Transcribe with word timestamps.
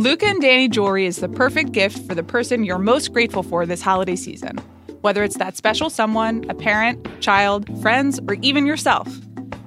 Luca 0.00 0.24
and 0.24 0.40
Danny 0.40 0.66
jewelry 0.66 1.04
is 1.04 1.18
the 1.18 1.28
perfect 1.28 1.72
gift 1.72 2.06
for 2.08 2.14
the 2.14 2.22
person 2.22 2.64
you're 2.64 2.78
most 2.78 3.12
grateful 3.12 3.42
for 3.42 3.66
this 3.66 3.82
holiday 3.82 4.16
season. 4.16 4.56
Whether 5.02 5.22
it's 5.22 5.36
that 5.36 5.58
special 5.58 5.90
someone, 5.90 6.42
a 6.48 6.54
parent, 6.54 7.06
child, 7.20 7.68
friends, 7.82 8.18
or 8.26 8.32
even 8.40 8.64
yourself. 8.64 9.06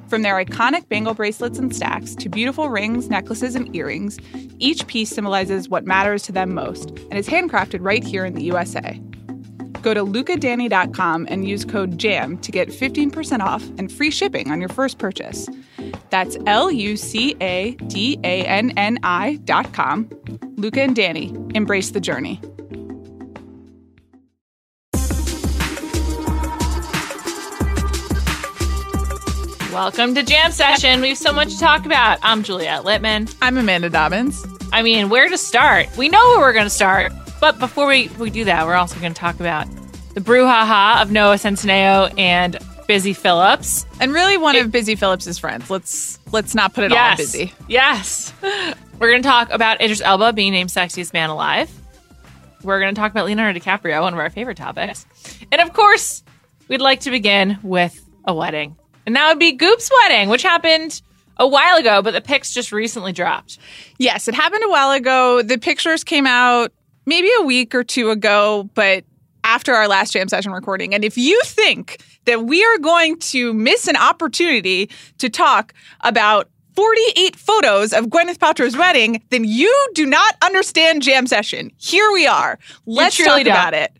From 0.07 0.23
their 0.23 0.43
iconic 0.43 0.89
bangle 0.89 1.13
bracelets 1.13 1.59
and 1.59 1.75
stacks 1.75 2.15
to 2.15 2.29
beautiful 2.29 2.69
rings, 2.69 3.11
necklaces, 3.11 3.53
and 3.53 3.75
earrings, 3.75 4.17
each 4.57 4.87
piece 4.87 5.11
symbolizes 5.11 5.69
what 5.69 5.85
matters 5.85 6.23
to 6.23 6.31
them 6.31 6.55
most 6.55 6.89
and 6.89 7.13
is 7.13 7.29
handcrafted 7.29 7.81
right 7.81 8.03
here 8.03 8.25
in 8.25 8.33
the 8.33 8.45
USA. 8.45 8.99
Go 9.83 9.93
to 9.93 10.03
lucadanny.com 10.03 11.27
and 11.29 11.45
use 11.45 11.65
code 11.65 11.97
JAM 11.97 12.37
to 12.37 12.51
get 12.51 12.69
15% 12.69 13.41
off 13.41 13.61
and 13.77 13.91
free 13.91 14.09
shipping 14.09 14.49
on 14.49 14.61
your 14.61 14.69
first 14.69 14.97
purchase. 14.97 15.49
That's 16.09 16.37
L 16.47 16.71
U 16.71 16.95
C 16.95 17.35
A 17.41 17.71
D 17.87 18.17
A 18.23 18.45
N 18.45 18.71
N 18.77 18.97
I 19.03 19.35
dot 19.43 19.73
com. 19.73 20.09
Luca 20.55 20.81
and 20.81 20.95
Danny, 20.95 21.35
embrace 21.53 21.91
the 21.91 21.99
journey. 21.99 22.39
Welcome 29.73 30.15
to 30.15 30.23
Jam 30.23 30.51
Session. 30.51 31.01
We 31.01 31.09
have 31.09 31.17
so 31.17 31.33
much 31.33 31.55
to 31.55 31.59
talk 31.59 31.85
about. 31.85 32.19
I'm 32.21 32.43
Juliet 32.43 32.83
Litman. 32.83 33.35
I'm 33.41 33.57
Amanda 33.57 33.89
Dobbins. 33.89 34.45
I 34.71 34.81
mean, 34.81 35.09
where 35.09 35.27
to 35.27 35.37
start? 35.37 35.87
We 35.97 36.07
know 36.07 36.23
where 36.29 36.39
we're 36.39 36.53
going 36.53 36.65
to 36.65 36.69
start. 36.69 37.11
But 37.41 37.59
before 37.59 37.87
we, 37.87 38.07
we 38.19 38.29
do 38.29 38.45
that, 38.45 38.65
we're 38.65 38.75
also 38.75 38.97
going 39.01 39.13
to 39.13 39.19
talk 39.19 39.41
about 39.41 39.67
the 40.13 40.21
brouhaha 40.21 41.01
of 41.01 41.11
Noah 41.11 41.35
Centineo 41.35 42.13
and 42.19 42.57
Busy 42.87 43.13
Philipps. 43.13 43.85
And 43.99 44.13
really 44.13 44.37
one 44.37 44.55
it, 44.55 44.65
of 44.65 44.71
Busy 44.71 44.95
Philipps's 44.95 45.39
friends. 45.39 45.69
Let's 45.69 46.19
let's 46.31 46.53
not 46.53 46.73
put 46.73 46.85
it 46.85 46.91
yes, 46.91 46.97
all 46.99 47.11
on 47.11 47.17
Busy. 47.17 47.53
Yes. 47.67 48.33
We're 48.99 49.09
going 49.09 49.23
to 49.23 49.27
talk 49.27 49.51
about 49.51 49.81
Idris 49.81 50.01
Elba 50.01 50.33
being 50.33 50.53
named 50.53 50.69
sexiest 50.69 51.13
man 51.13 51.29
alive. 51.29 51.69
We're 52.63 52.79
going 52.79 52.95
to 52.95 52.99
talk 52.99 53.11
about 53.11 53.25
Leonardo 53.25 53.59
DiCaprio, 53.59 54.01
one 54.01 54.13
of 54.13 54.19
our 54.19 54.29
favorite 54.29 54.55
topics. 54.55 55.05
And 55.51 55.59
of 55.59 55.73
course, 55.73 56.23
we'd 56.69 56.79
like 56.79 57.01
to 57.01 57.11
begin 57.11 57.57
with 57.63 57.99
a 58.25 58.33
wedding. 58.33 58.77
And 59.05 59.15
that 59.15 59.27
would 59.27 59.39
be 59.39 59.57
Goop's 59.57 59.91
wedding, 60.03 60.29
which 60.29 60.43
happened 60.43 61.01
a 61.37 61.47
while 61.47 61.77
ago, 61.77 62.01
but 62.01 62.11
the 62.11 62.21
pics 62.21 62.53
just 62.53 62.71
recently 62.71 63.11
dropped. 63.11 63.57
Yes, 63.97 64.29
it 64.29 64.35
happened 64.35 64.63
a 64.63 64.69
while 64.69 64.91
ago. 64.91 65.41
The 65.41 65.57
pictures 65.57 66.03
came 66.05 66.25
out 66.25 66.71
maybe 67.05 67.29
a 67.39 67.43
week 67.43 67.75
or 67.75 67.83
two 67.83 68.11
ago, 68.11 68.69
but 68.75 69.03
after 69.53 69.75
our 69.75 69.87
last 69.87 70.13
jam 70.13 70.27
session 70.27 70.51
recording. 70.51 70.95
And 70.95 71.05
if 71.05 71.15
you 71.15 71.39
think 71.45 72.03
that 72.25 72.45
we 72.45 72.65
are 72.65 72.79
going 72.79 73.19
to 73.19 73.53
miss 73.53 73.87
an 73.87 73.95
opportunity 73.95 74.89
to 75.19 75.29
talk 75.29 75.73
about 76.01 76.49
48 76.75 77.35
photos 77.35 77.93
of 77.93 78.05
Gwyneth 78.05 78.39
Paltrow's 78.39 78.75
wedding, 78.75 79.21
then 79.29 79.43
you 79.43 79.71
do 79.93 80.07
not 80.07 80.35
understand 80.41 81.03
jam 81.03 81.27
session. 81.27 81.71
Here 81.77 82.11
we 82.11 82.25
are. 82.25 82.57
Let's 82.87 83.15
talk 83.15 83.27
don't. 83.27 83.41
about 83.41 83.75
it. 83.75 83.95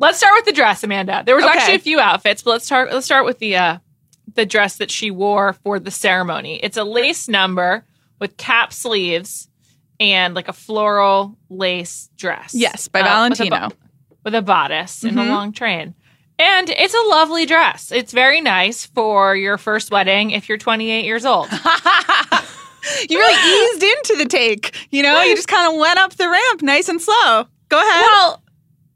Let's 0.00 0.18
start 0.18 0.34
with 0.34 0.44
the 0.44 0.52
dress, 0.52 0.82
Amanda. 0.82 1.22
There 1.24 1.36
was 1.36 1.44
okay. 1.44 1.56
actually 1.56 1.76
a 1.76 1.78
few 1.78 2.00
outfits, 2.00 2.42
but 2.42 2.50
let's 2.50 2.66
start 2.66 2.92
let's 2.92 3.06
start 3.06 3.24
with 3.24 3.38
the 3.38 3.56
uh 3.56 3.78
the 4.34 4.44
dress 4.44 4.76
that 4.78 4.90
she 4.90 5.12
wore 5.12 5.52
for 5.52 5.78
the 5.78 5.92
ceremony. 5.92 6.58
It's 6.62 6.76
a 6.76 6.84
lace 6.84 7.28
number 7.28 7.84
with 8.18 8.36
cap 8.36 8.72
sleeves 8.72 9.48
and 10.00 10.34
like 10.34 10.48
a 10.48 10.52
floral 10.52 11.38
lace 11.48 12.10
dress. 12.16 12.54
Yes, 12.54 12.88
by 12.88 13.00
uh, 13.00 13.04
Valentino. 13.04 13.56
A, 13.56 13.85
with 14.26 14.34
a 14.34 14.42
bodice 14.42 15.04
mm-hmm. 15.04 15.16
and 15.18 15.30
a 15.30 15.32
long 15.32 15.52
train. 15.52 15.94
And 16.38 16.68
it's 16.68 16.94
a 16.94 17.08
lovely 17.08 17.46
dress. 17.46 17.92
It's 17.92 18.12
very 18.12 18.42
nice 18.42 18.84
for 18.84 19.34
your 19.36 19.56
first 19.56 19.90
wedding 19.90 20.32
if 20.32 20.48
you're 20.48 20.58
28 20.58 21.04
years 21.04 21.24
old. 21.24 21.48
you 23.08 23.18
really 23.18 23.72
eased 23.72 23.82
into 23.82 24.16
the 24.18 24.28
take. 24.28 24.76
You 24.90 25.04
know, 25.04 25.22
you 25.22 25.36
just 25.36 25.48
kind 25.48 25.72
of 25.72 25.80
went 25.80 25.98
up 25.98 26.12
the 26.14 26.28
ramp 26.28 26.60
nice 26.60 26.88
and 26.88 27.00
slow. 27.00 27.46
Go 27.68 27.78
ahead. 27.78 28.06
Well, 28.06 28.42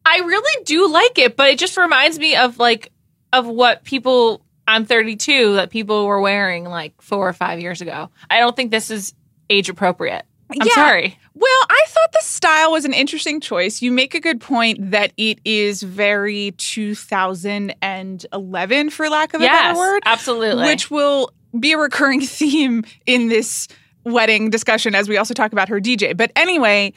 I 0.04 0.18
really 0.18 0.64
do 0.64 0.90
like 0.92 1.18
it, 1.18 1.36
but 1.36 1.48
it 1.48 1.58
just 1.60 1.76
reminds 1.76 2.18
me 2.18 2.34
of 2.34 2.58
like 2.58 2.92
of 3.32 3.46
what 3.46 3.84
people 3.84 4.44
I'm 4.66 4.84
32 4.84 5.54
that 5.54 5.70
people 5.70 6.06
were 6.06 6.20
wearing 6.20 6.64
like 6.64 7.00
four 7.00 7.28
or 7.28 7.32
five 7.32 7.60
years 7.60 7.80
ago. 7.80 8.10
I 8.28 8.40
don't 8.40 8.56
think 8.56 8.72
this 8.72 8.90
is 8.90 9.14
age 9.48 9.68
appropriate. 9.68 10.26
I'm 10.50 10.66
yeah. 10.66 10.74
sorry. 10.74 11.16
Well, 11.34 11.62
I 11.70 11.84
thought 11.86 12.12
the 12.12 12.20
style 12.22 12.72
was 12.72 12.84
an 12.84 12.92
interesting 12.92 13.40
choice. 13.40 13.80
You 13.80 13.92
make 13.92 14.14
a 14.14 14.20
good 14.20 14.40
point 14.40 14.90
that 14.90 15.12
it 15.16 15.38
is 15.44 15.82
very 15.82 16.52
2011, 16.58 18.90
for 18.90 19.08
lack 19.08 19.34
of 19.34 19.40
a 19.40 19.46
better 19.46 19.78
word. 19.78 20.02
Absolutely. 20.04 20.64
Which 20.64 20.90
will 20.90 21.30
be 21.58 21.72
a 21.72 21.78
recurring 21.78 22.20
theme 22.22 22.84
in 23.06 23.28
this 23.28 23.68
wedding 24.04 24.50
discussion 24.50 24.94
as 24.94 25.08
we 25.08 25.16
also 25.16 25.34
talk 25.34 25.52
about 25.52 25.68
her 25.68 25.80
DJ. 25.80 26.16
But 26.16 26.30
anyway, 26.36 26.92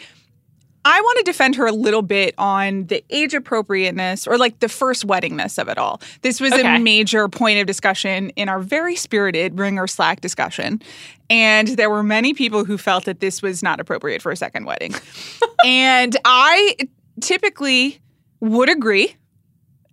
I 0.86 1.00
want 1.00 1.18
to 1.20 1.24
defend 1.24 1.56
her 1.56 1.66
a 1.66 1.72
little 1.72 2.02
bit 2.02 2.36
on 2.38 2.88
the 2.88 3.04
age 3.10 3.34
appropriateness 3.34 4.28
or 4.28 4.38
like 4.38 4.60
the 4.60 4.68
first 4.68 5.08
weddingness 5.08 5.58
of 5.58 5.70
it 5.70 5.78
all. 5.78 6.02
This 6.22 6.42
was 6.42 6.52
okay. 6.54 6.76
a 6.76 6.80
major 6.80 7.30
point 7.30 7.60
of 7.60 7.68
discussion 7.68 8.30
in 8.32 8.50
our 8.50 8.60
very 8.60 8.96
spirited 8.96 9.58
Ringer 9.58 9.88
Slack 9.88 10.22
discussion. 10.22 10.82
And 11.30 11.70
there 11.70 11.90
were 11.90 12.04
many 12.04 12.34
people 12.34 12.66
who 12.66 12.78
felt 12.78 13.06
that 13.06 13.22
this 13.22 13.42
was 13.42 13.64
not 13.64 13.80
appropriate 13.80 14.22
for 14.22 14.32
a 14.32 14.36
second 14.36 14.66
wedding. 14.66 14.94
and 15.66 16.18
I 16.26 16.76
typically 17.22 18.00
would 18.42 18.70
agree, 18.70 19.16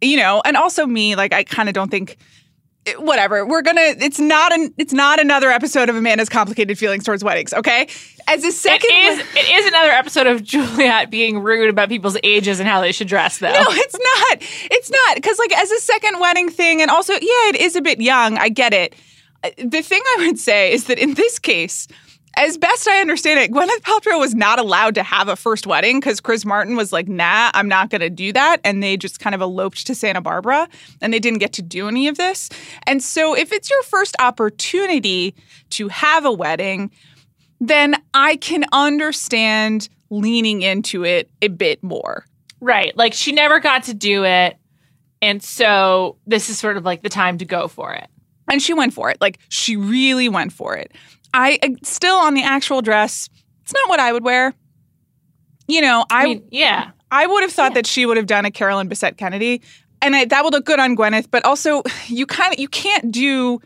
you 0.01 0.17
know, 0.17 0.43
and 0.45 0.57
also 0.57 0.87
me, 0.87 1.15
like, 1.15 1.33
I 1.33 1.45
kind 1.45 1.69
of 1.69 1.75
don't 1.75 1.91
think 1.91 2.17
whatever. 2.99 3.45
We're 3.47 3.63
gonna 3.63 3.95
it's 3.99 4.19
not 4.19 4.53
an 4.53 4.73
it's 4.79 4.93
not 4.93 5.21
another 5.21 5.51
episode 5.51 5.89
of 5.89 5.97
amanda's 5.97 6.29
complicated 6.29 6.79
feelings 6.79 7.05
towards 7.05 7.23
weddings 7.23 7.53
okay? 7.53 7.89
As 8.27 8.43
a 8.45 8.53
second 8.53 8.91
it 8.91 9.19
is, 9.19 9.19
it 9.37 9.51
is 9.51 9.67
another 9.67 9.91
episode 9.91 10.27
of 10.27 10.43
juliet 10.53 11.11
being 11.11 11.41
rude 11.41 11.69
about 11.69 11.89
people's 11.89 12.17
ages 12.23 12.59
and 12.59 12.69
how 12.69 12.81
they 12.81 12.93
should 12.93 13.09
dress 13.09 13.39
though. 13.39 13.53
No 13.53 13.65
it's 13.69 13.95
not. 13.99 14.39
It's 14.71 14.91
not 14.91 15.15
because 15.17 15.39
like 15.39 15.57
as 15.57 15.71
a 15.71 15.81
second 15.81 16.21
wedding 16.21 16.49
thing 16.49 16.81
and 16.81 16.91
also 16.91 17.13
yeah 17.13 17.49
it 17.49 17.57
is 17.57 17.77
a 17.77 17.83
bit 17.83 18.01
young 18.01 18.39
i 18.39 18.49
get 18.49 18.73
it. 18.73 18.95
Uh, 19.45 19.51
the 19.59 19.83
thing 19.83 20.03
i 20.17 20.27
would 20.27 20.39
say 20.39 20.73
is 20.73 20.85
that 20.85 20.99
in 20.99 21.15
this 21.15 21.39
case 21.39 21.87
as 22.37 22.57
best 22.57 22.89
I 22.89 23.01
understand 23.01 23.41
it, 23.41 23.51
Gwyneth 23.51 23.81
Paltrow 23.81 24.19
was 24.19 24.35
not 24.35 24.59
allowed 24.59 24.95
to 24.95 25.03
have 25.03 25.29
a 25.29 25.37
first 25.37 25.67
wedding 25.67 25.99
because 26.01 26.21
Chris 26.21 26.45
Martin 26.45 26.77
was 26.77 26.93
like, 26.93 27.09
nah, 27.09 27.51
I'm 27.55 27.69
not 27.69 27.91
going 27.91 28.01
to 28.01 28.11
do 28.11 28.33
that. 28.33 28.61
And 28.65 28.83
they 28.83 28.97
just 28.97 29.21
kind 29.21 29.35
of 29.35 29.41
eloped 29.41 29.87
to 29.87 29.95
Santa 29.95 30.21
Barbara 30.21 30.69
and 31.01 31.13
they 31.13 31.19
didn't 31.19 31.41
get 31.41 31.53
to 31.55 31.63
do 31.63 31.89
any 31.89 32.09
of 32.09 32.17
this. 32.17 32.49
And 32.87 33.03
so, 33.03 33.37
if 33.37 33.53
it's 33.53 33.69
your 33.69 33.83
first 33.83 34.15
opportunity 34.21 35.35
to 35.71 35.89
have 35.89 36.25
a 36.25 36.33
wedding, 36.33 36.91
then 37.61 37.97
I 38.15 38.37
can 38.37 38.65
understand 38.73 39.89
leaning 40.09 40.63
into 40.63 41.05
it 41.05 41.31
a 41.43 41.49
bit 41.49 41.83
more. 41.83 42.25
Right. 42.61 42.97
Like 42.97 43.13
she 43.13 43.33
never 43.33 43.61
got 43.61 43.85
to 43.85 43.95
do 43.95 44.25
it. 44.25 44.57
And 45.21 45.43
so, 45.43 46.17
this 46.27 46.49
is 46.49 46.59
sort 46.59 46.77
of 46.77 46.85
like 46.85 47.03
the 47.03 47.09
time 47.09 47.39
to 47.39 47.45
go 47.45 47.69
for 47.69 47.93
it. 47.93 48.09
And 48.49 48.63
she 48.63 48.73
went 48.73 48.95
for 48.95 49.11
it. 49.11 49.21
Like 49.21 49.39
she 49.49 49.77
really 49.77 50.29
went 50.29 50.53
for 50.53 50.77
it. 50.77 50.93
I 51.33 51.59
uh, 51.63 51.69
still 51.83 52.17
on 52.17 52.35
the 52.35 52.43
actual 52.43 52.83
dress. 52.83 53.29
It's 53.63 53.73
not 53.73 53.89
what 53.89 54.01
I 54.01 54.13
would 54.13 54.25
wear. 54.25 54.55
You 55.69 55.81
know, 55.81 56.05
I, 56.11 56.23
I 56.23 56.25
mean, 56.25 56.49
yeah, 56.51 56.91
I 57.11 57.27
would 57.27 57.43
have 57.43 57.53
thought 57.53 57.73
yeah. 57.73 57.77
that 57.77 57.87
she 57.87 58.07
would 58.07 58.17
have 58.17 58.27
done 58.27 58.45
a 58.45 58.51
Carolyn 58.51 58.89
Bessette 58.89 59.17
Kennedy, 59.17 59.63
and 60.03 60.17
I, 60.17 60.25
that 60.27 60.43
would 60.45 60.53
look 60.53 60.65
good 60.65 60.81
on 60.81 60.97
Gwyneth. 60.97 61.31
But 61.31 61.45
also, 61.45 61.83
you 62.07 62.27
kind 62.27 62.53
of 62.53 62.59
you 62.59 62.69
can't 62.69 63.13
do 63.13 63.61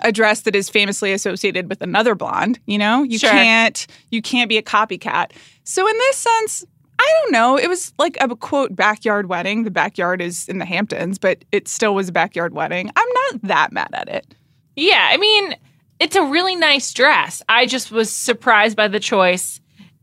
a 0.00 0.12
dress 0.12 0.42
that 0.42 0.54
is 0.54 0.68
famously 0.68 1.12
associated 1.12 1.68
with 1.68 1.80
another 1.80 2.14
blonde. 2.14 2.58
You 2.66 2.78
know, 2.78 3.02
you 3.02 3.18
sure. 3.18 3.30
can't 3.30 3.86
you 4.10 4.20
can't 4.20 4.48
be 4.48 4.58
a 4.58 4.62
copycat. 4.62 5.32
So 5.64 5.86
in 5.88 5.94
this 5.96 6.16
sense, 6.16 6.64
I 6.98 7.20
don't 7.22 7.32
know. 7.32 7.56
It 7.56 7.68
was 7.68 7.92
like 7.98 8.16
a 8.20 8.34
quote 8.36 8.74
backyard 8.74 9.28
wedding. 9.28 9.64
The 9.64 9.70
backyard 9.70 10.20
is 10.20 10.48
in 10.48 10.58
the 10.58 10.64
Hamptons, 10.64 11.18
but 11.18 11.44
it 11.52 11.68
still 11.68 11.94
was 11.94 12.08
a 12.08 12.12
backyard 12.12 12.54
wedding. 12.54 12.90
I'm 12.96 13.08
not 13.08 13.42
that 13.42 13.72
mad 13.72 13.90
at 13.92 14.08
it. 14.08 14.34
Yeah, 14.76 15.08
I 15.10 15.16
mean, 15.16 15.56
it's 15.98 16.16
a 16.16 16.22
really 16.22 16.56
nice 16.56 16.92
dress. 16.92 17.42
I 17.48 17.66
just 17.66 17.90
was 17.90 18.10
surprised 18.10 18.76
by 18.76 18.88
the 18.88 19.00
choice 19.00 19.60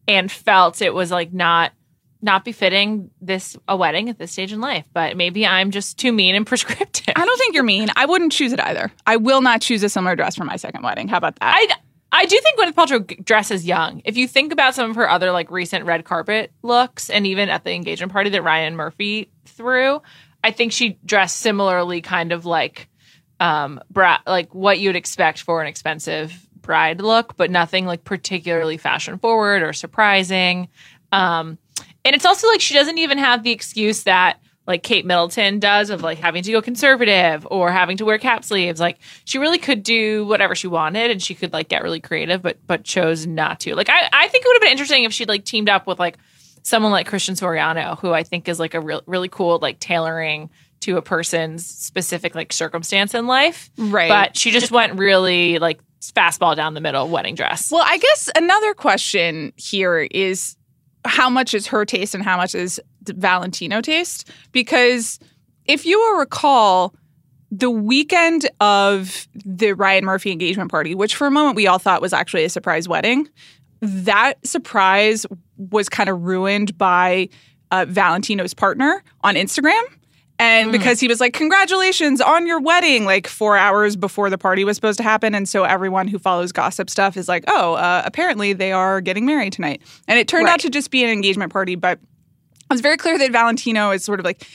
and 0.08 0.32
felt 0.32 0.82
it 0.82 0.94
was 0.94 1.12
like 1.12 1.34
not 1.34 1.72
not 2.22 2.46
befitting 2.46 3.12
this 3.20 3.58
a 3.68 3.76
wedding 3.76 4.08
at 4.08 4.18
this 4.18 4.32
stage 4.32 4.54
in 4.54 4.62
life. 4.62 4.88
But 4.94 5.18
maybe 5.18 5.46
I'm 5.46 5.72
just 5.72 6.00
too 6.00 6.14
mean 6.14 6.36
and 6.36 6.48
prescriptive. 6.48 7.14
I 7.16 7.26
don't 7.26 7.38
think 7.38 7.54
you're 7.54 7.64
mean. 7.64 7.90
I 7.96 8.06
wouldn't 8.06 8.32
choose 8.32 8.54
it 8.54 8.62
either. 8.62 8.92
I 9.06 9.18
will 9.18 9.42
not 9.42 9.62
choose 9.62 9.84
a 9.84 9.90
similar 9.90 10.16
dress 10.16 10.36
for 10.36 10.46
my 10.46 10.56
second 10.56 10.84
wedding. 10.84 11.08
How 11.08 11.18
about 11.18 11.36
that? 11.36 11.54
I 11.56 11.68
I 12.16 12.26
do 12.26 12.40
think 12.40 12.60
Gwyneth 12.60 12.74
Paltrow 12.76 13.26
dresses 13.26 13.66
young. 13.66 14.02
If 14.06 14.18
you 14.18 14.28
think 14.28 14.54
about 14.54 14.76
some 14.76 14.92
of 14.92 14.96
her 14.96 15.10
other 15.10 15.32
like 15.32 15.50
recent 15.50 15.86
red 15.86 16.06
carpet 16.06 16.52
looks, 16.62 17.10
and 17.10 17.26
even 17.26 17.50
at 17.50 17.64
the 17.64 17.72
engagement 17.72 18.12
party 18.12 18.30
that 18.30 18.44
Ryan 18.44 18.76
Murphy 18.76 19.32
threw, 19.46 20.00
I 20.44 20.52
think 20.52 20.72
she 20.72 21.00
dressed 21.06 21.38
similarly, 21.38 22.02
kind 22.02 22.32
of 22.32 22.46
like 22.46 22.88
um 23.40 23.82
bra- 23.90 24.22
like 24.26 24.54
what 24.54 24.80
you'd 24.80 24.96
expect 24.96 25.42
for 25.42 25.62
an 25.62 25.68
expensive 25.68 26.48
bride 26.62 27.02
look, 27.02 27.36
but 27.36 27.52
nothing 27.52 27.86
like 27.86 28.04
particularly 28.04 28.78
fashion 28.78 29.18
forward 29.18 29.64
or 29.64 29.74
surprising. 29.74 30.70
Um 31.12 31.58
and 32.06 32.16
it's 32.16 32.26
also 32.26 32.48
like 32.48 32.62
she 32.62 32.74
doesn't 32.74 32.98
even 32.98 33.18
have 33.18 33.44
the 33.44 33.52
excuse 33.52 34.04
that 34.04 34.40
like 34.66 34.84
Kate 34.84 35.06
Middleton 35.06 35.60
does 35.60 35.90
of 35.90 36.02
like 36.02 36.20
having 36.20 36.44
to 36.44 36.52
go 36.52 36.62
conservative 36.62 37.46
or 37.52 37.72
having 37.72 37.98
to 37.98 38.06
wear 38.06 38.18
cap 38.18 38.46
sleeves. 38.46 38.80
Like 38.80 38.98
she 39.26 39.38
really 39.38 39.58
could 39.58 39.84
do 39.84 40.26
whatever 40.26 40.56
she 40.56 40.68
wanted 40.68 41.12
and 41.12 41.22
she 41.22 41.36
could 41.36 41.52
like 41.52 41.68
get 41.68 41.84
really 41.84 42.00
creative, 42.00 42.42
but 42.42 42.58
but 42.66 42.84
chose 42.84 43.28
not 43.28 43.60
to. 43.62 43.76
Like 43.76 43.90
I, 43.90 44.10
I 44.12 44.28
think 44.30 44.46
it 44.46 44.48
would 44.48 44.56
have 44.56 44.62
been 44.62 44.72
interesting 44.72 45.04
if 45.04 45.14
she'd 45.14 45.28
like 45.28 45.44
teamed 45.44 45.70
up 45.70 45.86
with 45.86 46.00
like 46.00 46.18
someone 46.64 46.92
like 46.94 47.08
Christian 47.08 47.36
Siriano, 47.36 48.00
who 48.00 48.14
I 48.14 48.24
think 48.24 48.48
is 48.48 48.60
like 48.60 48.74
a 48.74 48.80
real 48.80 49.02
really 49.06 49.30
cool 49.30 49.60
like 49.60 49.80
tailoring 49.80 50.50
to 50.84 50.98
a 50.98 51.02
person's 51.02 51.66
specific 51.66 52.36
like 52.36 52.54
circumstance 52.54 53.14
in 53.14 53.28
life. 53.28 53.70
Right. 53.78 54.10
But 54.10 54.38
she 54.38 54.52
just 54.52 54.72
went 54.72 54.98
really 54.98 55.60
like 55.60 55.80
fastball 56.02 56.56
down 56.56 56.74
the 56.74 56.82
middle 56.82 57.08
wedding 57.08 57.36
dress. 57.36 57.72
Well, 57.72 57.84
I 57.86 57.98
guess 57.98 58.30
another 58.36 58.74
question 58.74 59.54
here 59.56 60.00
is 60.12 60.58
how 61.06 61.30
much 61.30 61.54
is 61.54 61.68
her 61.68 61.86
taste 61.86 62.14
and 62.16 62.24
how 62.24 62.38
much 62.38 62.56
is 62.56 62.82
Valentino 63.04 63.82
taste? 63.82 64.30
Because 64.52 65.20
if 65.66 65.86
you 65.86 66.00
will 66.00 66.20
recall, 66.20 66.94
the 67.52 67.70
weekend 67.70 68.50
of 68.60 69.28
the 69.46 69.74
Ryan 69.74 70.06
Murphy 70.06 70.32
engagement 70.32 70.72
party, 70.72 70.96
which 70.96 71.16
for 71.16 71.28
a 71.28 71.32
moment 71.32 71.56
we 71.56 71.68
all 71.68 71.78
thought 71.78 72.02
was 72.02 72.12
actually 72.12 72.44
a 72.44 72.50
surprise 72.50 72.88
wedding, 72.88 73.30
that 73.82 74.46
surprise 74.46 75.26
was 75.58 75.88
kind 75.88 76.10
of 76.10 76.24
ruined 76.24 76.78
by 76.78 77.30
uh, 77.70 77.86
Valentino's 77.88 78.54
partner 78.54 79.04
on 79.22 79.36
Instagram. 79.36 79.82
And 80.40 80.72
because 80.72 81.00
he 81.00 81.08
was 81.08 81.20
like, 81.20 81.34
Congratulations 81.34 82.20
on 82.20 82.48
your 82.48 82.60
wedding, 82.60 83.06
like 83.06 83.28
four 83.28 83.58
hours 83.58 83.96
before 83.96 84.30
the 84.30 84.38
party 84.38 84.64
was 84.64 84.76
supposed 84.76 84.98
to 84.98 85.04
happen. 85.04 85.36
And 85.36 85.48
so 85.48 85.64
everyone 85.64 86.08
who 86.08 86.20
follows 86.20 86.52
gossip 86.52 86.90
stuff 86.90 87.16
is 87.16 87.28
like, 87.28 87.44
Oh, 87.48 87.74
uh, 87.74 88.02
apparently 88.06 88.54
they 88.54 88.72
are 88.72 89.00
getting 89.00 89.26
married 89.26 89.54
tonight. 89.54 89.82
And 90.08 90.20
it 90.20 90.28
turned 90.28 90.48
out 90.48 90.60
to 90.62 90.70
just 90.70 90.92
be 90.92 91.04
an 91.04 91.10
engagement 91.10 91.54
party. 91.54 91.76
But 91.76 92.00
it 92.00 92.74
was 92.74 92.82
very 92.82 92.98
clear 92.98 93.18
that 93.18 93.32
Valentino 93.32 93.92
is 93.92 94.04
sort 94.04 94.20
of 94.20 94.26
like 94.26 94.46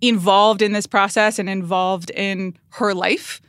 involved 0.00 0.62
in 0.62 0.72
this 0.72 0.86
process 0.86 1.38
and 1.38 1.48
involved 1.48 2.10
in 2.10 2.56
her 2.70 2.94
life. 2.94 3.40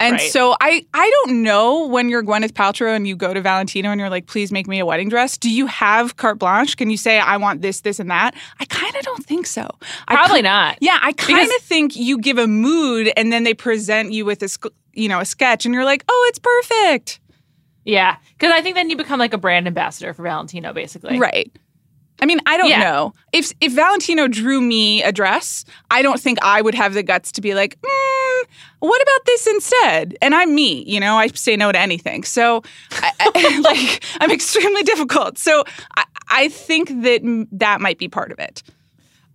And 0.00 0.14
Right. 0.14 0.30
so 0.32 0.56
I 0.60 0.84
I 0.92 1.10
don't 1.24 1.42
know 1.42 1.86
when 1.86 2.08
you're 2.08 2.22
Gwyneth 2.24 2.52
Paltrow 2.52 2.94
and 2.96 3.06
you 3.06 3.14
go 3.14 3.32
to 3.32 3.40
Valentino 3.40 3.90
and 3.90 4.00
you're 4.00 4.10
like, 4.10 4.26
please 4.26 4.50
make 4.50 4.66
me 4.66 4.80
a 4.80 4.86
wedding 4.86 5.08
dress. 5.08 5.38
Do 5.38 5.48
you 5.48 5.66
have 5.66 6.16
carte 6.16 6.38
blanche? 6.40 6.76
Can 6.76 6.90
you 6.90 6.96
say 6.96 7.18
I 7.20 7.36
want 7.36 7.62
this, 7.62 7.82
this, 7.82 8.00
and 8.00 8.10
that? 8.10 8.34
I 8.58 8.64
kind 8.64 8.94
of 8.96 9.02
don't 9.02 9.24
think 9.24 9.46
so. 9.46 9.68
Probably 10.08 10.38
ki- 10.38 10.42
not. 10.42 10.78
Yeah, 10.80 10.98
I 11.00 11.12
kind 11.12 11.46
of 11.48 11.62
think 11.62 11.94
you 11.94 12.18
give 12.18 12.38
a 12.38 12.48
mood 12.48 13.12
and 13.16 13.32
then 13.32 13.44
they 13.44 13.54
present 13.54 14.12
you 14.12 14.24
with 14.24 14.42
a 14.42 14.48
you 14.92 15.08
know 15.08 15.20
a 15.20 15.24
sketch 15.24 15.64
and 15.64 15.74
you're 15.74 15.84
like, 15.84 16.04
oh, 16.08 16.26
it's 16.30 16.38
perfect. 16.40 17.20
Yeah. 17.84 18.16
Because 18.38 18.52
I 18.52 18.62
think 18.62 18.74
then 18.76 18.90
you 18.90 18.96
become 18.96 19.18
like 19.18 19.34
a 19.34 19.38
brand 19.38 19.66
ambassador 19.66 20.12
for 20.14 20.22
Valentino, 20.22 20.72
basically. 20.72 21.18
Right. 21.18 21.50
I 22.22 22.26
mean, 22.26 22.40
I 22.46 22.56
don't 22.56 22.70
Yeah. 22.70 22.78
know. 22.80 23.14
If 23.32 23.52
if 23.60 23.72
Valentino 23.72 24.28
drew 24.28 24.60
me 24.60 25.02
a 25.02 25.10
dress, 25.12 25.64
I 25.90 26.02
don't 26.02 26.20
think 26.20 26.38
I 26.40 26.62
would 26.62 26.74
have 26.74 26.94
the 26.94 27.02
guts 27.02 27.32
to 27.32 27.40
be 27.40 27.52
like, 27.54 27.76
mm, 27.82 28.42
what 28.78 29.02
about 29.02 29.26
this 29.26 29.46
instead? 29.48 30.16
And 30.22 30.34
I'm 30.34 30.54
me, 30.54 30.84
you 30.86 31.00
know, 31.00 31.16
I 31.18 31.26
say 31.28 31.56
no 31.56 31.72
to 31.72 31.78
anything. 31.78 32.22
So, 32.24 32.62
I, 32.92 33.10
I, 33.20 33.58
like, 33.64 34.04
I'm 34.20 34.30
extremely 34.30 34.82
difficult. 34.84 35.36
So, 35.38 35.64
I, 35.96 36.04
I 36.30 36.48
think 36.48 36.88
that 37.02 37.46
that 37.52 37.80
might 37.80 37.98
be 37.98 38.08
part 38.08 38.30
of 38.32 38.38
it. 38.38 38.62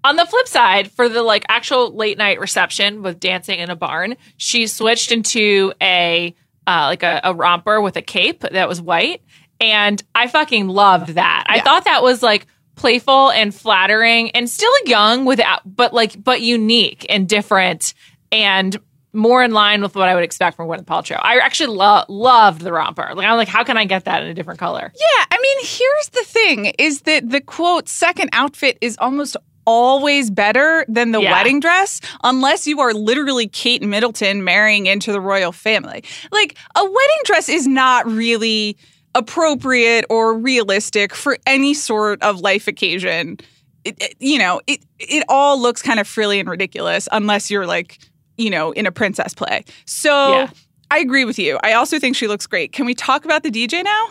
On 0.04 0.16
the 0.16 0.26
flip 0.26 0.48
side, 0.48 0.90
for 0.92 1.10
the 1.10 1.22
like 1.24 1.44
actual 1.50 1.94
late 1.94 2.18
night 2.18 2.40
reception 2.40 3.04
with 3.04 3.20
dancing 3.20 3.60
in 3.60 3.70
a 3.70 3.76
barn, 3.76 4.16
she 4.38 4.66
switched 4.68 5.12
into 5.12 5.74
a 5.82 6.34
uh, 6.66 6.86
like 6.88 7.04
a, 7.04 7.20
a 7.26 7.34
romper 7.34 7.82
with 7.82 7.98
a 7.98 8.02
cape 8.02 8.42
that 8.42 8.70
was 8.70 8.82
white, 8.82 9.22
and 9.60 10.02
I 10.16 10.28
fucking 10.28 10.70
loved 10.70 11.10
that. 11.16 11.46
I 11.48 11.60
thought 11.62 11.84
that 11.86 12.02
was 12.04 12.24
like 12.24 12.48
playful 12.78 13.32
and 13.32 13.54
flattering 13.54 14.32
and 14.32 14.50
still 14.50 14.72
young 14.86 15.26
without, 15.26 15.62
but 15.66 15.94
like 15.94 16.24
but 16.24 16.42
unique 16.42 17.06
and 17.10 17.28
different 17.28 17.94
and 18.32 18.78
more 19.14 19.44
in 19.44 19.52
line 19.52 19.82
with 19.82 19.96
what 19.96 20.08
I 20.08 20.14
would 20.16 20.24
expect 20.24 20.56
from 20.58 20.68
Gwyneth 20.68 20.86
Paltrow. 20.86 21.20
I 21.22 21.40
actually 21.40 21.76
lo- 21.76 22.04
loved 22.08 22.62
the 22.62 22.72
romper. 22.72 23.14
Like 23.16 23.26
I'm 23.26 23.36
like, 23.38 23.48
how 23.48 23.64
can 23.64 23.76
I 23.78 23.86
get 23.86 24.06
that 24.06 24.22
in 24.22 24.30
a 24.30 24.34
different 24.34 24.60
color? 24.60 24.92
Yeah, 24.96 25.26
I 25.32 25.38
mean, 25.42 25.58
here's 25.66 26.10
the 26.10 26.24
thing 26.24 26.66
is 26.78 27.02
that 27.02 27.30
the 27.30 27.42
quote 27.42 27.90
second 27.90 28.30
outfit 28.34 28.78
is 28.82 28.96
almost 29.00 29.36
always 29.66 30.30
better 30.30 30.86
than 30.88 31.12
the 31.12 31.20
Yeah. 31.22 31.32
wedding 31.32 31.60
dress 31.60 32.00
unless 32.24 32.68
you 32.68 32.80
are 32.80 32.94
literally 32.94 33.48
Kate 33.48 33.82
Middleton 33.82 34.44
marrying 34.44 34.86
into 34.86 35.12
the 35.12 35.20
royal 35.20 35.52
family. 35.52 36.04
Like 36.32 36.56
a 36.76 36.84
wedding 36.84 37.22
dress 37.26 37.50
is 37.50 37.68
not 37.68 38.06
really 38.06 38.78
appropriate 39.16 40.06
or 40.10 40.38
realistic 40.38 41.14
for 41.16 41.38
any 41.46 41.74
sort 41.74 42.22
of 42.24 42.40
life 42.40 42.68
occasion. 42.68 43.38
It, 43.84 44.02
it- 44.02 44.16
you 44.20 44.38
know, 44.38 44.62
it 44.68 44.80
it 45.00 45.24
all 45.30 45.60
looks 45.62 45.82
kind 45.82 46.00
of 46.00 46.08
frilly 46.08 46.40
and 46.40 46.50
ridiculous 46.50 47.08
unless 47.12 47.50
you're 47.52 47.68
like, 47.68 48.00
you 48.38 48.50
know, 48.50 48.72
in 48.72 48.86
a 48.86 48.92
princess 48.92 49.34
play. 49.34 49.64
So 49.86 50.32
Yeah. 50.32 50.50
I 50.90 51.00
agree 51.00 51.26
with 51.26 51.38
you. 51.40 51.60
I 51.64 51.74
also 51.74 52.00
think 52.00 52.16
she 52.16 52.28
looks 52.28 52.48
great. 52.48 52.72
Can 52.72 52.86
we 52.86 52.94
talk 52.94 53.26
about 53.26 53.44
the 53.44 53.52
DJ 53.52 53.84
now? 53.84 54.08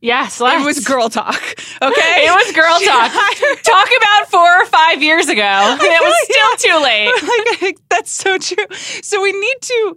Yes, 0.00 0.40
It 0.40 0.44
let's. 0.44 0.64
was 0.64 0.84
girl 0.84 1.08
talk. 1.08 1.40
Okay. 1.82 2.26
It 2.26 2.30
was 2.30 2.52
girl 2.54 2.78
talk. 2.84 3.12
Talk 3.62 3.88
about 3.98 4.30
four 4.30 4.62
or 4.62 4.64
five 4.66 5.02
years 5.02 5.28
ago. 5.28 5.76
It 5.80 6.02
was 6.02 6.58
still 6.58 6.70
too 6.72 6.82
late. 6.82 7.62
like, 7.62 7.78
that's 7.90 8.10
so 8.10 8.38
true. 8.38 8.64
So 9.02 9.20
we 9.22 9.32
need 9.32 9.56
to. 9.62 9.96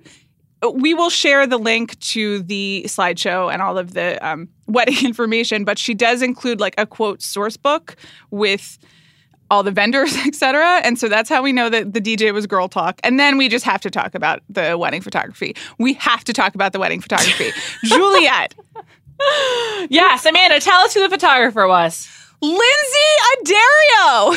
We 0.73 0.93
will 0.93 1.09
share 1.09 1.45
the 1.45 1.57
link 1.57 1.99
to 1.99 2.41
the 2.43 2.83
slideshow 2.87 3.51
and 3.51 3.61
all 3.61 3.77
of 3.77 3.93
the 3.93 4.17
um, 4.25 4.49
wedding 4.67 5.05
information, 5.05 5.63
but 5.63 5.77
she 5.77 5.93
does 5.93 6.21
include 6.21 6.59
like 6.59 6.75
a 6.77 6.85
quote 6.85 7.21
source 7.21 7.57
book 7.57 7.95
with 8.31 8.77
all 9.49 9.63
the 9.63 9.71
vendors, 9.71 10.15
etc. 10.25 10.81
And 10.83 10.99
so 10.99 11.07
that's 11.07 11.29
how 11.29 11.41
we 11.41 11.53
know 11.53 11.69
that 11.69 11.93
the 11.93 12.01
DJ 12.01 12.33
was 12.33 12.47
girl 12.47 12.67
talk. 12.67 12.99
And 13.03 13.19
then 13.19 13.37
we 13.37 13.47
just 13.47 13.65
have 13.65 13.81
to 13.81 13.89
talk 13.89 14.15
about 14.15 14.41
the 14.49 14.77
wedding 14.77 15.01
photography. 15.01 15.55
We 15.77 15.93
have 15.93 16.23
to 16.25 16.33
talk 16.33 16.55
about 16.55 16.73
the 16.73 16.79
wedding 16.79 17.01
photography. 17.01 17.51
Juliet, 17.85 18.53
Yes, 19.89 20.25
Amanda, 20.25 20.59
tell 20.59 20.81
us 20.81 20.93
who 20.93 21.01
the 21.01 21.09
photographer 21.09 21.67
was. 21.67 22.07
Lynsey 22.41 23.11
Addario. 23.33 24.35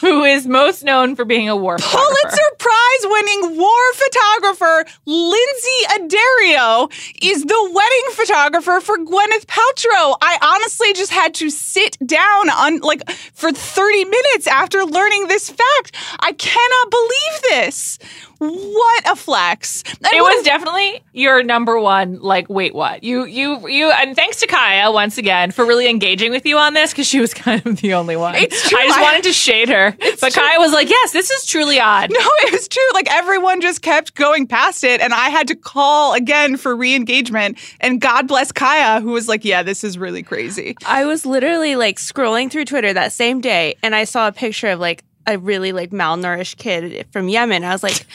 Who 0.00 0.24
is 0.24 0.46
most 0.46 0.82
known 0.82 1.14
for 1.14 1.24
being 1.24 1.48
a 1.48 1.56
war. 1.56 1.76
Pulitzer 1.78 2.50
Prize 2.58 3.04
winning 3.04 3.56
war 3.56 3.92
photographer 3.94 4.84
Lynsey 5.04 5.80
Addario 5.90 6.90
is 7.22 7.44
the 7.44 7.70
wedding 7.72 8.02
photographer 8.12 8.80
for 8.80 8.96
Gwyneth 8.98 9.46
Paltrow. 9.46 10.16
I 10.20 10.38
honestly 10.42 10.92
just 10.94 11.12
had 11.12 11.34
to 11.34 11.50
sit 11.50 11.96
down 12.04 12.50
on 12.50 12.80
like 12.80 13.08
for 13.10 13.52
30 13.52 14.04
minutes 14.06 14.46
after 14.48 14.84
learning 14.84 15.28
this 15.28 15.48
fact. 15.48 15.94
I 16.20 16.32
cannot 16.32 16.90
believe 16.90 17.42
this. 17.50 17.98
What 18.38 19.10
a 19.10 19.16
flex. 19.16 19.82
And 19.86 20.12
It 20.12 20.20
what 20.20 20.36
was 20.36 20.44
definitely 20.44 21.02
your 21.12 21.42
number 21.42 21.80
one. 21.80 22.20
Like, 22.20 22.48
wait, 22.50 22.74
what? 22.74 23.02
You, 23.02 23.24
you, 23.24 23.66
you, 23.68 23.90
and 23.90 24.14
thanks 24.14 24.40
to 24.40 24.46
Kaya 24.46 24.90
once 24.92 25.16
again 25.18 25.50
for 25.50 25.64
really 25.64 25.88
engaging 25.88 26.30
with 26.32 26.44
you 26.44 26.58
on 26.58 26.74
this 26.74 26.90
because 26.92 27.06
she 27.06 27.20
was 27.20 27.32
kind 27.34 27.64
of 27.66 27.80
the 27.80 27.94
only 27.94 28.16
one. 28.16 28.34
It's 28.34 28.68
true. 28.68 28.78
I 28.78 28.86
just 28.86 28.98
I- 28.98 29.02
wanted 29.02 29.24
to 29.24 29.32
shade 29.32 29.68
her, 29.68 29.96
but 30.20 30.34
Kaya 30.34 30.58
was 30.58 30.72
like, 30.72 30.90
"Yes, 30.90 31.12
this 31.12 31.30
is 31.30 31.46
truly 31.46 31.80
odd." 31.80 32.10
No, 32.10 32.18
it 32.40 32.52
was 32.52 32.68
true. 32.68 32.82
Like 32.92 33.10
everyone 33.12 33.60
just 33.60 33.82
kept 33.82 34.14
going 34.14 34.46
past 34.46 34.84
it, 34.84 35.00
and 35.00 35.14
I 35.14 35.30
had 35.30 35.48
to 35.48 35.56
call 35.56 36.14
again 36.14 36.56
for 36.56 36.76
re 36.76 36.94
engagement. 36.94 37.58
And 37.80 38.00
God 38.00 38.28
bless 38.28 38.52
Kaya, 38.52 39.00
who 39.00 39.12
was 39.12 39.28
like, 39.28 39.44
Yeah, 39.44 39.62
this 39.62 39.82
is 39.84 39.96
really 39.98 40.22
crazy. 40.22 40.76
I 40.86 41.04
was 41.04 41.24
literally 41.24 41.76
like 41.76 41.96
scrolling 41.98 42.50
through 42.50 42.66
Twitter 42.66 42.92
that 42.92 43.12
same 43.12 43.40
day 43.40 43.76
and 43.82 43.94
I 43.94 44.04
saw 44.04 44.28
a 44.28 44.32
picture 44.32 44.68
of 44.68 44.80
like 44.80 45.04
a 45.26 45.38
really 45.38 45.72
like 45.72 45.90
malnourished 45.90 46.56
kid 46.56 47.06
from 47.10 47.28
Yemen. 47.28 47.64
I 47.64 47.72
was 47.72 47.82
like, 47.82 48.06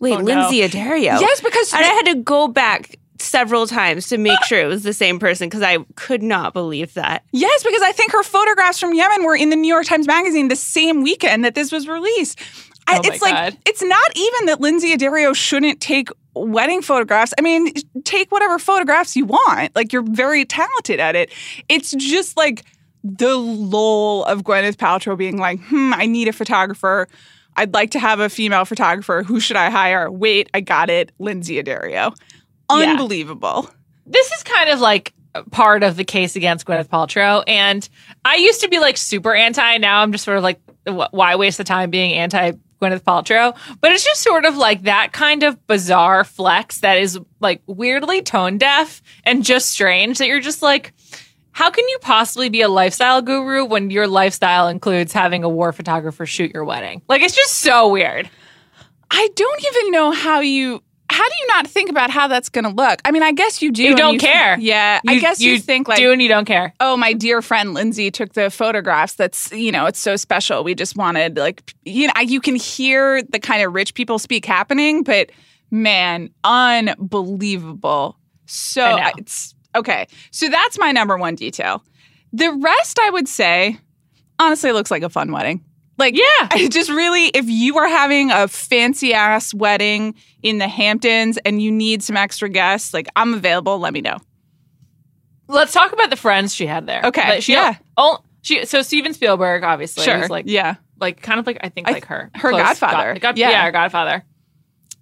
wait, 0.00 0.14
Oh, 0.14 0.20
no. 0.20 0.24
Lynsey 0.24 0.60
Addario. 0.60 1.20
Yes, 1.20 1.40
because 1.40 1.72
And 1.72 1.84
I 1.84 1.88
had 1.88 2.06
to 2.06 2.14
go 2.16 2.48
back 2.48 2.98
several 3.20 3.66
times 3.66 4.08
to 4.08 4.18
make 4.18 4.38
ah! 4.40 4.44
sure 4.46 4.60
it 4.60 4.66
was 4.66 4.82
the 4.82 4.92
same 4.92 5.18
person 5.18 5.48
because 5.48 5.62
I 5.62 5.78
could 5.96 6.22
not 6.22 6.52
believe 6.52 6.94
that. 6.94 7.24
Yes, 7.32 7.64
because 7.64 7.82
I 7.82 7.92
think 7.92 8.12
her 8.12 8.22
photographs 8.22 8.78
from 8.78 8.94
Yemen 8.94 9.24
were 9.24 9.36
in 9.36 9.50
the 9.50 9.56
New 9.56 9.68
York 9.68 9.86
Times 9.86 10.06
Magazine 10.06 10.48
the 10.48 10.56
same 10.56 11.02
weekend 11.02 11.44
that 11.44 11.54
this 11.54 11.72
was 11.72 11.88
released. 11.88 12.38
I, 12.86 12.98
Oh 12.98 13.00
it's 13.04 13.20
like 13.20 13.54
it's 13.66 13.82
not 13.82 14.16
even 14.16 14.46
that 14.46 14.60
Lynsey 14.60 14.96
Addario 14.96 15.34
shouldn't 15.34 15.80
take 15.80 16.08
wedding 16.34 16.80
photographs. 16.80 17.34
I 17.38 17.42
mean, 17.42 17.72
take 18.04 18.32
whatever 18.32 18.58
photographs 18.58 19.14
you 19.14 19.26
want. 19.26 19.74
Like 19.76 19.92
you're 19.92 20.02
very 20.02 20.44
talented 20.44 21.00
at 21.00 21.14
it. 21.14 21.30
It's 21.68 21.90
just 21.92 22.36
like 22.36 22.64
the 23.04 23.36
lull 23.36 24.24
of 24.24 24.42
Gwyneth 24.42 24.76
Paltrow 24.76 25.16
being 25.16 25.38
like, 25.38 25.60
"Hmm, 25.64 25.92
I 25.94 26.06
need 26.06 26.28
a 26.28 26.32
photographer. 26.32 27.08
I'd 27.56 27.74
like 27.74 27.90
to 27.92 27.98
have 27.98 28.20
a 28.20 28.28
female 28.28 28.64
photographer. 28.64 29.22
Who 29.24 29.40
should 29.40 29.56
I 29.56 29.70
hire? 29.70 30.10
Wait, 30.10 30.48
I 30.54 30.60
got 30.60 30.90
it. 30.90 31.10
Lynsey 31.18 31.62
Addario. 31.62 32.14
Yeah. 32.70 32.90
Unbelievable. 32.92 33.68
this 34.06 34.30
is 34.32 34.42
kind 34.42 34.70
of 34.70 34.80
like 34.80 35.12
part 35.50 35.82
of 35.82 35.96
the 35.96 36.04
case 36.04 36.36
against 36.36 36.66
Gwyneth 36.66 36.88
Paltrow. 36.88 37.42
And 37.46 37.86
I 38.24 38.36
used 38.36 38.60
to 38.62 38.68
be 38.68 38.78
like 38.78 38.96
super 38.96 39.34
anti. 39.34 39.78
Now 39.78 40.02
I'm 40.02 40.12
just 40.12 40.24
sort 40.24 40.36
of 40.38 40.42
like, 40.42 40.60
why 40.84 41.36
waste 41.36 41.58
the 41.58 41.64
time 41.64 41.90
being 41.90 42.12
anti 42.12 42.52
Gwyneth 42.80 43.02
Paltrow? 43.02 43.56
But 43.80 43.92
it's 43.92 44.04
just 44.04 44.22
sort 44.22 44.44
of 44.44 44.56
like 44.56 44.82
that 44.82 45.12
kind 45.12 45.42
of 45.42 45.66
bizarre 45.66 46.24
flex 46.24 46.80
that 46.80 46.98
is 46.98 47.18
like 47.40 47.60
weirdly 47.66 48.22
tone 48.22 48.58
deaf 48.58 49.02
and 49.24 49.44
just 49.44 49.68
strange 49.70 50.18
that 50.18 50.28
you're 50.28 50.40
just 50.40 50.62
like, 50.62 50.92
how 51.52 51.70
can 51.70 51.88
you 51.88 51.98
possibly 52.00 52.48
be 52.48 52.60
a 52.60 52.68
lifestyle 52.68 53.22
guru 53.22 53.64
when 53.64 53.90
your 53.90 54.06
lifestyle 54.06 54.68
includes 54.68 55.12
having 55.12 55.44
a 55.44 55.48
war 55.48 55.72
photographer 55.72 56.26
shoot 56.26 56.52
your 56.52 56.64
wedding? 56.64 57.02
Like, 57.08 57.22
it's 57.22 57.34
just 57.34 57.54
so 57.54 57.88
weird. 57.88 58.30
I 59.10 59.28
don't 59.34 59.64
even 59.64 59.90
know 59.90 60.12
how 60.12 60.40
you. 60.40 60.82
How 61.10 61.26
do 61.26 61.34
you 61.40 61.46
not 61.48 61.66
think 61.66 61.88
about 61.88 62.10
how 62.10 62.28
that's 62.28 62.50
going 62.50 62.64
to 62.64 62.70
look? 62.70 63.00
I 63.02 63.12
mean, 63.12 63.22
I 63.22 63.32
guess 63.32 63.62
you 63.62 63.72
do. 63.72 63.82
You 63.82 63.96
don't 63.96 64.18
th- 64.18 64.30
care. 64.30 64.58
yeah, 64.60 65.00
I 65.08 65.18
guess 65.18 65.40
you, 65.40 65.58
think 65.58 65.88
like, 65.88 65.96
do 65.96 66.12
and 66.12 66.20
you 66.20 66.28
don't 66.28 66.44
care. 66.44 66.74
oh, 66.80 66.98
my 66.98 67.14
dear 67.14 67.40
friend 67.40 67.72
Lynsey 67.72 68.10
took 68.10 68.34
the 68.34 68.50
photographs. 68.50 69.14
That's 69.14 69.50
you 69.50 69.72
know, 69.72 69.86
it's 69.86 69.98
so 69.98 70.16
special. 70.16 70.62
We 70.62 70.74
just 70.74 70.96
wanted 70.96 71.38
like 71.38 71.74
you 71.84 72.08
know, 72.08 72.12
you 72.20 72.42
can 72.42 72.56
hear 72.56 73.22
the 73.22 73.40
kind 73.40 73.62
of 73.62 73.72
rich 73.72 73.94
people 73.94 74.18
speak 74.18 74.44
happening, 74.44 75.02
but 75.02 75.30
man, 75.70 76.28
unbelievable. 76.44 78.18
So 78.44 78.98
it's 79.16 79.54
okay. 79.74 80.06
So 80.30 80.48
that's 80.48 80.78
my 80.78 80.92
number 80.92 81.16
one 81.16 81.34
detail. 81.34 81.82
The 82.32 82.52
rest, 82.52 82.98
I 82.98 83.10
would 83.10 83.28
say, 83.28 83.78
honestly, 84.38 84.72
looks 84.72 84.90
like 84.90 85.02
a 85.02 85.08
fun 85.08 85.32
wedding. 85.32 85.64
Like, 85.96 86.14
Yeah. 86.16 86.22
I 86.50 86.68
just 86.70 86.90
really, 86.90 87.26
if 87.26 87.46
you 87.48 87.76
are 87.78 87.88
having 87.88 88.30
a 88.30 88.46
fancy 88.48 89.12
ass 89.14 89.52
wedding 89.52 90.14
in 90.42 90.58
the 90.58 90.68
Hamptons 90.68 91.38
and 91.38 91.60
you 91.60 91.72
need 91.72 92.02
some 92.02 92.16
extra 92.16 92.48
guests, 92.48 92.94
like 92.94 93.08
I'm 93.16 93.34
available. 93.34 93.78
Let 93.78 93.92
me 93.92 94.00
know. 94.00 94.18
Let's 95.48 95.72
talk 95.72 95.92
about 95.92 96.10
the 96.10 96.16
friends 96.16 96.54
she 96.54 96.66
had 96.66 96.86
there. 96.86 97.00
Okay, 97.04 97.24
But 97.26 97.42
she, 97.42 97.54
yeah. 97.54 97.76
Oh, 97.96 98.18
she 98.42 98.64
so 98.66 98.82
Steven 98.82 99.14
Spielberg 99.14 99.64
obviously 99.64 100.04
is 100.06 100.28
like 100.30 100.44
yeah. 100.46 100.76
like 101.00 101.22
kind 101.22 101.40
of 101.40 101.46
like 101.46 101.58
I 101.62 101.70
think 101.70 101.88
I- 101.88 101.92
like 101.92 102.04
her 102.06 102.30
her 102.34 102.50
godfather. 102.52 103.14
god- 103.14 103.20
god- 103.22 103.38
Yeah. 103.38 103.50
yeah, 103.50 103.64
her 103.64 103.72
godfather. 103.72 104.24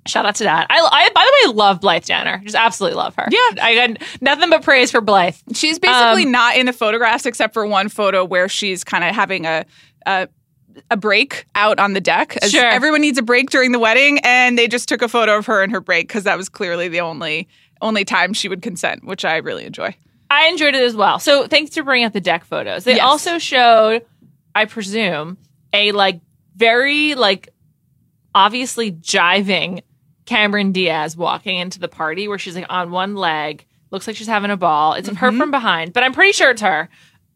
Shout 0.07 0.27
out 0.27 0.37
to 0.37 0.45
that. 0.45 0.67
I, 0.71 0.79
I 0.81 1.11
by 1.15 1.23
the 1.25 1.51
way 1.51 1.55
love 1.57 1.81
Blythe 1.81 2.05
Danner. 2.05 2.41
Just 2.45 2.55
absolutely 2.57 2.97
love 2.97 3.15
her. 3.17 3.27
Yeah. 3.31 3.39
I 3.63 3.75
got 3.89 4.03
nothing 4.21 4.51
but 4.51 4.63
praise 4.63 4.91
for 4.91 5.01
Blythe. 5.01 5.37
She's 5.55 5.79
basically 5.79 6.25
Um, 6.25 6.33
not 6.33 6.57
in 6.57 6.67
the 6.67 6.73
photographs 6.73 7.27
except 7.27 7.53
for 7.55 7.67
one 7.67 7.89
photo 7.89 8.25
where 8.25 8.49
she's 8.49 8.85
kind 8.85 9.05
of 9.05 9.15
having 9.15 9.47
a, 9.47 9.65
a 10.07 10.29
a 10.91 10.97
break 10.97 11.47
out 11.55 11.79
on 11.79 11.95
the 11.95 12.01
deck. 12.03 12.37
As 12.43 12.51
Sure. 12.51 12.65
Everyone 12.65 13.01
needs 13.01 13.17
a 13.19 13.23
break 13.23 13.49
during 13.49 13.73
the 13.73 13.79
wedding, 13.79 14.19
and 14.25 14.59
they 14.59 14.69
just 14.69 14.89
took 14.91 15.01
a 15.01 15.09
photo 15.09 15.39
of 15.39 15.47
her 15.47 15.63
in 15.65 15.71
her 15.71 15.81
break 15.81 16.07
because 16.07 16.25
that 16.25 16.37
was 16.37 16.49
clearly 16.51 16.89
the 16.89 17.01
only 17.01 17.49
only 17.81 18.05
time 18.05 18.33
she 18.35 18.49
would 18.49 18.61
consent, 18.63 19.05
which 19.05 19.25
I 19.25 19.37
really 19.39 19.65
enjoy. 19.65 19.95
I 20.31 20.49
enjoyed 20.49 20.75
it 20.75 20.83
as 20.83 20.95
well. 20.97 21.19
So 21.19 21.47
thanks 21.47 21.75
for 21.75 21.83
bringing 21.83 22.07
up 22.07 22.13
the 22.13 22.21
deck 22.21 22.45
photos. 22.45 22.85
They 22.85 22.97
Yes. 22.97 23.05
also 23.05 23.39
showed, 23.39 24.05
I 24.55 24.65
presume, 24.67 25.39
a 25.73 25.93
like 25.93 26.21
very 26.57 27.15
like 27.15 27.49
obviously 28.35 28.93
jiving 28.93 29.81
Cameron 30.27 30.73
Diaz 30.73 31.17
walking 31.17 31.59
into 31.59 31.79
the 31.79 31.89
party 31.89 32.29
where 32.29 32.39
she's 32.39 32.55
like 32.57 32.67
on 32.69 32.91
one 32.91 33.15
leg, 33.15 33.65
looks 33.91 34.07
like 34.07 34.17
she's 34.17 34.27
having 34.27 34.51
a 34.51 34.57
ball. 34.57 34.93
It's 34.95 35.09
her 35.09 35.31
Mhm. 35.31 35.39
from 35.39 35.51
behind, 35.51 35.93
but 35.93 36.03
I'm 36.03 36.13
pretty 36.13 36.33
sure 36.33 36.51
it's 36.51 36.63
her, 36.63 36.89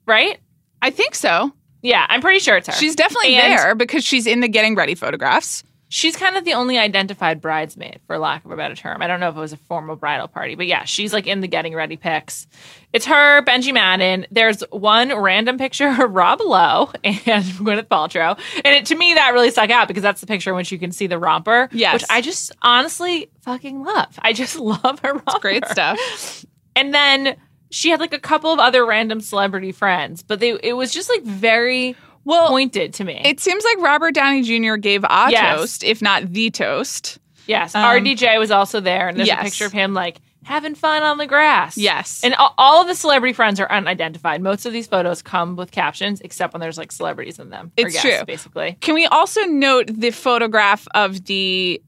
right? 0.06 0.38
I 0.82 0.90
think 0.90 1.14
so. 1.14 1.52
Yeah, 1.82 2.04
I'm 2.10 2.20
pretty 2.20 2.40
sure 2.40 2.56
it's 2.56 2.66
her. 2.66 2.72
She's 2.74 2.94
definitely 2.96 3.36
And- 3.36 3.52
there 3.58 3.74
because 3.74 4.04
she's 4.04 4.26
in 4.26 4.40
the 4.40 4.48
getting 4.48 4.74
ready 4.74 4.94
photographs. 4.94 5.62
She's 5.92 6.14
kind 6.14 6.36
of 6.36 6.44
the 6.44 6.52
only 6.52 6.78
identified 6.78 7.40
bridesmaid, 7.40 7.98
for 8.06 8.16
lack 8.16 8.44
of 8.44 8.52
a 8.52 8.56
better 8.56 8.76
term. 8.76 9.02
I 9.02 9.08
don't 9.08 9.18
know 9.18 9.28
if 9.28 9.36
it 9.36 9.40
was 9.40 9.52
a 9.52 9.56
formal 9.56 9.96
bridal 9.96 10.28
party, 10.28 10.54
but 10.54 10.68
yeah, 10.68 10.84
she's 10.84 11.12
like 11.12 11.26
in 11.26 11.40
the 11.40 11.48
getting 11.48 11.74
ready 11.74 11.96
pics. 11.96 12.46
It's 12.92 13.06
her, 13.06 13.42
Benji 13.42 13.74
Madden. 13.74 14.24
There's 14.30 14.62
one 14.70 15.12
random 15.12 15.58
picture 15.58 15.88
of 15.88 16.12
Rob 16.12 16.40
Lowe 16.40 16.92
and 17.02 17.16
Gwyneth 17.18 17.88
Paltrow. 17.88 18.38
And 18.64 18.76
it, 18.76 18.86
to 18.86 18.94
me, 18.94 19.14
that 19.14 19.32
really 19.32 19.50
stuck 19.50 19.70
out 19.70 19.88
because 19.88 20.04
that's 20.04 20.20
the 20.20 20.28
picture 20.28 20.50
in 20.50 20.56
which 20.56 20.70
you 20.70 20.78
can 20.78 20.92
see 20.92 21.08
the 21.08 21.18
romper. 21.18 21.68
Yes. 21.72 21.94
Which 21.94 22.04
I 22.08 22.20
just 22.20 22.52
honestly 22.62 23.28
fucking 23.40 23.82
love. 23.82 24.16
I 24.22 24.32
just 24.32 24.56
love 24.60 25.00
her 25.02 25.14
romper. 25.14 25.40
Great 25.40 25.66
stuff. 25.66 26.46
And 26.76 26.94
then 26.94 27.36
she 27.70 27.90
had 27.90 27.98
like 27.98 28.14
a 28.14 28.20
couple 28.20 28.52
of 28.52 28.60
other 28.60 28.86
random 28.86 29.20
celebrity 29.20 29.72
friends, 29.72 30.22
but 30.22 30.38
they 30.38 30.58
it 30.62 30.74
was 30.74 30.92
just 30.92 31.08
like 31.08 31.24
very 31.24 31.96
Well, 32.24 32.48
pointed 32.48 32.94
to 32.94 33.04
me. 33.04 33.20
it 33.24 33.40
seems 33.40 33.64
like 33.64 33.78
Robert 33.80 34.14
Downey 34.14 34.42
Jr. 34.42 34.76
gave 34.76 35.04
a 35.04 35.26
Yes. 35.30 35.56
toast, 35.58 35.84
if 35.84 36.02
not 36.02 36.32
the 36.32 36.50
toast. 36.50 37.18
Yes, 37.46 37.74
Um, 37.74 37.82
RDJ 37.84 38.38
was 38.38 38.50
also 38.50 38.80
there, 38.80 39.08
and 39.08 39.16
there's 39.16 39.26
yes. 39.28 39.40
a 39.40 39.44
picture 39.44 39.66
of 39.66 39.72
him 39.72 39.94
like 39.94 40.20
having 40.44 40.74
fun 40.74 41.02
on 41.02 41.18
the 41.18 41.26
grass. 41.26 41.76
Yes. 41.76 42.20
and 42.22 42.34
all, 42.58 42.80
of 42.82 42.86
the 42.86 42.94
celebrity 42.94 43.32
friends 43.32 43.58
are 43.60 43.70
unidentified. 43.70 44.40
Most 44.42 44.64
of 44.66 44.72
these 44.72 44.86
photos 44.86 45.20
come 45.22 45.56
with 45.56 45.70
captions, 45.70 46.20
except 46.22 46.52
when 46.54 46.60
there's 46.60 46.78
like 46.78 46.92
celebrities 46.92 47.38
in 47.38 47.50
them. 47.50 47.72
It's 47.76 47.92
guests, 47.94 48.02
true. 48.18 48.24
basically. 48.26 48.76
Can 48.80 48.94
we 48.94 49.06
also 49.06 49.42
note 49.46 49.90
the 49.92 50.10
photograph 50.10 50.86
of 50.94 51.24
the 51.24 51.82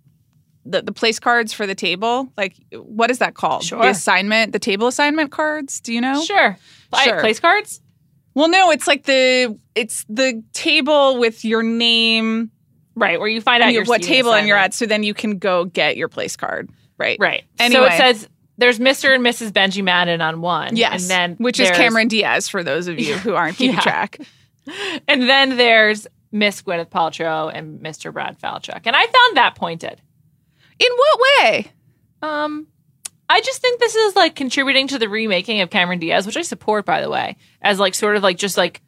the, 0.65 0.81
the 0.81 0.93
place 0.93 1.19
cards 1.19 1.53
for 1.53 1.67
the 1.67 1.75
table? 1.75 2.29
Like, 2.37 2.55
what 2.73 3.11
is 3.11 3.19
that 3.19 3.35
called? 3.35 3.65
Sure. 3.65 3.83
The 3.83 3.89
assignment, 3.89 4.53
the 4.53 4.61
table 4.61 4.87
assignment 4.87 5.33
cards. 5.33 5.81
Do 5.81 5.93
you 5.93 6.01
know? 6.01 6.23
Sure, 6.23 6.57
Sure. 7.03 7.21
place 7.21 7.41
cards. 7.41 7.81
Well, 8.35 8.49
no, 8.49 8.71
it's 8.71 8.87
like 8.87 9.05
the 9.05 9.59
it's 9.75 10.05
the 10.09 10.43
table 10.53 11.19
with 11.19 11.45
your 11.45 11.62
name, 11.62 12.51
Right, 12.95 13.19
where 13.19 13.29
you 13.29 13.41
find 13.41 13.62
out 13.62 13.73
your 13.73 13.85
what 13.85 14.03
table 14.03 14.35
and 14.35 14.47
you're 14.47 14.57
at, 14.57 14.75
so 14.75 14.87
then 14.87 15.03
you 15.03 15.15
can 15.15 15.39
go 15.39 15.65
get 15.65 15.97
your 15.97 16.09
place 16.09 16.37
card. 16.37 16.71
Right. 16.99 17.17
Right. 17.19 17.45
So 17.59 17.85
it 17.85 17.93
says 17.97 18.29
there's 18.59 18.79
Mr. 18.79 19.15
and 19.15 19.25
Mrs. 19.25 19.51
Benji 19.51 19.83
Madden 19.83 20.21
on 20.21 20.41
one. 20.41 20.77
Yes. 20.77 21.03
and 21.03 21.11
then 21.11 21.37
which 21.37 21.59
is 21.59 21.71
Cameron 21.71 22.09
Diaz 22.09 22.49
for 22.49 22.62
those 22.62 22.87
of 22.89 22.99
you 22.99 23.15
who 23.19 23.35
aren't 23.35 23.57
keeping 23.57 23.75
Yeah. 23.77 23.81
track. 23.81 24.19
and 25.09 25.23
then 25.29 25.57
there's 25.57 26.07
Miss 26.31 26.62
Gwyneth 26.62 26.89
Paltrow 26.91 27.51
and 27.53 27.81
Mr. 27.81 28.12
Brad 28.12 28.39
Falchuk, 28.39 28.83
and 28.85 28.95
I 28.97 29.03
found 29.07 29.37
that 29.37 29.55
pointed. 29.57 30.01
In 30.79 30.89
what 30.97 31.21
way? 31.41 31.73
Um, 32.23 32.67
I 33.33 33.41
just 33.41 33.62
think 33.62 33.81
this 33.81 33.95
is 33.95 34.15
like 34.15 34.35
contributing 34.35 34.89
to 34.89 34.99
the 34.99 35.09
remaking 35.09 35.62
of 35.62 35.71
Cameron 35.71 35.99
Diaz, 35.99 36.27
which 36.27 36.37
I 36.37 36.43
support, 36.43 36.85
by 36.85 37.01
the 37.01 37.09
way, 37.09 37.37
as 37.62 37.79
like 37.79 37.95
sort 37.95 38.17
of 38.17 38.23
like 38.23 38.37
just 38.37 38.59
like 38.59 38.83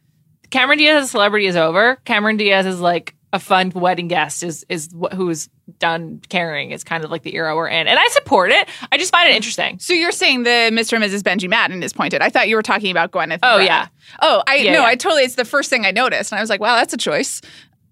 Cameron 0.50 0.78
Diaz 0.78 1.02
as 1.02 1.08
a 1.08 1.10
celebrity 1.10 1.46
is 1.46 1.56
over. 1.56 1.96
Cameron 2.04 2.36
Diaz 2.36 2.66
is 2.66 2.78
like 2.78 3.14
a 3.32 3.40
fun 3.40 3.70
wedding 3.70 4.06
guest 4.06 4.44
is 4.44 4.64
is 4.68 4.90
wh- 4.92 5.12
who's 5.14 5.48
done 5.78 6.20
caring 6.28 6.70
is 6.72 6.84
kind 6.84 7.04
of 7.04 7.10
like 7.10 7.22
the 7.22 7.34
era 7.34 7.56
we're 7.56 7.68
in, 7.68 7.88
and 7.88 7.98
I 7.98 8.06
support 8.08 8.50
it. 8.52 8.68
I 8.92 8.98
just 8.98 9.10
find 9.10 9.28
it 9.28 9.34
interesting. 9.34 9.78
So 9.78 9.92
you're 9.92 10.12
saying 10.12 10.42
the 10.42 10.70
Mr. 10.70 10.92
and 10.92 11.04
Mrs. 11.04 11.22
Benji 11.22 11.48
Madden 11.48 11.82
is 11.82 11.92
pointed. 11.92 12.20
I 12.20 12.28
thought 12.28 12.48
you 12.48 12.54
were 12.54 12.62
talking 12.62 12.90
about 12.90 13.10
Gwyneth. 13.12 13.40
Oh, 13.42 13.56
Brad. 13.56 13.66
yeah. 13.66 13.88
Oh, 14.20 14.42
I 14.46 14.56
Yeah, 14.56 14.74
no, 14.74 14.80
yeah. 14.82 14.86
I 14.86 14.94
totally. 14.94 15.22
It's 15.22 15.34
the 15.36 15.44
first 15.44 15.70
thing 15.70 15.84
I 15.86 15.90
noticed, 15.90 16.30
and 16.30 16.38
I 16.38 16.42
was 16.42 16.50
like, 16.50 16.60
wow, 16.60 16.76
that's 16.76 16.92
a 16.92 16.98
choice. 16.98 17.40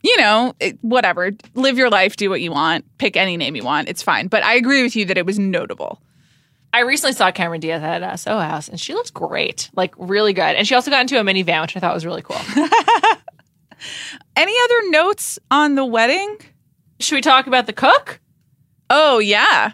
You 0.02 0.16
know, 0.18 0.54
it, 0.60 0.78
whatever. 0.82 1.30
Live 1.54 1.78
your 1.78 1.88
life, 1.88 2.16
do 2.16 2.28
what 2.28 2.40
you 2.40 2.52
want, 2.52 2.84
pick 2.98 3.16
any 3.16 3.36
name 3.36 3.56
you 3.56 3.64
want. 3.64 3.88
It's 3.88 4.02
fine. 4.02 4.28
But 4.28 4.44
I 4.44 4.54
agree 4.54 4.82
with 4.82 4.94
you 4.94 5.06
that 5.06 5.16
it 5.16 5.24
was 5.24 5.38
notable. 5.38 6.00
I 6.72 6.80
recently 6.80 7.12
saw 7.14 7.30
Cameron 7.30 7.60
Diaz 7.60 7.82
at 7.82 8.02
uh, 8.02 8.16
Soho 8.16 8.40
House, 8.40 8.68
and 8.68 8.80
she 8.80 8.94
looks 8.94 9.10
great, 9.10 9.68
like 9.74 9.94
really 9.98 10.32
good. 10.32 10.56
And 10.56 10.66
she 10.66 10.74
also 10.74 10.90
got 10.90 11.02
into 11.02 11.20
a 11.20 11.22
minivan, 11.22 11.60
which 11.62 11.76
I 11.76 11.80
thought 11.80 11.94
was 11.94 12.06
really 12.06 12.22
cool. 12.22 12.36
Any 14.36 14.54
other 14.64 14.90
notes 14.90 15.38
on 15.50 15.74
the 15.74 15.84
wedding? 15.84 16.38
Should 17.00 17.16
we 17.16 17.20
talk 17.20 17.46
about 17.46 17.66
the 17.66 17.72
cook 17.72 18.20
Oh 18.88 19.18
yeah. 19.18 19.72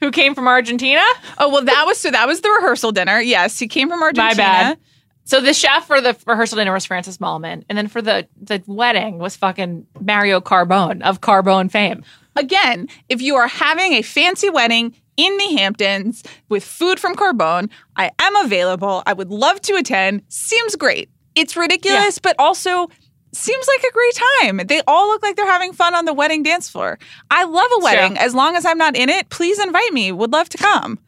who 0.00 0.10
came 0.10 0.34
from 0.34 0.46
Argentina? 0.48 1.02
Oh 1.38 1.48
well, 1.48 1.64
that 1.64 1.84
was 1.86 1.98
so. 1.98 2.10
That 2.10 2.26
was 2.26 2.40
the 2.40 2.50
rehearsal 2.50 2.92
dinner. 2.92 3.20
Yes, 3.20 3.58
he 3.58 3.68
came 3.68 3.88
from 3.88 4.02
Argentina. 4.02 4.28
My 4.30 4.34
bad. 4.34 4.78
So 5.24 5.40
the 5.40 5.54
chef 5.54 5.86
for 5.86 6.00
the 6.00 6.16
rehearsal 6.26 6.56
dinner 6.56 6.72
was 6.72 6.84
Francis 6.84 7.18
Mallmann, 7.18 7.64
and 7.68 7.76
then 7.78 7.88
for 7.88 8.02
the 8.02 8.26
the 8.40 8.62
wedding 8.66 9.18
was 9.18 9.36
fucking 9.36 9.86
Mario 10.00 10.40
Carbone 10.40 11.02
of 11.02 11.20
Carbone 11.20 11.70
fame. 11.70 12.02
Again, 12.36 12.88
if 13.08 13.22
you 13.22 13.36
are 13.36 13.48
having 13.48 13.92
a 13.94 14.02
fancy 14.02 14.50
wedding 14.50 14.94
in 15.18 15.36
the 15.36 15.56
Hamptons 15.58 16.22
with 16.48 16.64
food 16.64 16.98
from 16.98 17.14
Carbone, 17.14 17.68
I 17.96 18.10
am 18.18 18.34
available. 18.36 19.02
I 19.04 19.12
would 19.12 19.28
love 19.30 19.60
to 19.62 19.74
attend. 19.74 20.22
Seems 20.28 20.74
great. 20.76 21.10
It's 21.34 21.56
ridiculous, 21.56 22.18
but 22.18 22.34
also 22.38 22.88
seems 23.32 23.66
like 23.68 23.84
a 23.84 23.92
great 23.92 24.20
time. 24.40 24.66
They 24.66 24.80
all 24.86 25.08
look 25.08 25.22
like 25.22 25.36
they're 25.36 25.44
having 25.46 25.72
fun 25.74 25.94
on 25.94 26.06
the 26.06 26.14
wedding 26.14 26.42
dance 26.42 26.68
floor. 26.70 26.98
I 27.30 27.44
love 27.44 27.70
a 27.78 27.84
wedding. 27.84 28.16
As 28.16 28.34
long 28.34 28.56
as 28.56 28.64
I'm 28.64 28.78
not 28.78 28.96
in 28.96 29.10
it, 29.10 29.28
please 29.28 29.58
invite 29.58 29.92
me. 29.92 30.10
Would 30.12 30.32
love 30.32 30.48
to 30.48 30.58
come. 30.58 30.98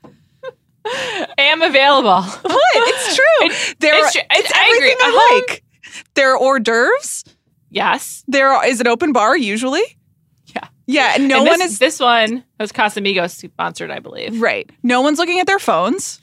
I 0.85 1.27
am 1.39 1.63
available. 1.63 2.23
What? 2.43 2.89
It's 2.89 3.17
true. 3.17 3.25
It- 3.47 3.77
there 3.81 3.95
it's 4.05 4.13
true. 4.13 4.23
it's 4.31 4.53
I- 4.55 4.59
I 4.59 4.75
everything 4.77 4.97
I 5.01 5.09
Uh-huh. 5.09 5.37
like. 5.53 5.65
There 6.15 6.33
are 6.35 6.39
hors 6.39 6.61
d'oeuvres. 6.61 7.25
yes. 7.71 8.23
There 8.29 8.49
are, 8.51 8.67
is 8.67 8.81
an 8.81 8.87
open 8.87 9.13
bar 9.13 9.37
usually. 9.37 9.83
Yeah. 10.93 11.13
And 11.17 11.29
no 11.29 11.39
And 11.41 11.49
one 11.49 11.59
this, 11.61 11.73
is 11.73 11.79
this 11.79 12.01
one 12.01 12.45
was 12.59 12.73
Casamigos 12.73 13.31
sponsored, 13.31 13.91
I 13.91 13.99
believe. 14.01 14.41
right. 14.41 14.69
No 14.83 15.01
one's 15.01 15.19
looking 15.19 15.39
at 15.41 15.47
their 15.47 15.59
phones. 15.59 16.21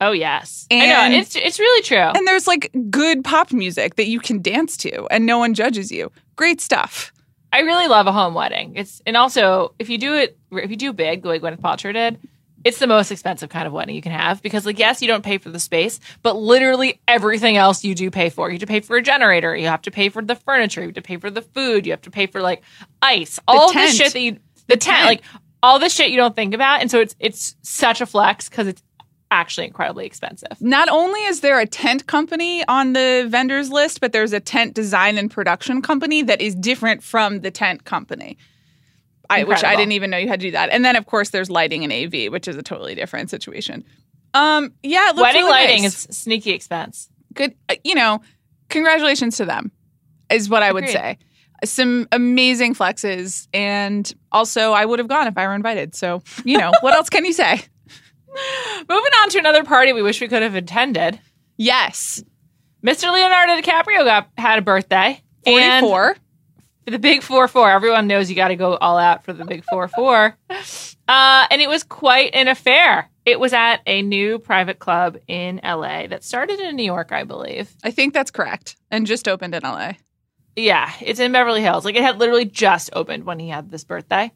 Oh 0.00 0.10
yes, 0.12 0.66
I 0.70 0.74
And- 0.74 1.12
know 1.12 1.18
it's 1.20 1.36
it's 1.36 1.58
really 1.60 1.82
true. 1.82 1.96
And 1.96 2.26
there's 2.26 2.46
like 2.48 2.70
good 2.90 3.22
pop 3.22 3.52
music 3.52 3.94
that 3.96 4.08
you 4.08 4.18
can 4.18 4.42
dance 4.42 4.76
to 4.78 5.06
and 5.10 5.26
no 5.26 5.38
one 5.38 5.54
judges 5.54 5.92
you. 5.92 6.10
Great 6.36 6.60
stuff. 6.60 7.12
I 7.52 7.60
really 7.60 7.86
love 7.86 8.06
a 8.08 8.12
home 8.12 8.34
wedding. 8.34 8.72
It's 8.74 9.00
and 9.06 9.16
also 9.16 9.74
if 9.78 9.88
you 9.88 9.98
do 9.98 10.14
it 10.14 10.36
if 10.50 10.70
you 10.70 10.76
do 10.76 10.92
big 10.92 11.22
the 11.22 11.28
way 11.28 11.38
Gwyneth 11.38 11.60
Paltrow 11.60 11.92
did, 11.92 12.18
it's 12.64 12.78
the 12.78 12.86
most 12.86 13.10
expensive 13.10 13.48
kind 13.48 13.66
of 13.66 13.72
wedding 13.72 13.94
you 13.94 14.02
can 14.02 14.12
have 14.12 14.42
because 14.42 14.66
like 14.66 14.78
yes 14.78 15.02
you 15.02 15.08
don't 15.08 15.24
pay 15.24 15.38
for 15.38 15.50
the 15.50 15.60
space, 15.60 16.00
but 16.22 16.36
literally 16.36 17.00
everything 17.08 17.56
else 17.56 17.84
you 17.84 17.94
do 17.94 18.10
pay 18.10 18.30
for. 18.30 18.48
You 18.48 18.54
have 18.54 18.60
to 18.60 18.66
pay 18.66 18.80
for 18.80 18.96
a 18.96 19.02
generator. 19.02 19.56
You 19.56 19.66
have 19.66 19.82
to 19.82 19.90
pay 19.90 20.08
for 20.08 20.22
the 20.22 20.34
furniture. 20.34 20.80
You 20.80 20.88
have 20.88 20.94
to 20.94 21.02
pay 21.02 21.16
for 21.16 21.30
the 21.30 21.42
food. 21.42 21.86
You 21.86 21.92
have 21.92 22.02
to 22.02 22.10
pay 22.10 22.26
for 22.26 22.40
like 22.40 22.62
ice. 23.00 23.38
all 23.48 23.72
the 23.72 23.86
shit 23.88 24.12
that 24.12 24.20
you 24.20 24.38
the, 24.68 24.76
tent, 24.76 24.82
tent. 24.82 25.06
like 25.06 25.22
all 25.62 25.78
the 25.78 25.88
shit 25.88 26.10
you 26.10 26.16
don't 26.16 26.34
think 26.34 26.54
about. 26.54 26.80
And 26.80 26.90
so 26.90 27.00
it's 27.00 27.16
it's 27.18 27.56
such 27.62 28.00
a 28.00 28.06
flex 28.06 28.48
because 28.48 28.66
it's 28.66 28.82
actually 29.30 29.66
incredibly 29.66 30.04
expensive. 30.04 30.60
Not 30.60 30.88
only 30.90 31.20
is 31.24 31.40
there 31.40 31.58
a 31.58 31.66
tent 31.66 32.06
company 32.06 32.64
on 32.68 32.92
the 32.92 33.26
vendors 33.28 33.70
list, 33.70 34.00
but 34.00 34.12
there's 34.12 34.34
a 34.34 34.40
tent 34.40 34.74
design 34.74 35.16
and 35.16 35.30
production 35.30 35.80
company 35.80 36.22
that 36.22 36.40
is 36.40 36.54
different 36.54 37.02
from 37.02 37.40
the 37.40 37.50
tent 37.50 37.84
company. 37.84 38.36
I, 39.30 39.44
which 39.44 39.64
I 39.64 39.76
didn't 39.76 39.92
even 39.92 40.10
know 40.10 40.16
you 40.18 40.28
had 40.28 40.40
to 40.40 40.46
do 40.46 40.50
that. 40.52 40.70
And 40.70 40.84
then, 40.84 40.96
of 40.96 41.06
course, 41.06 41.30
there's 41.30 41.50
lighting 41.50 41.84
and 41.84 41.92
AV, 41.92 42.30
which 42.30 42.46
is 42.48 42.56
a 42.56 42.62
totally 42.62 42.94
different 42.94 43.30
situation. 43.30 43.84
Um, 44.34 44.72
yeah, 44.82 45.08
it 45.10 45.16
looks 45.16 45.22
Wedding 45.22 45.42
really 45.42 45.50
lighting 45.52 45.82
nice. 45.84 46.06
is 46.08 46.16
sneaky 46.16 46.50
expense. 46.52 47.08
good. 47.34 47.54
uh, 47.68 47.74
You 47.84 47.94
know, 47.94 48.20
congratulations 48.68 49.36
to 49.38 49.44
them, 49.44 49.70
is 50.30 50.48
what 50.48 50.62
I 50.62 50.72
would 50.72 50.88
say. 50.88 51.18
Some 51.64 52.08
amazing 52.12 52.74
flexes, 52.74 53.46
and 53.54 54.12
also 54.32 54.72
I 54.72 54.84
would 54.84 54.98
have 54.98 55.08
gone 55.08 55.28
if 55.28 55.38
I 55.38 55.46
were 55.46 55.54
invited. 55.54 55.94
So, 55.94 56.22
you 56.44 56.58
know, 56.58 56.72
what 56.80 56.92
else 56.94 57.08
can 57.08 57.24
you 57.24 57.32
say? 57.32 57.52
Moving 58.88 59.12
on 59.22 59.28
to 59.30 59.38
another 59.38 59.62
party 59.62 59.92
we 59.92 60.02
wish 60.02 60.20
we 60.20 60.28
could 60.28 60.42
have 60.42 60.54
attended. 60.54 61.20
Yes, 61.58 62.22
Mr. 62.84 63.12
Leonardo 63.12 63.60
DiCaprio 63.60 64.04
got 64.04 64.28
had 64.36 64.58
a 64.58 64.62
birthday. 64.62 65.22
Forty-four. 65.44 66.16
For 66.84 66.90
the 66.90 66.98
big 66.98 67.22
four 67.22 67.48
four. 67.48 67.70
Everyone 67.70 68.06
knows 68.06 68.28
you 68.28 68.36
got 68.36 68.48
to 68.48 68.56
go 68.56 68.76
all 68.76 68.98
out 68.98 69.24
for 69.24 69.32
the 69.32 69.44
big 69.44 69.64
four 69.64 69.88
four. 69.88 70.36
Uh, 71.08 71.46
and 71.50 71.60
it 71.60 71.68
was 71.68 71.82
quite 71.82 72.34
an 72.34 72.48
affair. 72.48 73.10
It 73.24 73.38
was 73.38 73.52
at 73.52 73.82
a 73.86 74.02
new 74.02 74.38
private 74.38 74.78
club 74.78 75.18
in 75.28 75.60
LA 75.62 76.06
that 76.08 76.24
started 76.24 76.58
in 76.58 76.76
New 76.76 76.84
York, 76.84 77.12
I 77.12 77.24
believe. 77.24 77.70
I 77.84 77.90
think 77.90 78.14
that's 78.14 78.30
correct, 78.30 78.76
and 78.90 79.06
just 79.06 79.28
opened 79.28 79.54
in 79.54 79.62
LA. 79.62 79.92
Yeah, 80.56 80.92
it's 81.00 81.20
in 81.20 81.32
Beverly 81.32 81.62
Hills. 81.62 81.84
Like 81.84 81.94
it 81.94 82.02
had 82.02 82.18
literally 82.18 82.44
just 82.44 82.90
opened 82.92 83.24
when 83.24 83.38
he 83.38 83.48
had 83.48 83.70
this 83.70 83.84
birthday. 83.84 84.32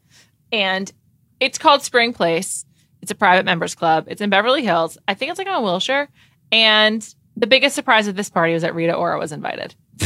And 0.51 0.91
it's 1.39 1.57
called 1.57 1.83
Spring 1.83 2.13
Place. 2.13 2.65
It's 3.01 3.11
a 3.11 3.15
private 3.15 3.45
members 3.45 3.75
club. 3.75 4.05
It's 4.07 4.21
in 4.21 4.29
Beverly 4.29 4.63
Hills. 4.63 4.97
I 5.07 5.13
think 5.13 5.29
it's 5.29 5.37
like 5.37 5.47
on 5.47 5.63
Wilshire. 5.63 6.09
And 6.51 7.07
the 7.35 7.47
biggest 7.47 7.75
surprise 7.75 8.07
of 8.07 8.15
this 8.15 8.29
party 8.29 8.53
was 8.53 8.63
that 8.63 8.73
Rita 8.73 8.93
Ora 8.93 9.19
was 9.19 9.31
invited. 9.31 9.75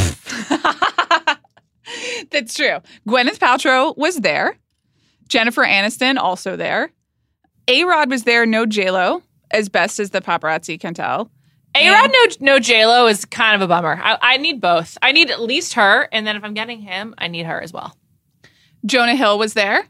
That's 2.31 2.53
true. 2.53 2.77
Gwyneth 3.07 3.39
Paltrow 3.39 3.95
was 3.97 4.17
there. 4.17 4.57
Jennifer 5.27 5.63
Aniston 5.63 6.17
also 6.17 6.55
there. 6.55 6.91
A 7.67 7.83
Rod 7.85 8.09
was 8.09 8.23
there. 8.23 8.45
No 8.45 8.65
J 8.65 8.91
Lo, 8.91 9.23
as 9.51 9.69
best 9.69 9.99
as 9.99 10.09
the 10.09 10.21
paparazzi 10.21 10.79
can 10.79 10.93
tell. 10.93 11.31
A 11.75 11.89
Rod, 11.89 12.11
no, 12.11 12.53
no 12.53 12.59
J 12.59 12.85
Lo 12.85 13.07
is 13.07 13.23
kind 13.23 13.55
of 13.55 13.61
a 13.61 13.67
bummer. 13.67 13.99
I, 14.03 14.17
I 14.21 14.37
need 14.37 14.59
both. 14.59 14.97
I 15.01 15.13
need 15.13 15.31
at 15.31 15.39
least 15.39 15.73
her, 15.73 16.09
and 16.11 16.27
then 16.27 16.35
if 16.35 16.43
I'm 16.43 16.53
getting 16.53 16.81
him, 16.81 17.15
I 17.17 17.27
need 17.27 17.45
her 17.45 17.61
as 17.61 17.71
well. 17.71 17.95
Jonah 18.85 19.15
Hill 19.15 19.37
was 19.37 19.53
there, 19.53 19.87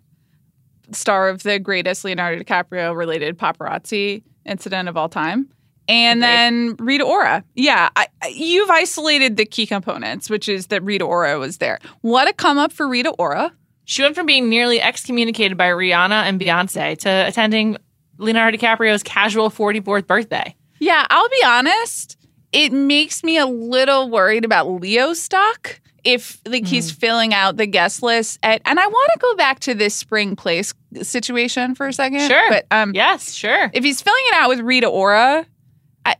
star 0.91 1.29
of 1.29 1.43
the 1.43 1.57
greatest 1.57 2.03
Leonardo 2.03 2.43
DiCaprio 2.43 2.95
related 2.95 3.39
paparazzi 3.39 4.23
incident 4.45 4.89
of 4.89 4.97
all 4.97 5.09
time. 5.09 5.49
And 5.87 6.19
Agreed. 6.23 6.29
then 6.35 6.75
Rita 6.79 7.03
Ora. 7.03 7.43
Yeah, 7.55 7.89
I, 7.95 8.07
you've 8.29 8.69
isolated 8.69 9.35
the 9.37 9.45
key 9.45 9.65
components, 9.65 10.29
which 10.29 10.47
is 10.47 10.67
that 10.67 10.83
Rita 10.83 11.03
Ora 11.05 11.37
was 11.39 11.57
there. 11.57 11.79
What 12.01 12.27
a 12.29 12.33
come 12.33 12.57
up 12.57 12.71
for 12.71 12.87
Rita 12.87 13.09
Ora. 13.17 13.51
She 13.85 14.01
went 14.03 14.15
from 14.15 14.25
being 14.25 14.47
nearly 14.47 14.81
excommunicated 14.81 15.57
by 15.57 15.67
Rihanna 15.67 16.23
and 16.23 16.39
Beyonce 16.39 16.97
to 16.99 17.09
attending 17.27 17.77
Leonardo 18.17 18.57
DiCaprio's 18.57 19.03
casual 19.03 19.49
44th 19.49 20.07
birthday. 20.07 20.55
Yeah, 20.79 21.05
I'll 21.09 21.29
be 21.29 21.43
honest. 21.45 22.17
It 22.53 22.71
makes 22.71 23.23
me 23.23 23.37
a 23.37 23.45
little 23.45 24.09
worried 24.09 24.45
about 24.45 24.69
Leo 24.69 25.13
stock 25.13 25.79
if 26.03 26.39
like 26.47 26.65
he's 26.65 26.89
filling 26.91 27.33
out 27.33 27.57
the 27.57 27.67
guest 27.67 28.01
list. 28.01 28.39
At, 28.43 28.61
and 28.65 28.79
I 28.79 28.87
want 28.87 29.11
to 29.13 29.19
go 29.19 29.35
back 29.35 29.59
to 29.61 29.73
this 29.73 29.93
spring 29.95 30.35
place 30.35 30.73
situation 31.01 31.75
for 31.75 31.87
a 31.87 31.93
second. 31.93 32.21
Sure. 32.27 32.49
But 32.49 32.65
um, 32.71 32.91
Yes, 32.95 33.33
sure. 33.33 33.69
if 33.73 33.83
he's 33.83 34.01
filling 34.01 34.23
it 34.27 34.33
out 34.35 34.49
with 34.49 34.59
Rita 34.61 34.87
Ora, 34.87 35.45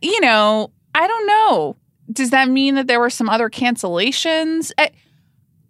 You 0.00 0.20
know, 0.20 0.70
I 0.94 1.06
don't 1.06 1.26
know. 1.26 1.76
Does 2.12 2.30
that 2.30 2.48
mean 2.48 2.74
that 2.74 2.86
there 2.86 3.00
were 3.00 3.10
some 3.10 3.28
other 3.28 3.48
cancellations? 3.48 4.72
I, 4.76 4.90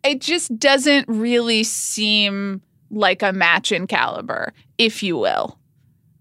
it 0.02 0.20
just 0.20 0.58
doesn't 0.58 1.08
really 1.08 1.62
seem 1.62 2.62
like 2.90 3.22
a 3.22 3.32
match 3.32 3.72
in 3.72 3.86
caliber, 3.86 4.52
if 4.78 5.02
you 5.02 5.16
will. 5.16 5.58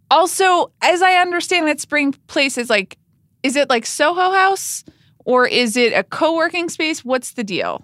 Also, 0.09 0.71
as 0.81 1.01
I 1.01 1.15
understand 1.15 1.69
it, 1.69 1.79
Spring 1.79 2.13
Place 2.27 2.57
is 2.57 2.69
like, 2.69 2.97
is 3.43 3.55
it 3.55 3.69
like 3.69 3.85
Soho 3.85 4.31
House 4.31 4.83
or 5.25 5.47
is 5.47 5.77
it 5.77 5.93
a 5.93 6.03
co 6.03 6.35
working 6.35 6.69
space? 6.69 7.03
What's 7.03 7.33
the 7.33 7.43
deal? 7.43 7.83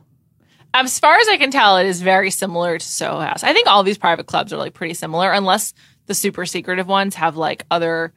As 0.73 0.99
far 0.99 1.15
as 1.15 1.27
I 1.29 1.37
can 1.37 1.49
tell, 1.49 1.77
it 1.77 1.87
is 1.87 2.01
very 2.01 2.29
similar 2.29 2.77
to 2.77 2.85
Soho 2.85 3.19
House. 3.19 3.43
I 3.43 3.53
think 3.53 3.67
all 3.67 3.83
these 3.83 3.97
private 3.97 4.27
clubs 4.27 4.53
are 4.53 4.57
like 4.57 4.73
pretty 4.73 4.93
similar, 4.93 5.31
unless 5.31 5.73
the 6.05 6.13
super 6.13 6.45
secretive 6.45 6.87
ones 6.87 7.15
have 7.15 7.37
like 7.37 7.63
other 7.71 8.13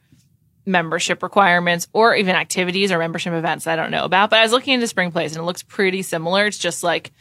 membership 0.65 1.23
requirements 1.23 1.87
or 1.93 2.15
even 2.15 2.35
activities 2.35 2.91
or 2.91 2.99
membership 2.99 3.33
events 3.33 3.67
I 3.67 3.75
don't 3.75 3.91
know 3.91 4.05
about. 4.05 4.29
But 4.29 4.39
I 4.39 4.43
was 4.43 4.51
looking 4.51 4.73
into 4.73 4.87
Spring 4.87 5.11
Place 5.11 5.31
and 5.33 5.41
it 5.41 5.45
looks 5.45 5.63
pretty 5.63 6.01
similar. 6.01 6.45
It's 6.45 6.57
just 6.57 6.83
like 6.83 7.11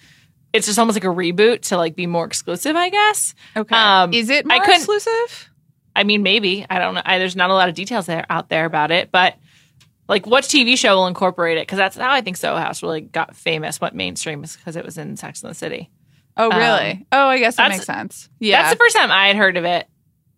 it's 0.53 0.67
just 0.67 0.79
almost 0.79 0.97
like 0.97 1.05
a 1.05 1.15
reboot 1.15 1.63
to 1.69 1.77
like 1.77 1.95
be 1.95 2.07
more 2.07 2.25
exclusive, 2.25 2.77
I 2.77 2.89
guess. 2.91 3.35
Okay. 3.57 3.75
Um, 3.75 4.13
is 4.13 4.31
it 4.31 4.47
more 4.47 4.59
couldn't- 4.59 4.77
exclusive? 4.77 5.51
I 5.95 6.05
mean, 6.05 6.23
maybe 6.23 6.65
I 6.71 6.79
don't 6.79 6.95
know. 6.95 7.03
I, 7.05 7.19
there's 7.19 7.37
not 7.37 7.51
a 7.51 7.55
lot 7.55 7.69
of 7.69 7.75
details 7.75 8.07
there 8.07 8.25
out 8.31 8.49
there 8.49 8.65
about 8.65 8.91
it, 8.91 9.11
but 9.11 9.37
like, 10.09 10.27
what 10.27 10.45
TV 10.45 10.77
show 10.77 10.97
will 10.97 11.07
incorporate 11.07 11.57
it? 11.57 11.63
Because 11.63 11.79
that's 11.79 11.97
how 11.97 12.11
I 12.11 12.21
think 12.21 12.37
Soho 12.37 12.57
House 12.57 12.83
really 12.83 13.01
got 13.01 13.37
famous, 13.37 13.81
went 13.81 13.95
mainstream, 13.95 14.43
is 14.43 14.57
because 14.57 14.75
it 14.77 14.85
was 14.85 14.99
in 14.99 15.17
Sex 15.17 15.43
and 15.43 15.51
the 15.51 15.55
City. 15.55 15.91
Oh, 16.37 16.49
really? 16.49 17.07
oh, 17.13 17.27
I 17.27 17.39
guess 17.39 17.57
that 17.57 17.71
makes 17.71 17.87
sense. 17.87 18.29
Yeah. 18.39 18.63
That's 18.63 18.75
the 18.75 18.79
first 18.79 18.97
time 18.97 19.11
I 19.11 19.29
had 19.29 19.37
heard 19.37 19.57
of 19.57 19.65
it. 19.65 19.87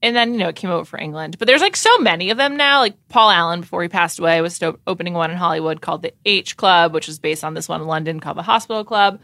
And 0.03 0.17
then, 0.17 0.33
you 0.33 0.41
know, 0.41 0.49
it 0.49 0.57
came 0.57 0.71
over 0.71 0.85
for 0.85 0.99
England. 0.99 1.39
But 1.39 1.47
there's 1.47 1.61
like 1.61 1.77
so 1.77 1.97
many 1.99 2.31
of 2.31 2.37
them 2.37 2.57
now. 2.57 2.81
Like 2.81 2.97
Paul 3.09 3.31
Allen, 3.31 3.61
before 3.61 3.83
he 3.83 3.89
passed 3.89 4.19
away, 4.19 4.41
was 4.41 4.61
opening 4.87 5.15
one 5.15 5.31
in 5.31 5.37
Hollywood 5.37 5.81
called 5.81 6.03
the 6.03 6.13
H 6.25 6.57
Club, 6.57 6.93
which 6.93 7.07
was 7.07 7.21
based 7.21 7.45
on 7.45 7.55
this 7.55 7.69
one 7.69 7.81
in 7.81 7.87
London 7.87 8.19
called 8.19 8.37
the 8.37 8.43
Hospital 8.43 8.85
Club. 8.85 9.21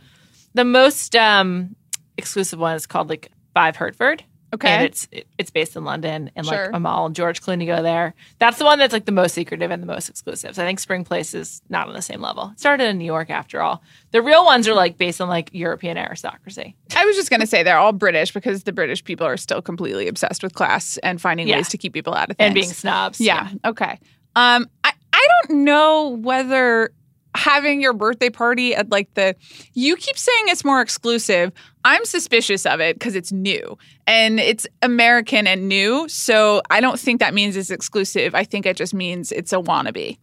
The 0.55 0.64
most 0.64 1.17
um, 1.17 1.75
exclusive 2.17 2.61
one 2.61 2.77
is 2.77 2.87
called 2.87 3.09
like 3.09 3.31
Five 3.55 3.77
Hertford. 3.77 4.23
Okay. 4.54 4.68
And 4.68 4.84
it's 4.84 5.08
it- 5.12 5.26
it's 5.38 5.50
based 5.50 5.76
in 5.76 5.84
London, 5.84 6.30
and 6.37 6.46
Sure. 6.46 6.66
like 6.66 6.74
Amal 6.74 7.06
and 7.06 7.14
George 7.14 7.40
Clooney 7.42 7.66
go 7.66 7.82
there. 7.82 8.14
That's 8.38 8.58
the 8.58 8.64
one 8.64 8.78
that's 8.78 8.92
like 8.92 9.04
the 9.04 9.12
most 9.12 9.34
secretive 9.34 9.70
and 9.70 9.82
the 9.82 9.87
most 9.87 10.08
exclusive. 10.08 10.54
So 10.54 10.62
I 10.62 10.66
think 10.66 10.80
Spring 10.80 11.04
Place 11.04 11.34
is 11.34 11.62
not 11.68 11.88
on 11.88 11.94
the 11.94 12.02
same 12.02 12.20
level. 12.20 12.50
It 12.54 12.61
started 12.61 12.84
in 12.88 12.98
New 12.98 13.04
York 13.04 13.30
after 13.30 13.61
all. 13.61 13.82
The 14.12 14.22
real 14.22 14.44
ones 14.44 14.66
are 14.68 14.74
like 14.74 14.98
based 14.98 15.20
on 15.20 15.28
like 15.28 15.50
European 15.52 15.96
aristocracy. 15.98 16.74
I 16.96 17.04
was 17.04 17.16
just 17.16 17.30
going 17.30 17.40
to 17.40 17.46
say 17.46 17.62
they're 17.62 17.78
all 17.78 17.92
British 17.92 18.32
because 18.32 18.64
the 18.64 18.72
British 18.72 19.04
people 19.04 19.26
are 19.26 19.37
still 19.37 19.62
completely 19.62 20.08
obsessed 20.08 20.42
with 20.42 20.54
class 20.54 20.98
and 21.02 21.20
finding 21.20 21.48
Yeah. 21.48 21.56
ways 21.56 21.68
to 21.70 21.78
keep 21.78 21.92
people 21.92 22.14
out 22.14 22.30
of 22.30 22.37
things. 22.37 22.46
and 22.46 22.54
being 22.54 22.70
snobs. 22.72 23.20
yeah. 23.20 23.50
Okay. 23.64 23.98
Um, 24.37 24.68
I 24.84 24.92
I 25.12 25.26
don't 25.46 25.64
know 25.64 26.11
whether 26.20 26.90
having 27.37 27.80
your 27.80 27.92
birthday 27.92 28.30
party 28.30 28.74
at 28.74 28.88
like 28.90 29.12
the 29.14 29.34
you 29.74 29.96
keep 29.96 30.16
saying 30.18 30.44
it's 30.48 30.64
more 30.64 30.80
exclusive. 30.80 31.52
I'm 31.88 32.05
suspicious 32.05 32.66
of 32.66 32.81
it 32.81 32.96
because 32.96 33.16
it's 33.16 33.33
new 33.33 33.79
and 34.07 34.38
it's 34.38 34.66
American 34.83 35.46
and 35.46 35.68
new. 35.68 36.07
So 36.07 36.61
I 36.68 36.83
don't 36.83 37.01
think 37.01 37.18
that 37.20 37.33
means 37.33 37.57
it's 37.57 37.70
exclusive. 37.70 38.35
I 38.35 38.44
think 38.44 38.66
it 38.66 38.77
just 38.77 38.92
means 38.92 39.33
it's 39.33 39.55
a 39.55 39.57
wannabe. 39.57 40.18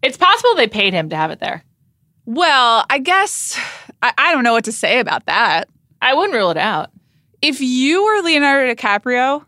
It's 0.00 0.16
possible 0.16 0.54
they 0.54 0.68
paid 0.68 0.92
him 0.92 1.08
to 1.08 1.16
have 1.16 1.32
it 1.32 1.40
there. 1.40 1.64
Well, 2.24 2.86
I 2.88 3.00
guess 3.00 3.58
I, 4.00 4.12
I 4.16 4.32
don't 4.32 4.44
know 4.44 4.52
what 4.52 4.66
to 4.66 4.72
say 4.72 5.00
about 5.00 5.26
that. 5.26 5.68
I 6.00 6.14
wouldn't 6.14 6.34
rule 6.34 6.52
it 6.52 6.56
out. 6.56 6.90
if 7.42 7.60
you 7.60 8.04
were 8.04 8.22
Leonardo 8.22 8.72
DiCaprio, 8.72 9.44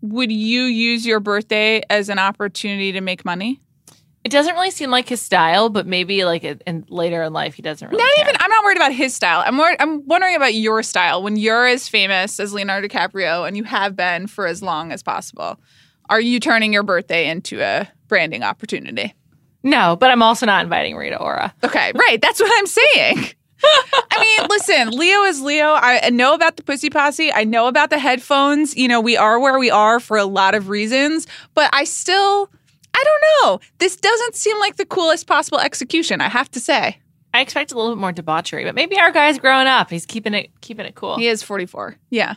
would 0.00 0.32
you 0.32 0.62
use 0.62 1.04
your 1.06 1.20
birthday 1.20 1.82
as 1.90 2.08
an 2.08 2.18
opportunity 2.18 2.92
to 2.92 3.02
make 3.02 3.26
money? 3.26 3.60
It 4.24 4.30
doesn't 4.30 4.54
really 4.54 4.70
seem 4.70 4.90
like 4.90 5.08
his 5.08 5.20
style, 5.20 5.68
but 5.68 5.86
maybe 5.86 6.24
like 6.24 6.44
in, 6.44 6.86
later 6.88 7.22
in 7.22 7.32
life 7.34 7.54
he 7.54 7.62
doesn't 7.62 7.86
really. 7.86 8.02
Not 8.02 8.14
care. 8.16 8.24
even. 8.24 8.36
I'm 8.40 8.50
not 8.50 8.64
worried 8.64 8.78
about 8.78 8.92
his 8.92 9.14
style. 9.14 9.42
I'm 9.44 9.58
wor- 9.58 9.76
I'm 9.78 10.06
wondering 10.06 10.34
about 10.34 10.54
your 10.54 10.82
style 10.82 11.22
when 11.22 11.36
you're 11.36 11.66
as 11.66 11.88
famous 11.88 12.40
as 12.40 12.54
Leonardo 12.54 12.88
DiCaprio 12.88 13.46
and 13.46 13.56
you 13.56 13.64
have 13.64 13.94
been 13.94 14.26
for 14.26 14.46
as 14.46 14.62
long 14.62 14.92
as 14.92 15.02
possible. 15.02 15.60
Are 16.08 16.20
you 16.20 16.40
turning 16.40 16.72
your 16.72 16.82
birthday 16.82 17.28
into 17.28 17.60
a 17.60 17.88
branding 18.08 18.42
opportunity? 18.42 19.14
No, 19.62 19.96
but 19.96 20.10
I'm 20.10 20.22
also 20.22 20.46
not 20.46 20.64
inviting 20.64 20.96
Rita 20.96 21.18
Ora. 21.18 21.54
Okay, 21.64 21.92
right. 21.94 22.20
That's 22.20 22.40
what 22.40 22.52
I'm 22.54 22.66
saying. 22.66 23.26
I 24.10 24.20
mean, 24.38 24.46
listen, 24.50 24.90
Leo 24.90 25.22
is 25.24 25.40
Leo. 25.40 25.72
I 25.74 26.10
know 26.10 26.34
about 26.34 26.56
the 26.56 26.62
Pussy 26.62 26.90
Posse. 26.90 27.32
I 27.32 27.44
know 27.44 27.66
about 27.66 27.88
the 27.88 27.98
headphones. 27.98 28.76
You 28.76 28.88
know, 28.88 29.00
we 29.00 29.16
are 29.16 29.40
where 29.40 29.58
we 29.58 29.70
are 29.70 30.00
for 30.00 30.18
a 30.18 30.24
lot 30.26 30.54
of 30.54 30.68
reasons, 30.68 31.26
but 31.54 31.70
I 31.72 31.84
still, 31.84 32.50
I 32.94 33.02
don't 33.04 33.22
know. 33.42 33.60
This 33.78 33.96
doesn't 33.96 34.34
seem 34.34 34.58
like 34.60 34.76
the 34.76 34.86
coolest 34.86 35.26
possible 35.26 35.58
execution, 35.58 36.20
I 36.20 36.28
have 36.28 36.50
to 36.52 36.60
say. 36.60 36.98
I 37.32 37.40
expect 37.40 37.72
a 37.72 37.76
little 37.76 37.94
bit 37.94 38.00
more 38.00 38.12
debauchery, 38.12 38.64
but 38.64 38.74
maybe 38.76 38.96
our 38.98 39.10
guy's 39.10 39.38
growing 39.38 39.66
up. 39.66 39.90
He's 39.90 40.06
keeping 40.06 40.34
it 40.34 40.50
keeping 40.60 40.86
it 40.86 40.94
cool. 40.94 41.16
He 41.18 41.26
is 41.26 41.42
44. 41.42 41.96
Yeah. 42.10 42.34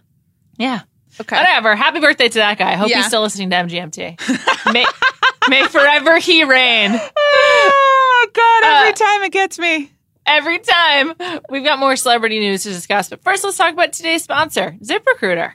Yeah. 0.58 0.82
Okay. 1.22 1.36
Whatever. 1.38 1.76
Happy 1.76 2.00
birthday 2.00 2.28
to 2.30 2.40
that 2.40 2.58
guy. 2.58 2.72
I 2.72 2.76
hope 2.76 2.90
Yeah. 2.90 2.98
he's 2.98 3.08
still 3.08 3.22
listening 3.22 3.52
to 3.52 3.56
MGMT. 3.58 4.18
may, 4.74 4.86
may 5.50 5.68
forever 5.68 6.18
he 6.20 6.44
reign. 6.44 7.00
Oh, 8.20 8.28
God. 8.34 8.64
Every 8.64 8.90
Uh, 8.90 8.94
time 8.94 9.24
it 9.24 9.32
gets 9.32 9.60
me. 9.60 9.92
Every 10.26 10.58
time. 10.60 11.14
We've 11.50 11.64
got 11.64 11.78
more 11.80 11.96
celebrity 11.96 12.40
news 12.40 12.64
to 12.64 12.70
discuss, 12.70 13.10
but 13.10 13.24
first 13.24 13.44
let's 13.44 13.58
talk 13.58 13.72
about 13.74 13.94
today's 13.94 14.24
sponsor, 14.24 14.76
ZipRecruiter. 14.84 15.54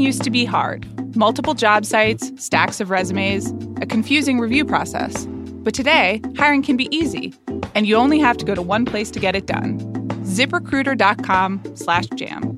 Used 0.00 0.22
to 0.22 0.30
be 0.30 0.44
hard 0.44 0.86
multiple 1.16 1.54
job 1.54 1.84
sites, 1.84 2.30
stacks 2.42 2.80
of 2.80 2.90
resumes, 2.90 3.52
a 3.82 3.86
confusing 3.86 4.38
review 4.38 4.64
process. 4.64 5.26
But 5.26 5.74
today, 5.74 6.22
hiring 6.36 6.62
can 6.62 6.76
be 6.76 6.94
easy, 6.96 7.34
and 7.74 7.86
you 7.86 7.96
only 7.96 8.18
have 8.20 8.36
to 8.38 8.44
go 8.44 8.54
to 8.54 8.62
one 8.62 8.84
place 8.84 9.10
to 9.12 9.20
get 9.20 9.34
it 9.34 9.46
done 9.46 9.78
ziprecruiter.com 10.24 11.60
slash 11.74 12.06
jam. 12.14 12.54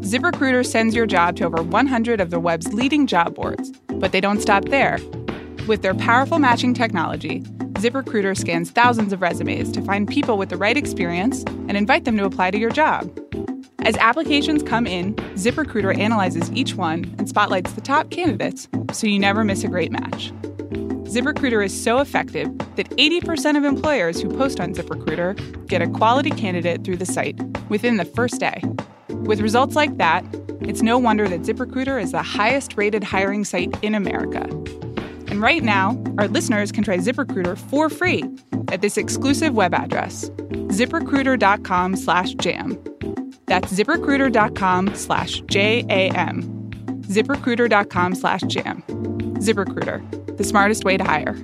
ZipRecruiter 0.00 0.66
sends 0.66 0.96
your 0.96 1.06
job 1.06 1.36
to 1.36 1.44
over 1.44 1.62
100 1.62 2.20
of 2.20 2.30
the 2.30 2.40
web's 2.40 2.72
leading 2.72 3.06
job 3.06 3.36
boards, 3.36 3.70
but 3.94 4.10
they 4.10 4.20
don't 4.20 4.40
stop 4.40 4.64
there. 4.66 4.98
With 5.68 5.82
their 5.82 5.94
powerful 5.94 6.40
matching 6.40 6.74
technology, 6.74 7.40
ZipRecruiter 7.74 8.36
scans 8.36 8.70
thousands 8.70 9.12
of 9.12 9.22
resumes 9.22 9.70
to 9.72 9.82
find 9.82 10.08
people 10.08 10.38
with 10.38 10.48
the 10.48 10.56
right 10.56 10.76
experience 10.76 11.44
and 11.68 11.76
invite 11.76 12.04
them 12.04 12.16
to 12.16 12.24
apply 12.24 12.50
to 12.50 12.58
your 12.58 12.70
job. 12.70 13.10
As 13.84 13.96
applications 13.96 14.62
come 14.62 14.86
in, 14.86 15.14
ZipRecruiter 15.34 15.98
analyzes 15.98 16.52
each 16.52 16.76
one 16.76 17.14
and 17.18 17.28
spotlights 17.28 17.72
the 17.72 17.80
top 17.80 18.10
candidates 18.10 18.68
so 18.92 19.08
you 19.08 19.18
never 19.18 19.42
miss 19.42 19.64
a 19.64 19.68
great 19.68 19.90
match. 19.90 20.32
ZipRecruiter 21.12 21.64
is 21.64 21.82
so 21.82 21.98
effective 21.98 22.46
that 22.76 22.88
80% 22.90 23.56
of 23.56 23.64
employers 23.64 24.20
who 24.20 24.34
post 24.36 24.60
on 24.60 24.72
ZipRecruiter 24.72 25.66
get 25.66 25.82
a 25.82 25.88
quality 25.88 26.30
candidate 26.30 26.84
through 26.84 26.96
the 26.96 27.06
site 27.06 27.38
within 27.68 27.96
the 27.96 28.04
first 28.04 28.38
day. 28.38 28.62
With 29.08 29.40
results 29.40 29.74
like 29.74 29.96
that, 29.98 30.24
it's 30.60 30.80
no 30.80 30.96
wonder 30.96 31.26
that 31.26 31.42
ZipRecruiter 31.42 32.00
is 32.00 32.12
the 32.12 32.22
highest 32.22 32.76
rated 32.76 33.02
hiring 33.02 33.44
site 33.44 33.74
in 33.82 33.96
America. 33.96 34.44
And 35.26 35.42
right 35.42 35.62
now, 35.62 36.00
our 36.18 36.28
listeners 36.28 36.70
can 36.70 36.84
try 36.84 36.98
ZipRecruiter 36.98 37.58
for 37.58 37.90
free 37.90 38.22
at 38.68 38.80
this 38.80 38.96
exclusive 38.96 39.54
web 39.54 39.74
address, 39.74 40.30
ziprecruiter.com 40.70 41.96
slash 41.96 42.34
jam. 42.34 42.78
That's 43.46 43.72
ziprecruiter.com 43.72 44.94
slash 44.94 45.42
J-A-M. 45.46 46.42
ziprecruiter.com 47.02 48.14
slash 48.14 48.42
jam. 48.42 48.82
ZipRecruiter, 49.42 50.36
the 50.36 50.44
smartest 50.44 50.84
way 50.84 50.96
to 50.96 51.04
hire. 51.04 51.36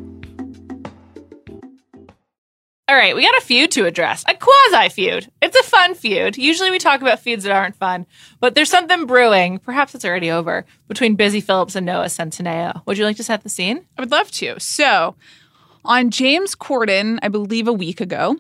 All 2.89 2.97
right, 2.97 3.15
we 3.15 3.21
got 3.23 3.37
a 3.37 3.43
feud 3.43 3.71
to 3.73 3.85
address. 3.85 4.25
A 4.27 4.35
quasi 4.35 4.89
feud. 4.89 5.31
It's 5.43 5.59
a 5.59 5.63
fun 5.63 5.95
feud. 5.95 6.39
Usually 6.39 6.71
we 6.71 6.79
talk 6.79 7.03
about 7.03 7.21
feuds 7.21 7.45
that 7.45 7.53
aren't 7.53 7.77
fun, 7.77 8.07
but 8.41 8.55
there's 8.55 8.71
something 8.71 9.05
brewing. 9.05 9.59
Perhaps 9.59 9.95
it's 9.95 10.07
already 10.07 10.31
over 10.31 10.65
between 10.87 11.15
Busy 11.15 11.43
Philipps 11.43 11.77
and 11.77 11.85
Noah 11.85 12.07
Centineo. 12.07 12.81
Would 12.87 12.97
you 12.97 13.05
like 13.05 13.19
to 13.19 13.23
set 13.23 13.43
the 13.43 13.51
scene? 13.51 13.85
I 13.99 14.01
would 14.01 14.11
love 14.11 14.31
to. 14.31 14.59
So, 14.59 15.17
on 15.85 16.11
James 16.11 16.55
Corden, 16.55 17.19
I 17.21 17.29
believe 17.29 17.69
a 17.69 17.75
week 17.75 18.01
ago, 18.01 18.37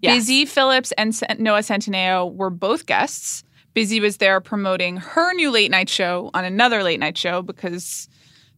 Yes. 0.00 0.16
Busy 0.16 0.44
Philipps 0.44 0.92
and 0.92 1.14
Noah 1.38 1.60
Centineo 1.60 2.32
were 2.34 2.50
both 2.50 2.86
guests. 2.86 3.44
Busy 3.74 4.00
was 4.00 4.16
there 4.16 4.40
promoting 4.40 4.96
her 4.96 5.34
new 5.34 5.50
late 5.50 5.70
night 5.70 5.88
show 5.88 6.30
on 6.34 6.44
another 6.44 6.82
late 6.82 6.98
night 7.00 7.18
show 7.18 7.42
because 7.42 8.08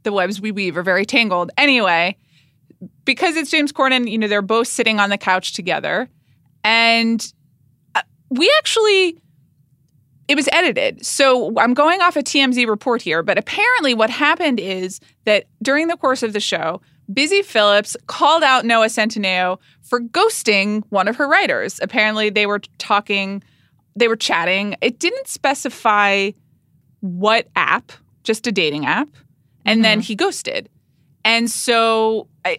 the 0.05 0.13
webs 0.13 0.41
we 0.41 0.53
weave 0.53 0.77
are 0.77 0.83
very 0.83 1.05
tangled. 1.05 1.51
Anyway, 1.59 2.17
because 3.05 3.37
it's 3.37 3.51
James 3.51 3.73
Corden, 3.73 4.11
you 4.11 4.19
know, 4.19 4.29
they're 4.29 4.43
both 4.43 4.69
sitting 4.69 5.01
on 5.01 5.11
the 5.11 5.19
couch 5.19 5.53
together. 5.53 6.09
And 6.65 7.33
uh, 7.95 8.03
we 8.31 8.53
actually, 8.59 9.19
it 10.29 10.37
was 10.37 10.49
edited. 10.53 11.05
So 11.05 11.53
I'm 11.59 11.75
going 11.75 12.01
off 12.01 12.17
a 12.17 12.23
TMZ 12.23 12.69
report 12.69 13.03
here, 13.03 13.23
but 13.23 13.39
apparently 13.39 13.95
what 13.95 14.11
happened 14.11 14.61
is 14.61 15.01
that 15.25 15.47
during 15.63 15.89
the 15.89 15.97
course 15.97 16.23
of 16.23 16.33
the 16.33 16.41
show, 16.41 16.81
Busy 17.13 17.43
Philipps 17.43 17.97
called 18.07 18.43
out 18.43 18.65
Noah 18.65 18.87
Centineo 18.87 19.59
for 19.83 20.01
ghosting 20.01 20.83
one 20.91 21.09
of 21.09 21.17
her 21.17 21.27
writers. 21.27 21.81
Apparently 21.83 22.31
they 22.31 22.47
were 22.47 22.61
talking, 22.79 23.43
they 23.97 24.09
were 24.09 24.17
chatting. 24.17 24.77
It 24.81 24.99
didn't 24.99 25.27
specify 25.27 26.33
what 27.01 27.49
app, 27.57 27.93
just 28.25 28.47
a 28.47 28.53
dating 28.53 28.87
app. 28.87 29.09
And 29.65 29.85
then 29.85 29.99
mm-hmm. 29.99 30.07
he 30.07 30.17
ghosted. 30.17 30.69
And 31.25 31.51
so 31.51 32.29
I, 32.45 32.59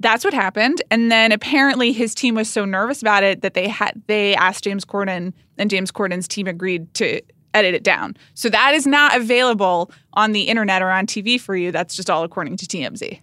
that's 0.00 0.24
what 0.24 0.34
happened. 0.34 0.82
And 0.90 1.10
then 1.12 1.32
apparently 1.32 1.92
his 1.92 2.14
team 2.14 2.34
was 2.34 2.48
so 2.48 2.64
nervous 2.64 3.02
about 3.02 3.22
it 3.22 3.42
that 3.42 3.54
they 3.54 3.68
had 3.68 4.02
they 4.06 4.34
asked 4.34 4.64
James 4.64 4.84
Corden 4.84 5.32
and 5.58 5.70
James 5.70 5.92
Corden's 5.92 6.26
team 6.26 6.46
agreed 6.46 6.92
to 6.94 7.20
edit 7.54 7.74
it 7.74 7.82
down. 7.82 8.16
So 8.34 8.48
that 8.48 8.74
is 8.74 8.86
not 8.86 9.16
available 9.16 9.90
on 10.14 10.32
the 10.32 10.42
internet 10.42 10.82
or 10.82 10.90
on 10.90 11.06
TV 11.06 11.40
for 11.40 11.56
you. 11.56 11.72
That's 11.72 11.96
just 11.96 12.10
all 12.10 12.22
according 12.22 12.56
to 12.58 12.66
TMZ. 12.66 13.20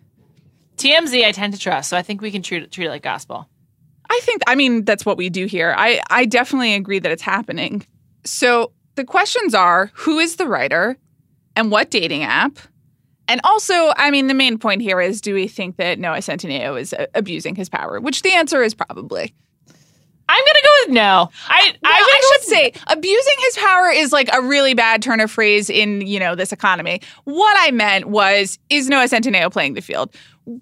TMZ, 0.77 1.25
I 1.25 1.31
tend 1.31 1.53
to 1.53 1.59
trust, 1.59 1.89
so 1.89 1.97
I 1.97 2.01
think 2.01 2.21
we 2.21 2.31
can 2.31 2.41
treat 2.41 2.63
it, 2.63 2.71
treat 2.71 2.85
it 2.85 2.89
like 2.89 3.03
gospel. 3.03 3.49
I 4.09 4.19
think 4.23 4.41
I 4.47 4.55
mean 4.55 4.85
that's 4.85 5.05
what 5.05 5.17
we 5.17 5.29
do 5.29 5.45
here. 5.45 5.73
I 5.77 6.01
I 6.09 6.25
definitely 6.25 6.73
agree 6.75 6.99
that 6.99 7.11
it's 7.11 7.21
happening. 7.21 7.85
So 8.23 8.71
the 8.95 9.03
questions 9.03 9.53
are 9.53 9.91
who 9.93 10.19
is 10.19 10.37
the 10.37 10.47
writer 10.47 10.97
and 11.55 11.71
what 11.71 11.91
dating 11.91 12.23
app? 12.23 12.57
And 13.29 13.41
also, 13.43 13.91
I 13.97 14.09
mean, 14.09 14.27
the 14.27 14.33
main 14.33 14.57
point 14.57 14.81
here 14.81 15.01
is 15.01 15.19
do 15.19 15.33
we 15.33 15.47
think 15.47 15.75
that 15.77 15.99
Noah 15.99 16.19
Centineo 16.19 16.79
is 16.79 16.93
uh, 16.93 17.07
abusing 17.13 17.55
his 17.55 17.67
power? 17.67 17.99
Which 17.99 18.21
the 18.21 18.31
answer 18.31 18.63
is 18.63 18.73
probably. 18.73 19.33
I'm 20.29 20.43
gonna 20.45 20.59
go 20.63 20.69
with 20.85 20.93
no. 20.93 21.29
I 21.47 21.73
Well, 21.81 21.93
I, 21.93 22.21
should 22.33 22.43
say 22.49 22.73
abusing 22.87 23.33
his 23.39 23.57
power 23.57 23.89
is 23.89 24.11
like 24.11 24.29
a 24.33 24.41
really 24.41 24.73
bad 24.73 25.01
turn 25.01 25.19
of 25.21 25.31
phrase 25.31 25.69
in 25.69 26.01
you 26.01 26.19
know 26.19 26.35
this 26.35 26.51
economy. 26.51 27.01
What 27.23 27.55
I 27.61 27.71
meant 27.71 28.05
was 28.07 28.59
is 28.69 28.89
Noah 28.89 29.05
Centineo 29.05 29.51
playing 29.51 29.73
the 29.75 29.81
field? 29.81 30.13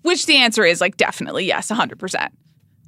Which 0.03 0.25
the 0.25 0.37
answer 0.37 0.63
is 0.65 0.81
like 0.81 0.97
definitely 0.97 1.45
yes, 1.45 1.69
100. 1.69 1.97
percent 1.99 2.33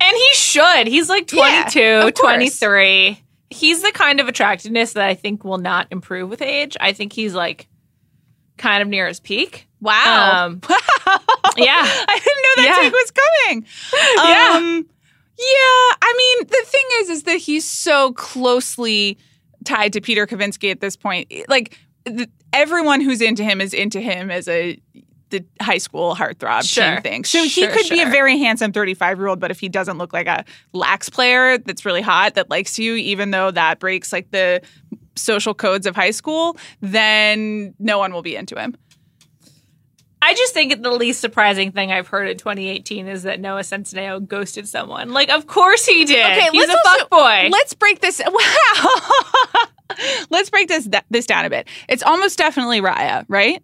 And 0.01 0.15
he 0.15 0.29
should. 0.33 0.87
He's 0.87 1.09
like 1.09 1.31
Yeah, 1.31 1.67
22, 1.69 2.07
of 2.07 2.13
course. 2.13 2.33
23. 2.59 3.23
He's 3.49 3.81
the 3.81 3.91
kind 3.93 4.19
of 4.19 4.27
attractiveness 4.27 4.93
that 4.93 5.07
I 5.07 5.13
think 5.15 5.43
will 5.43 5.57
not 5.57 5.87
improve 5.91 6.29
with 6.29 6.41
age. 6.41 6.75
I 6.79 6.93
think 6.93 7.13
he's 7.13 7.33
like 7.33 7.67
kind 8.57 8.81
of 8.81 8.87
near 8.87 9.07
his 9.07 9.19
peak. 9.19 9.67
Wow. 9.79 10.45
Um, 10.45 10.61
wow. 10.67 10.77
yeah. 11.57 11.83
I 11.85 12.19
didn't 12.23 12.43
know 12.43 12.63
that 12.63 12.65
Yeah. 12.65 12.89
take 12.89 12.93
was 12.93 13.11
coming. 13.11 13.65
Um, 14.19 14.25
yeah. 14.27 14.81
I 15.39 16.13
mean, 16.17 16.47
the 16.47 16.63
thing 16.65 16.85
is, 17.01 17.09
is 17.09 17.23
that 17.23 17.37
he's 17.37 17.65
so 17.65 18.13
closely 18.13 19.17
tied 19.65 19.93
to 19.93 20.01
Peter 20.01 20.25
Kavinsky 20.25 20.71
at 20.71 20.79
this 20.81 20.95
point. 20.95 21.31
Like 21.47 21.77
th- 22.05 22.29
everyone 22.53 23.01
who's 23.01 23.21
into 23.21 23.43
him 23.43 23.61
is 23.61 23.73
into 23.73 23.99
him 23.99 24.31
as 24.31 24.47
a 24.47 24.79
the 25.29 25.43
high 25.61 25.77
school 25.77 26.15
heartthrob 26.15 26.63
Sure. 26.63 27.01
thing. 27.01 27.25
So 27.25 27.43
he 27.43 27.49
Sure, 27.49 27.69
could 27.69 27.89
be 27.89 28.01
a 28.01 28.05
very 28.09 28.37
handsome 28.37 28.71
35 28.71 29.17
year 29.17 29.27
old, 29.27 29.41
but 29.41 29.51
if 29.51 29.59
he 29.59 29.67
doesn't 29.67 29.97
look 29.97 30.13
like 30.13 30.25
a 30.27 30.45
lax 30.71 31.09
player 31.09 31.57
that's 31.57 31.83
really 31.85 32.01
hot 32.01 32.35
that 32.35 32.49
likes 32.49 32.79
you, 32.79 32.95
even 32.95 33.31
though 33.31 33.51
that 33.51 33.79
breaks 33.81 34.13
like 34.13 34.31
the 34.31 34.61
social 35.17 35.53
codes 35.53 35.85
of 35.85 35.97
high 35.97 36.11
school, 36.11 36.55
then 36.79 37.73
no 37.77 37.97
one 37.99 38.13
will 38.13 38.21
be 38.21 38.37
into 38.37 38.57
him. 38.57 38.73
I 40.21 40.33
just 40.33 40.53
think 40.53 40.81
the 40.81 40.91
least 40.91 41.21
surprising 41.21 41.71
thing 41.71 41.91
I've 41.91 42.07
heard 42.07 42.27
in 42.27 42.37
2018 42.37 43.07
is 43.07 43.23
that 43.23 43.39
Noah 43.39 43.61
Centineo 43.61 44.25
ghosted 44.25 44.67
someone. 44.67 45.11
Like, 45.11 45.29
of 45.29 45.45
course 45.47 45.85
he 45.85 46.05
did. 46.05 46.25
Okay, 46.25 46.49
he's 46.51 46.67
let's 46.67 46.73
a 46.73 46.89
also- 46.89 47.05
fuckboy. 47.05 47.51
Let's 47.51 47.73
break 47.73 48.01
this. 48.01 48.21
Wow. 48.31 49.65
let's 50.29 50.49
break 50.49 50.67
this 50.67 50.87
this 51.09 51.25
down 51.25 51.45
a 51.45 51.49
bit. 51.49 51.67
It's 51.87 52.03
almost 52.03 52.37
definitely 52.37 52.81
Raya, 52.81 53.25
right? 53.29 53.63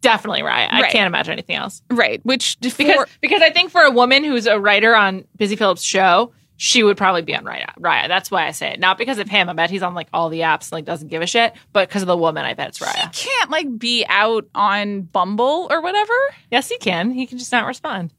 Definitely 0.00 0.42
right. 0.42 0.68
I 0.70 0.90
can't 0.90 1.06
imagine 1.06 1.32
anything 1.32 1.56
else. 1.56 1.82
Right. 1.90 2.20
Which 2.24 2.58
Because 2.60 2.78
for, 2.78 3.06
because 3.20 3.42
I 3.42 3.50
think 3.50 3.70
for 3.70 3.82
a 3.82 3.90
woman 3.90 4.24
who's 4.24 4.46
a 4.46 4.58
writer 4.58 4.94
on 4.94 5.24
Busy 5.36 5.56
Philipps' 5.56 5.82
show, 5.82 6.32
she 6.62 6.82
would 6.82 6.98
probably 6.98 7.22
be 7.22 7.34
on 7.34 7.42
Raya. 7.42 7.72
Raya. 7.80 8.06
That's 8.06 8.30
why 8.30 8.46
I 8.46 8.50
say 8.50 8.74
it. 8.74 8.80
Not 8.80 8.98
because 8.98 9.18
of 9.18 9.30
him. 9.30 9.48
I 9.48 9.54
bet 9.54 9.70
he's 9.70 9.82
on 9.82 9.94
like 9.94 10.08
all 10.12 10.28
the 10.28 10.40
apps 10.40 10.64
and 10.64 10.72
like 10.72 10.84
doesn't 10.84 11.08
give 11.08 11.22
a 11.22 11.26
shit. 11.26 11.54
But 11.72 11.88
because 11.88 12.02
of 12.02 12.08
the 12.08 12.16
woman, 12.18 12.44
I 12.44 12.52
bet 12.52 12.68
it's 12.68 12.80
Raya. 12.80 13.14
he 13.16 13.26
can't 13.28 13.50
like 13.50 13.78
be 13.78 14.04
out 14.10 14.46
on 14.54 15.00
Bumble 15.02 15.68
or 15.70 15.80
whatever. 15.80 16.12
Yes, 16.50 16.68
he 16.68 16.76
can. 16.76 17.12
He 17.12 17.26
can 17.26 17.38
just 17.38 17.50
not 17.50 17.66
respond. 17.66 18.12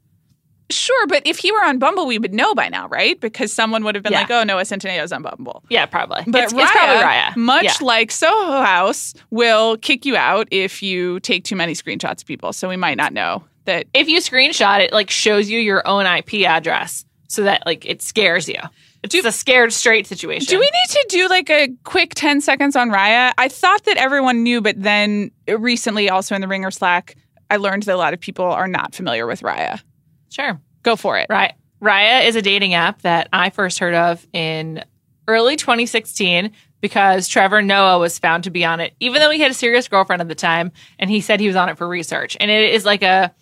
Sure, 0.72 1.06
but 1.06 1.22
if 1.28 1.38
he 1.38 1.52
were 1.52 1.62
on 1.64 1.78
Bumble, 1.78 2.08
we 2.08 2.18
would 2.18 2.34
know 2.34 2.56
by 2.56 2.68
now, 2.68 2.88
right? 2.88 3.20
Because 3.20 3.54
someone 3.54 3.84
would 3.84 3.94
have 3.94 4.04
been 4.04 4.14
Yeah. 4.14 4.22
like, 4.22 4.32
"Oh, 4.32 4.44
Noah 4.44 4.66
Centineo's 4.66 5.12
on 5.12 5.22
Bumble." 5.22 5.64
Yeah, 5.70 5.86
probably. 5.86 6.24
But 6.26 6.46
it's, 6.46 6.54
Raya, 6.54 6.62
it's 6.64 6.72
probably 6.72 7.04
Raya. 7.04 7.36
much 7.36 7.64
Yeah. 7.66 7.74
like 7.82 8.10
Soho 8.10 8.60
House, 8.62 9.14
will 9.30 9.78
kick 9.78 10.04
you 10.04 10.16
out 10.16 10.48
if 10.50 10.82
you 10.82 11.20
take 11.20 11.44
too 11.44 11.56
many 11.58 11.74
screenshots 11.74 12.22
of 12.22 12.26
people. 12.26 12.54
So 12.54 12.68
we 12.70 12.78
might 12.78 12.98
not 12.98 13.14
know 13.14 13.44
that. 13.66 13.86
if 13.94 14.08
you 14.08 14.20
screenshot 14.20 14.80
it, 14.80 14.94
like 14.94 15.12
shows 15.12 15.48
you 15.50 15.60
your 15.60 15.86
own 15.88 16.06
IP 16.08 16.46
address 16.46 17.06
so 17.32 17.44
that 17.44 17.64
like 17.66 17.86
it 17.86 18.02
scares 18.02 18.50
you. 18.50 18.60
It's 19.04 19.16
a 19.16 19.32
scared 19.32 19.74
straight 19.74 20.06
situation. 20.06 20.46
Do 20.48 20.60
we 20.60 20.70
need 20.70 20.90
to 20.90 21.06
do 21.10 21.28
like 21.28 21.50
a 21.50 21.70
quick 21.84 22.14
10 22.14 22.42
seconds 22.42 22.76
on 22.76 22.92
Raya? 22.92 23.34
I 23.38 23.48
thought 23.48 23.86
that 23.86 23.98
everyone 23.98 24.44
knew, 24.44 24.62
but 24.62 24.82
then 24.82 25.32
recently, 25.48 26.10
also 26.10 26.36
in 26.36 26.42
the 26.42 26.48
Ringer 26.48 26.70
Slack, 26.70 27.16
I 27.50 27.58
learned 27.58 27.84
that 27.84 27.96
a 27.96 27.98
lot 27.98 28.14
of 28.14 28.20
people 28.20 28.46
are 28.46 28.68
not 28.68 28.94
familiar 28.94 29.26
with 29.26 29.42
Raya. 29.42 29.82
Sure. 30.30 30.60
Go 30.84 30.96
for 30.96 31.18
it. 31.18 31.28
Right. 31.30 31.54
Raya 31.82 32.26
is 32.26 32.36
a 32.36 32.42
dating 32.42 32.76
app 32.76 33.02
that 33.02 33.28
I 33.34 33.50
first 33.50 33.80
heard 33.80 33.96
of 33.96 34.26
in 34.34 34.84
early 35.28 35.56
2016 35.56 36.52
because 36.80 37.28
Trevor 37.28 37.62
Noah 37.62 37.98
was 37.98 38.20
found 38.20 38.44
to 38.44 38.50
be 38.50 38.66
on 38.66 38.80
it, 38.80 38.94
even 39.00 39.20
though 39.20 39.32
he 39.32 39.40
had 39.40 39.52
a 39.52 39.56
serious 39.56 39.88
girlfriend 39.88 40.22
at 40.22 40.28
the 40.28 40.36
time, 40.36 40.72
and 41.00 41.10
he 41.10 41.22
said 41.22 41.40
he 41.40 41.48
was 41.48 41.56
on 41.56 41.70
it 41.70 41.78
for 41.78 41.88
research. 41.88 42.38
And 42.40 42.52
it 42.52 42.74
is 42.74 42.86
like 42.86 43.04
a 43.04 43.34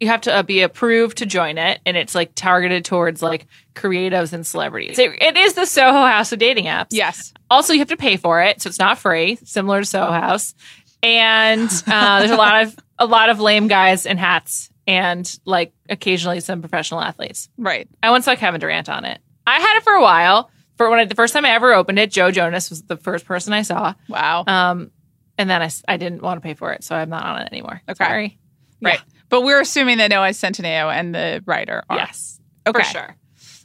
you 0.00 0.08
have 0.08 0.22
to 0.22 0.34
uh, 0.34 0.42
be 0.42 0.62
approved 0.62 1.18
to 1.18 1.26
join 1.26 1.58
it, 1.58 1.80
and 1.86 1.96
it's 1.96 2.14
like 2.14 2.32
targeted 2.34 2.84
towards 2.84 3.22
like 3.22 3.46
creatives 3.74 4.32
and 4.32 4.46
celebrities. 4.46 4.98
It, 4.98 5.10
it 5.20 5.36
is 5.36 5.54
the 5.54 5.66
Soho 5.66 6.04
House 6.04 6.32
of 6.32 6.38
dating 6.38 6.66
apps. 6.66 6.88
Yes. 6.90 7.32
Also, 7.50 7.72
you 7.72 7.78
have 7.78 7.88
to 7.88 7.96
pay 7.96 8.16
for 8.16 8.42
it, 8.42 8.60
so 8.60 8.68
it's 8.68 8.78
not 8.78 8.98
free, 8.98 9.38
similar 9.44 9.80
to 9.80 9.86
Soho 9.86 10.10
House. 10.10 10.54
And 11.02 11.70
uh, 11.86 12.20
there's 12.20 12.30
a 12.30 12.36
lot 12.36 12.62
of 12.62 12.76
a 12.98 13.06
lot 13.06 13.28
of 13.28 13.40
lame 13.40 13.68
guys 13.68 14.06
in 14.06 14.16
hats, 14.18 14.70
and 14.86 15.38
like 15.44 15.72
occasionally 15.88 16.40
some 16.40 16.60
professional 16.60 17.00
athletes. 17.00 17.48
Right. 17.56 17.88
I 18.02 18.10
once 18.10 18.24
saw 18.24 18.36
Kevin 18.36 18.60
Durant 18.60 18.88
on 18.88 19.04
it. 19.04 19.20
I 19.46 19.60
had 19.60 19.78
it 19.78 19.84
for 19.84 19.92
a 19.92 20.02
while. 20.02 20.50
For 20.76 20.90
when 20.90 20.98
I, 20.98 21.04
the 21.06 21.14
first 21.14 21.32
time 21.32 21.46
I 21.46 21.50
ever 21.50 21.72
opened 21.72 21.98
it, 21.98 22.10
Joe 22.10 22.30
Jonas 22.30 22.68
was 22.68 22.82
the 22.82 22.98
first 22.98 23.24
person 23.24 23.54
I 23.54 23.62
saw. 23.62 23.94
Wow. 24.08 24.44
Um, 24.46 24.90
and 25.38 25.48
then 25.48 25.62
I, 25.62 25.70
I 25.88 25.96
didn't 25.96 26.20
want 26.20 26.36
to 26.36 26.40
pay 26.42 26.54
for 26.54 26.72
it, 26.72 26.84
so 26.84 26.94
I'm 26.94 27.08
not 27.08 27.24
on 27.24 27.42
it 27.42 27.48
anymore. 27.50 27.80
Okay. 27.88 28.04
Sorry. 28.04 28.38
right. 28.82 29.00
But 29.28 29.42
we're 29.42 29.60
assuming 29.60 29.98
that 29.98 30.10
Noah 30.10 30.28
Centineo 30.30 30.92
and 30.94 31.14
the 31.14 31.42
writer 31.46 31.82
are. 31.90 31.96
Yes, 31.96 32.40
Okay. 32.66 32.80
for 32.82 32.84
sure. 32.84 33.16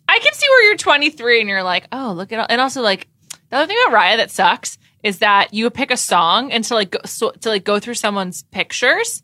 I 0.07 0.19
can 0.19 0.33
see 0.33 0.45
where 0.49 0.67
you're 0.67 0.77
23 0.77 1.39
and 1.41 1.49
you're 1.49 1.63
like, 1.63 1.87
oh, 1.91 2.11
look 2.15 2.31
at 2.31 2.39
all. 2.39 2.47
And 2.49 2.59
also, 2.59 2.81
like, 2.81 3.07
the 3.49 3.57
other 3.57 3.67
thing 3.67 3.77
about 3.87 3.97
Raya 3.97 4.17
that 4.17 4.31
sucks 4.31 4.77
is 5.03 5.19
that 5.19 5.53
you 5.53 5.69
pick 5.69 5.89
a 5.91 5.97
song 5.97 6.51
and 6.51 6.63
to 6.65 6.73
like 6.75 6.91
go, 6.91 6.99
so, 7.05 7.31
to 7.31 7.49
like 7.49 7.63
go 7.63 7.79
through 7.79 7.93
someone's 7.95 8.43
pictures, 8.43 9.23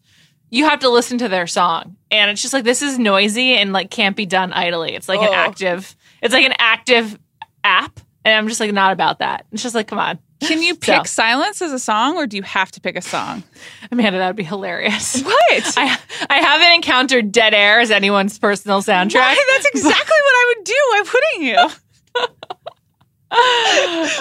you 0.49 0.63
have 0.67 0.79
to 0.79 0.89
listen 0.89 1.17
to 1.19 1.27
their 1.27 1.45
song, 1.47 1.97
and 2.09 2.31
it's 2.31 2.41
just 2.41 2.53
like 2.53 2.63
this 2.63 2.81
is 2.81 2.97
noisy 2.97 3.55
and 3.55 3.73
like 3.73 3.91
can't 3.91 4.15
be 4.15 4.25
done 4.25 4.53
idly. 4.53 4.95
It's 4.95 5.09
like 5.09 5.19
Oh. 5.19 5.23
an 5.27 5.33
active. 5.33 5.95
It's 6.21 6.33
like 6.33 6.45
an 6.45 6.55
active 6.57 7.19
app, 7.63 7.99
and 8.27 8.35
I'm 8.35 8.47
just 8.47 8.59
like 8.59 8.73
not 8.73 8.91
about 8.93 9.19
that. 9.19 9.45
It's 9.51 9.63
just 9.63 9.73
like, 9.75 9.87
come 9.87 9.99
on, 9.99 10.19
Can 10.41 10.61
you 10.61 10.73
So- 10.81 10.97
pick 10.97 11.07
silence 11.07 11.61
as 11.61 11.71
a 11.71 11.79
song 11.79 12.17
or 12.17 12.27
do 12.27 12.35
you 12.37 12.43
have 12.43 12.71
to 12.73 12.81
pick 12.81 12.95
a 12.97 13.01
song? 13.01 13.43
Amanda, 13.91 14.19
that 14.19 14.27
would 14.27 14.35
be 14.35 14.43
hilarious. 14.43 15.21
What? 15.49 15.73
I 15.77 15.97
I 16.29 16.37
haven't 16.39 16.73
encountered 16.75 17.31
dead 17.31 17.53
air 17.53 17.79
as 17.79 17.89
anyone's 17.89 18.37
personal 18.37 18.81
soundtrack. 18.81 19.15
Why? 19.15 19.43
That's 19.53 19.65
exactly 19.73 20.17
what 20.25 20.35
I 20.35 20.53
would 20.55 20.63
do. 20.65 20.73
Why 20.89 21.03
wouldn't 21.13 21.43
you? 21.43 21.77
Uh, 23.29 23.35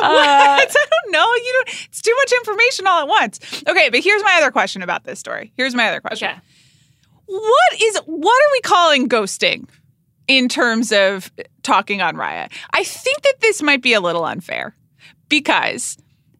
I 0.03 0.67
don't 0.67 1.13
know. 1.13 1.25
You 1.35 1.53
don't. 1.53 1.69
It's 1.89 2.01
too 2.03 2.15
much 2.17 2.33
information 2.33 2.87
all 2.87 3.01
at 3.01 3.09
once. 3.09 3.63
Okay, 3.69 3.89
but 3.91 4.01
here's 4.01 4.23
my 4.23 4.35
other 4.39 4.51
question 4.51 4.83
about 4.83 5.05
this 5.05 5.19
story. 5.21 5.53
Here's 5.57 5.75
my 5.75 5.89
other 5.89 6.01
question. 6.01 6.29
okay. 6.29 6.39
What 7.27 7.81
is 7.83 7.99
what 8.07 8.35
are 8.43 8.53
we 8.53 8.61
calling 8.63 9.09
ghosting 9.09 9.69
in 10.29 10.49
terms 10.49 10.93
of 10.93 11.31
talking 11.63 12.01
on 12.01 12.17
Raya? 12.17 12.51
I 12.73 12.85
think 12.85 13.23
that 13.23 13.41
this 13.41 13.63
might 13.63 13.83
be 13.83 13.93
a 13.93 14.01
little 14.01 14.25
unfair 14.25 14.75
because 15.29 15.97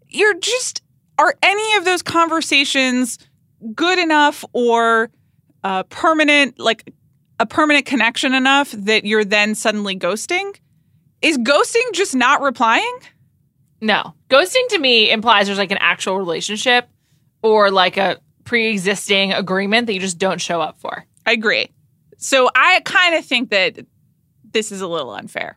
you're 0.09 0.39
just 0.39 0.83
are 1.19 1.35
any 1.43 1.77
of 1.77 1.85
those 1.85 2.03
conversations 2.03 3.19
good 3.75 3.99
enough 3.99 4.45
or 4.53 5.11
uh, 5.65 5.83
permanent, 5.85 6.59
like 6.59 6.93
a 7.41 7.47
permanent 7.47 7.87
connection 7.87 8.35
enough 8.35 8.71
that 8.73 9.05
you're 9.05 9.25
then 9.25 9.55
suddenly 9.55 9.97
ghosting? 9.97 10.55
Is 11.23 11.39
ghosting 11.39 11.93
just 11.93 12.15
not 12.15 12.43
replying? 12.43 12.99
No. 13.81 14.15
Ghosting 14.29 14.69
to 14.69 14.79
me 14.79 15.11
implies 15.11 15.47
there's 15.47 15.59
like 15.59 15.71
an 15.71 15.79
actual 15.81 16.19
relationship 16.19 16.89
or 17.43 17.71
like 17.71 17.97
a 17.97 18.19
pre 18.45 18.69
existing 18.69 19.33
agreement 19.33 19.87
that 19.87 19.95
you 19.95 20.01
just 20.01 20.19
don't 20.19 20.41
show 20.41 20.61
up 20.61 20.79
for. 20.79 21.05
I 21.25 21.33
agree. 21.33 21.69
So 22.27 22.51
I 22.57 22.81
kind 22.85 23.15
of 23.15 23.25
think 23.25 23.51
that 23.51 23.87
this 24.51 24.73
is 24.73 24.81
a 24.81 24.89
little 24.89 25.13
unfair. 25.13 25.57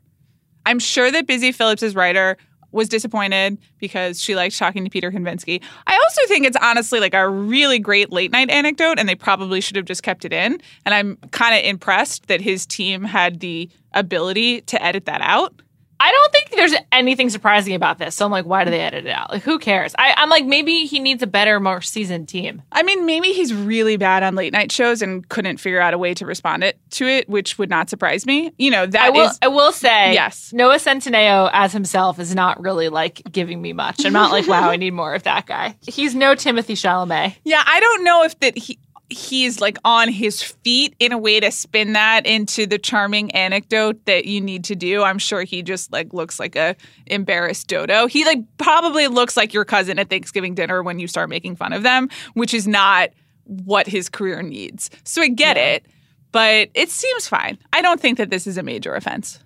I'm 0.68 0.78
sure 0.78 1.10
that 1.10 1.26
Busy 1.26 1.52
Philipps' 1.52 1.96
writer 1.96 2.38
was 2.72 2.88
disappointed 2.88 3.58
because 3.80 4.22
she 4.22 4.36
liked 4.36 4.56
talking 4.56 4.84
to 4.84 4.90
Peter 4.92 5.12
Kavinsky. 5.12 5.64
I 5.88 5.96
also 5.96 6.22
think 6.28 6.46
it's 6.46 6.58
honestly 6.62 7.00
like 7.00 7.16
a 7.16 7.28
really 7.28 7.80
great 7.80 8.12
late 8.12 8.32
night 8.32 8.52
anecdote, 8.52 9.00
and 9.00 9.10
they 9.10 9.16
probably 9.16 9.62
should 9.62 9.78
have 9.78 9.86
just 9.86 10.04
kept 10.04 10.26
it 10.26 10.32
in. 10.32 10.62
And 10.86 10.94
I'm 10.94 11.18
kind 11.32 11.58
of 11.58 11.66
impressed 11.68 12.28
that 12.28 12.40
his 12.40 12.68
team 12.68 13.04
had 13.04 13.40
the 13.40 13.68
ability 13.94 14.62
to 14.62 14.80
edit 14.84 15.08
that 15.08 15.22
out. 15.22 15.64
I 16.00 16.12
don't 16.12 16.32
think 16.32 16.50
there's 16.52 16.74
anything 16.92 17.30
surprising 17.30 17.76
about 17.76 17.98
this. 18.00 18.16
So 18.16 18.26
I'm 18.26 18.32
like, 18.32 18.46
why 18.46 18.64
do 18.64 18.72
they 18.72 18.80
edit 18.80 19.06
it 19.06 19.12
out? 19.12 19.32
Like, 19.32 19.44
who 19.44 19.60
cares? 19.60 19.94
I, 19.98 20.14
I'm 20.18 20.30
like, 20.30 20.46
maybe 20.46 20.86
he 20.86 21.00
needs 21.00 21.22
a 21.24 21.28
better, 21.28 21.60
more 21.60 21.82
seasoned 21.82 22.30
team. 22.30 22.62
I 22.72 22.84
mean, 22.84 23.06
maybe 23.06 23.30
he's 23.34 23.54
really 23.54 23.98
bad 23.98 24.24
on 24.24 24.36
late 24.36 24.54
night 24.54 24.72
shows 24.72 25.02
and 25.02 25.28
couldn't 25.28 25.58
figure 25.58 25.80
out 25.82 25.94
a 25.94 25.98
way 25.98 26.14
to 26.14 26.26
respond 26.26 26.64
it 26.64 26.80
to 26.92 27.06
it, 27.08 27.28
which 27.28 27.58
would 27.58 27.70
not 27.70 27.90
surprise 27.90 28.26
me. 28.26 28.52
You 28.58 28.72
know, 28.72 28.84
I 28.84 28.88
that 28.88 29.14
will. 29.14 29.28
is 29.28 29.40
I 29.42 29.48
will 29.50 29.72
say, 29.72 30.14
Yes. 30.14 30.54
Noah 30.54 30.78
Centineo 30.78 31.50
as 31.54 31.74
himself 31.74 32.20
is 32.20 32.34
not 32.34 32.62
really 32.62 32.90
like 32.90 33.22
giving 33.32 33.62
me 33.62 33.74
much. 33.74 34.06
I'm 34.06 34.14
not 34.14 34.32
like, 34.32 34.48
wow, 34.48 34.70
I 34.70 34.78
need 34.78 34.92
more 34.92 35.14
of 35.14 35.24
that 35.24 35.46
guy. 35.46 35.76
He's 35.82 36.16
no 36.16 36.34
Timothée 36.36 36.74
Chalamet. 36.78 37.36
Yeah, 37.44 37.64
I 37.66 37.80
don't 37.80 38.04
know 38.04 38.24
if 38.24 38.40
that 38.40 38.58
he 38.58 38.80
he's 39.10 39.60
like 39.60 39.78
on 39.84 40.08
his 40.10 40.42
feet 40.42 40.96
in 41.00 41.12
a 41.12 41.18
way 41.18 41.40
to 41.40 41.50
spin 41.52 41.94
that 41.94 42.26
into 42.26 42.66
the 42.68 42.78
charming 42.78 43.32
anecdote 43.32 44.06
that 44.06 44.26
you 44.26 44.40
need 44.40 44.64
to 44.66 44.76
do. 44.76 45.02
I'm 45.04 45.18
sure 45.18 45.44
he 45.44 45.64
just 45.64 45.92
like 45.92 46.14
looks 46.14 46.40
like 46.40 46.56
a 46.56 46.76
embarrassed 47.08 47.68
dodo. 47.68 48.06
He 48.08 48.24
like 48.26 48.40
probably 48.58 49.08
looks 49.08 49.36
like 49.36 49.54
your 49.54 49.66
cousin 49.66 49.98
at 50.00 50.10
Thanksgiving 50.10 50.54
dinner 50.56 50.84
when 50.84 51.00
you 51.00 51.08
start 51.08 51.30
making 51.30 51.56
fun 51.56 51.74
of 51.74 51.84
them, 51.84 52.10
which 52.34 52.54
is 52.54 52.68
not 52.68 53.10
what 53.46 53.88
his 53.88 54.10
career 54.10 54.44
needs. 54.44 54.90
So 55.04 55.22
I 55.24 55.28
get 55.30 55.58
Yeah. 55.58 55.64
it, 55.74 55.86
but 56.32 56.70
it 56.76 56.90
seems 56.92 57.28
fine. 57.28 57.58
I 57.74 57.82
don't 57.82 58.00
think 58.00 58.20
that 58.20 58.30
this 58.30 58.46
is 58.46 58.58
a 58.60 58.64
major 58.64 58.94
offense. 58.94 59.40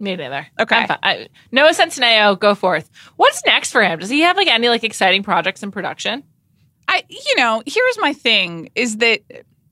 Me 0.00 0.16
neither. 0.16 0.46
Okay. 0.58 0.86
I, 1.02 1.28
Noah 1.52 1.70
Centineo, 1.74 2.36
go 2.38 2.54
forth. 2.54 2.90
What's 3.16 3.44
next 3.44 3.70
for 3.70 3.84
him? 3.84 3.98
Does 4.00 4.08
he 4.10 4.20
have 4.22 4.36
like 4.36 4.48
any 4.48 4.68
like 4.68 4.82
exciting 4.84 5.22
projects 5.22 5.62
in 5.62 5.70
production? 5.70 6.24
I, 6.92 7.04
you 7.08 7.36
know, 7.36 7.62
here's 7.66 7.98
my 7.98 8.12
thing 8.12 8.68
is 8.74 8.98
that, 8.98 9.20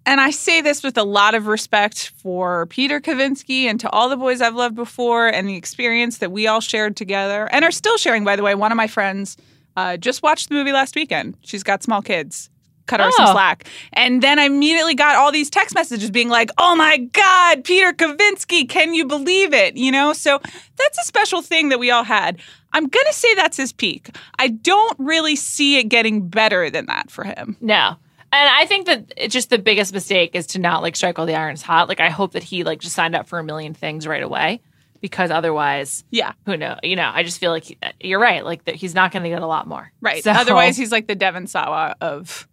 and 0.06 0.20
I 0.20 0.30
say 0.30 0.61
this 0.62 0.83
with 0.83 0.96
a 0.96 1.02
lot 1.04 1.35
of 1.35 1.46
respect 1.46 2.12
for 2.16 2.66
Peter 2.66 3.00
Kavinsky 3.00 3.64
and 3.64 3.78
to 3.80 3.90
all 3.90 4.09
the 4.09 4.16
boys 4.16 4.40
I've 4.40 4.54
loved 4.54 4.74
before 4.74 5.28
and 5.28 5.48
the 5.48 5.54
experience 5.56 6.18
that 6.18 6.33
we 6.33 6.46
all 6.46 6.61
shared 6.61 6.96
together 6.96 7.48
and 7.52 7.64
are 7.64 7.70
still 7.70 7.98
sharing, 7.98 8.24
by 8.24 8.37
the 8.37 8.42
way. 8.42 8.54
One 8.54 8.72
of 8.72 8.76
my 8.76 8.87
friends 8.87 9.37
uh, 9.76 9.98
just 9.98 10.22
watched 10.22 10.48
the 10.48 10.54
movie 10.54 10.72
last 10.72 10.96
weekend. 10.96 11.37
She's 11.42 11.62
got 11.62 11.83
small 11.83 12.00
kids. 12.02 12.48
Cut 12.87 12.98
her 13.00 13.11
some 13.12 13.28
Oh. 13.28 13.33
slack. 13.33 13.68
And 13.92 14.20
then 14.22 14.38
I 14.40 14.44
immediately 14.44 14.94
got 14.94 15.14
all 15.14 15.30
these 15.30 15.48
text 15.50 15.74
messages 15.76 16.11
being 16.11 16.28
like, 16.28 16.50
oh 16.59 16.74
my 16.74 16.96
God, 16.96 17.62
Peter 17.62 17.92
Kavinsky, 17.92 18.68
can 18.68 18.94
you 18.94 19.04
believe 19.04 19.52
it? 19.54 19.76
You 19.76 19.92
know, 19.92 20.12
so 20.12 20.40
that's 20.76 20.98
a 20.98 21.04
special 21.04 21.40
thing 21.42 21.68
that 21.68 21.78
we 21.78 21.90
all 21.92 22.02
had. 22.02 22.38
I'm 22.72 22.87
going 22.87 23.06
to 23.06 23.12
say 23.14 23.35
that's 23.35 23.56
his 23.56 23.72
peak. 23.72 24.11
I 24.38 24.48
don't 24.48 24.96
really 24.98 25.37
see 25.37 25.78
it 25.78 25.85
getting 25.85 26.28
better 26.28 26.70
than 26.70 26.87
that 26.87 27.11
for 27.11 27.24
him. 27.24 27.56
No. 27.61 27.96
And 28.33 28.48
I 28.48 28.64
think 28.66 28.87
that 28.87 29.12
it's 29.16 29.33
just 29.33 29.50
the 29.50 29.59
biggest 29.59 29.92
mistake 29.92 30.30
is 30.35 30.46
to 30.48 30.61
not 30.61 30.83
like 30.83 30.94
strike 30.94 31.18
while 31.18 31.26
the 31.26 31.35
iron's 31.35 31.62
hot. 31.62 31.88
Like 31.88 31.98
I 32.00 32.11
hope 32.11 32.33
that 32.33 32.44
he 32.44 32.62
like 32.62 32.78
just 32.80 32.94
signed 32.94 33.16
up 33.16 33.26
for 33.28 33.40
a 33.40 33.44
million 33.44 33.74
things 33.74 34.06
right 34.06 34.22
away 34.22 34.61
because 35.00 35.30
otherwise, 35.33 36.04
Yeah, 36.11 36.33
who 36.46 36.56
know? 36.56 36.78
You 36.85 36.94
know, 36.94 37.11
I 37.12 37.24
just 37.24 37.38
feel 37.40 37.50
like 37.50 37.64
he, 37.64 37.78
you're 38.00 38.20
right. 38.20 38.44
Like 38.44 38.64
that 38.66 38.76
he's 38.76 38.94
not 38.94 39.11
going 39.11 39.24
to 39.24 39.28
get 39.30 39.42
a 39.42 39.46
lot 39.46 39.66
more. 39.66 39.90
right. 40.00 40.22
So- 40.22 40.30
Otherwise, 40.30 40.76
he's 40.76 40.92
like 40.92 41.09
the 41.09 41.16
Devon 41.16 41.48
Sawa 41.48 41.96
of 42.00 42.46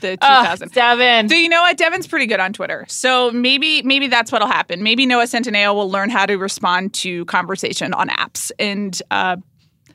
the 0.00 0.12
Ugh, 0.20 0.44
2000. 0.58 0.72
Devon. 0.72 1.28
So 1.28 1.34
you 1.36 1.48
know 1.48 1.60
what? 1.60 1.76
Devon's 1.76 2.06
pretty 2.08 2.26
good 2.26 2.40
on 2.40 2.52
Twitter. 2.52 2.86
So 2.88 3.30
maybe 3.30 3.82
maybe 3.82 4.08
that's 4.08 4.32
what'll 4.32 4.48
happen. 4.48 4.82
Maybe 4.82 5.06
Noah 5.06 5.24
Centineo 5.26 5.74
will 5.74 5.90
learn 5.90 6.10
how 6.10 6.26
to 6.26 6.36
respond 6.36 6.94
to 6.94 7.24
conversation 7.26 7.92
on 7.94 8.08
apps 8.08 8.50
and 8.58 9.00
uh, 9.12 9.36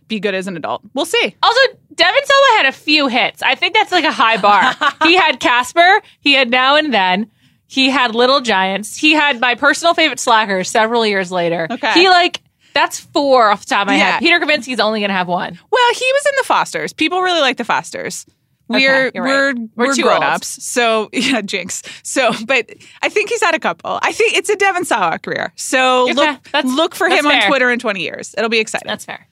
be 0.07 0.19
good 0.19 0.33
as 0.35 0.47
an 0.47 0.55
adult. 0.57 0.81
We'll 0.93 1.05
see. 1.05 1.35
Also, 1.41 1.59
Devon 1.93 2.21
Sawa 2.25 2.57
had 2.57 2.65
a 2.67 2.71
few 2.71 3.07
hits. 3.07 3.41
I 3.41 3.55
think 3.55 3.73
that's 3.73 3.91
like 3.91 4.03
a 4.05 4.11
high 4.11 4.37
bar. 4.37 4.73
he 5.03 5.15
had 5.15 5.39
Casper. 5.39 6.01
He 6.19 6.33
had 6.33 6.49
Now 6.49 6.75
and 6.75 6.93
Then. 6.93 7.31
He 7.67 7.89
had 7.89 8.13
Little 8.13 8.41
Giants. 8.41 8.95
He 8.95 9.13
had 9.13 9.39
my 9.39 9.55
personal 9.55 9.93
favorite 9.93 10.19
Slacker 10.19 10.63
several 10.63 11.05
years 11.05 11.31
later. 11.31 11.67
Okay. 11.69 11.93
He 11.93 12.09
like 12.09 12.41
that's 12.73 12.99
four 12.99 13.49
off 13.49 13.61
the 13.61 13.67
top 13.67 13.81
of 13.83 13.87
my 13.87 13.95
Yeah. 13.97 14.11
head. 14.11 14.19
Peter 14.19 14.39
Kavinsky's 14.39 14.79
only 14.79 15.01
gonna 15.01 15.13
have 15.13 15.27
one. 15.27 15.57
Well, 15.71 15.93
he 15.93 16.05
was 16.13 16.25
in 16.27 16.31
the 16.37 16.43
Fosters. 16.43 16.93
People 16.93 17.21
really 17.21 17.41
like 17.41 17.57
the 17.57 17.63
Fosters. 17.63 18.25
We're 18.67 19.07
Okay, 19.07 19.19
we're 19.19 19.47
right. 19.53 19.57
we're, 19.75 19.87
We're 19.87 19.95
grown 19.95 20.13
old. 20.15 20.23
ups. 20.23 20.63
So 20.63 21.09
yeah, 21.13 21.41
jinx. 21.41 21.81
So, 22.03 22.31
but 22.45 22.69
I 23.01 23.09
think 23.09 23.29
he's 23.29 23.41
had 23.41 23.55
a 23.55 23.59
couple. 23.59 23.99
I 24.01 24.11
think 24.11 24.35
it's 24.35 24.49
a 24.49 24.55
Devon 24.55 24.85
Sawa 24.85 25.19
career. 25.19 25.51
So 25.55 26.09
Okay, 26.11 26.13
look 26.13 26.63
look 26.65 26.95
for 26.95 27.07
him 27.07 27.25
on. 27.25 27.41
Twitter 27.47 27.69
in 27.71 27.79
twenty 27.79 28.01
years. 28.01 28.33
It'll 28.37 28.49
be 28.49 28.59
exciting. 28.59 28.87
That's 28.87 29.05
fair. 29.05 29.27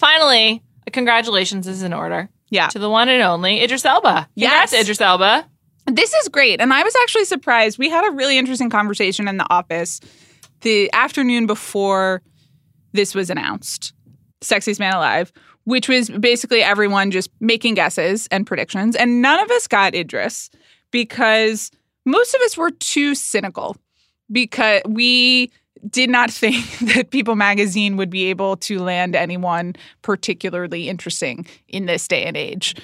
Finally, 0.00 0.62
congratulations 0.94 1.66
is 1.66 1.82
in 1.82 1.92
order 1.92 2.30
yeah. 2.48 2.68
to 2.68 2.78
the 2.78 2.88
one 2.88 3.10
and 3.10 3.22
only 3.22 3.60
Idris 3.62 3.84
Elba. 3.84 4.26
Yes. 4.34 4.70
Congrats, 4.70 4.72
Idris 4.72 5.00
Elba. 5.02 5.46
This 5.84 6.14
is 6.14 6.28
great. 6.28 6.58
And 6.58 6.72
I 6.72 6.82
was 6.82 6.94
actually 7.02 7.26
surprised. 7.26 7.78
We 7.78 7.90
had 7.90 8.08
a 8.08 8.12
really 8.12 8.38
interesting 8.38 8.70
conversation 8.70 9.28
in 9.28 9.36
the 9.36 9.46
office 9.52 10.00
the 10.62 10.90
afternoon 10.94 11.46
before 11.46 12.22
this 12.92 13.14
was 13.14 13.28
announced 13.28 13.92
Sexiest 14.40 14.78
Man 14.78 14.94
Alive, 14.94 15.32
which 15.64 15.86
was 15.86 16.08
basically 16.08 16.62
everyone 16.62 17.10
just 17.10 17.28
making 17.38 17.74
guesses 17.74 18.26
and 18.30 18.46
predictions. 18.46 18.96
And 18.96 19.20
none 19.20 19.38
of 19.38 19.50
us 19.50 19.66
got 19.66 19.94
Idris 19.94 20.48
because 20.90 21.70
most 22.06 22.34
of 22.34 22.40
us 22.40 22.56
were 22.56 22.70
too 22.70 23.14
cynical 23.14 23.76
because 24.32 24.80
we 24.88 25.52
did 25.88 26.10
not 26.10 26.30
think 26.30 26.78
that 26.94 27.10
People 27.10 27.36
magazine 27.36 27.96
would 27.96 28.10
be 28.10 28.26
able 28.26 28.56
to 28.58 28.78
land 28.78 29.14
anyone 29.14 29.74
particularly 30.02 30.88
interesting 30.88 31.46
in 31.68 31.86
this 31.86 32.06
day 32.08 32.24
and 32.24 32.36
age. 32.36 32.74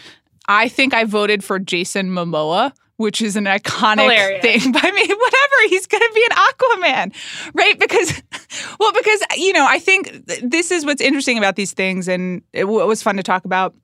I 0.48 0.68
think 0.68 0.94
I 0.94 1.04
voted 1.04 1.42
for 1.42 1.58
Jason 1.58 2.10
Momoa 2.10 2.72
which 2.96 3.20
is 3.20 3.36
an 3.36 3.44
iconic 3.44 4.02
Hilarious. 4.02 4.42
thing 4.42 4.72
by 4.72 4.90
me. 4.90 5.02
Whatever, 5.02 5.68
he's 5.68 5.86
going 5.86 6.02
to 6.02 6.12
be 6.14 6.26
an 6.30 6.36
Aquaman, 6.36 7.52
right? 7.54 7.78
Because, 7.78 8.22
well, 8.80 8.92
because 8.92 9.22
you 9.36 9.52
know, 9.52 9.66
I 9.68 9.78
think 9.78 10.26
th- 10.26 10.42
this 10.42 10.70
is 10.70 10.84
what's 10.84 11.00
interesting 11.00 11.38
about 11.38 11.56
these 11.56 11.72
things, 11.72 12.08
and 12.08 12.42
it, 12.52 12.62
w- 12.62 12.80
it 12.80 12.86
was 12.86 13.02
fun 13.02 13.16
to 13.16 13.22
talk 13.22 13.44
about. 13.44 13.74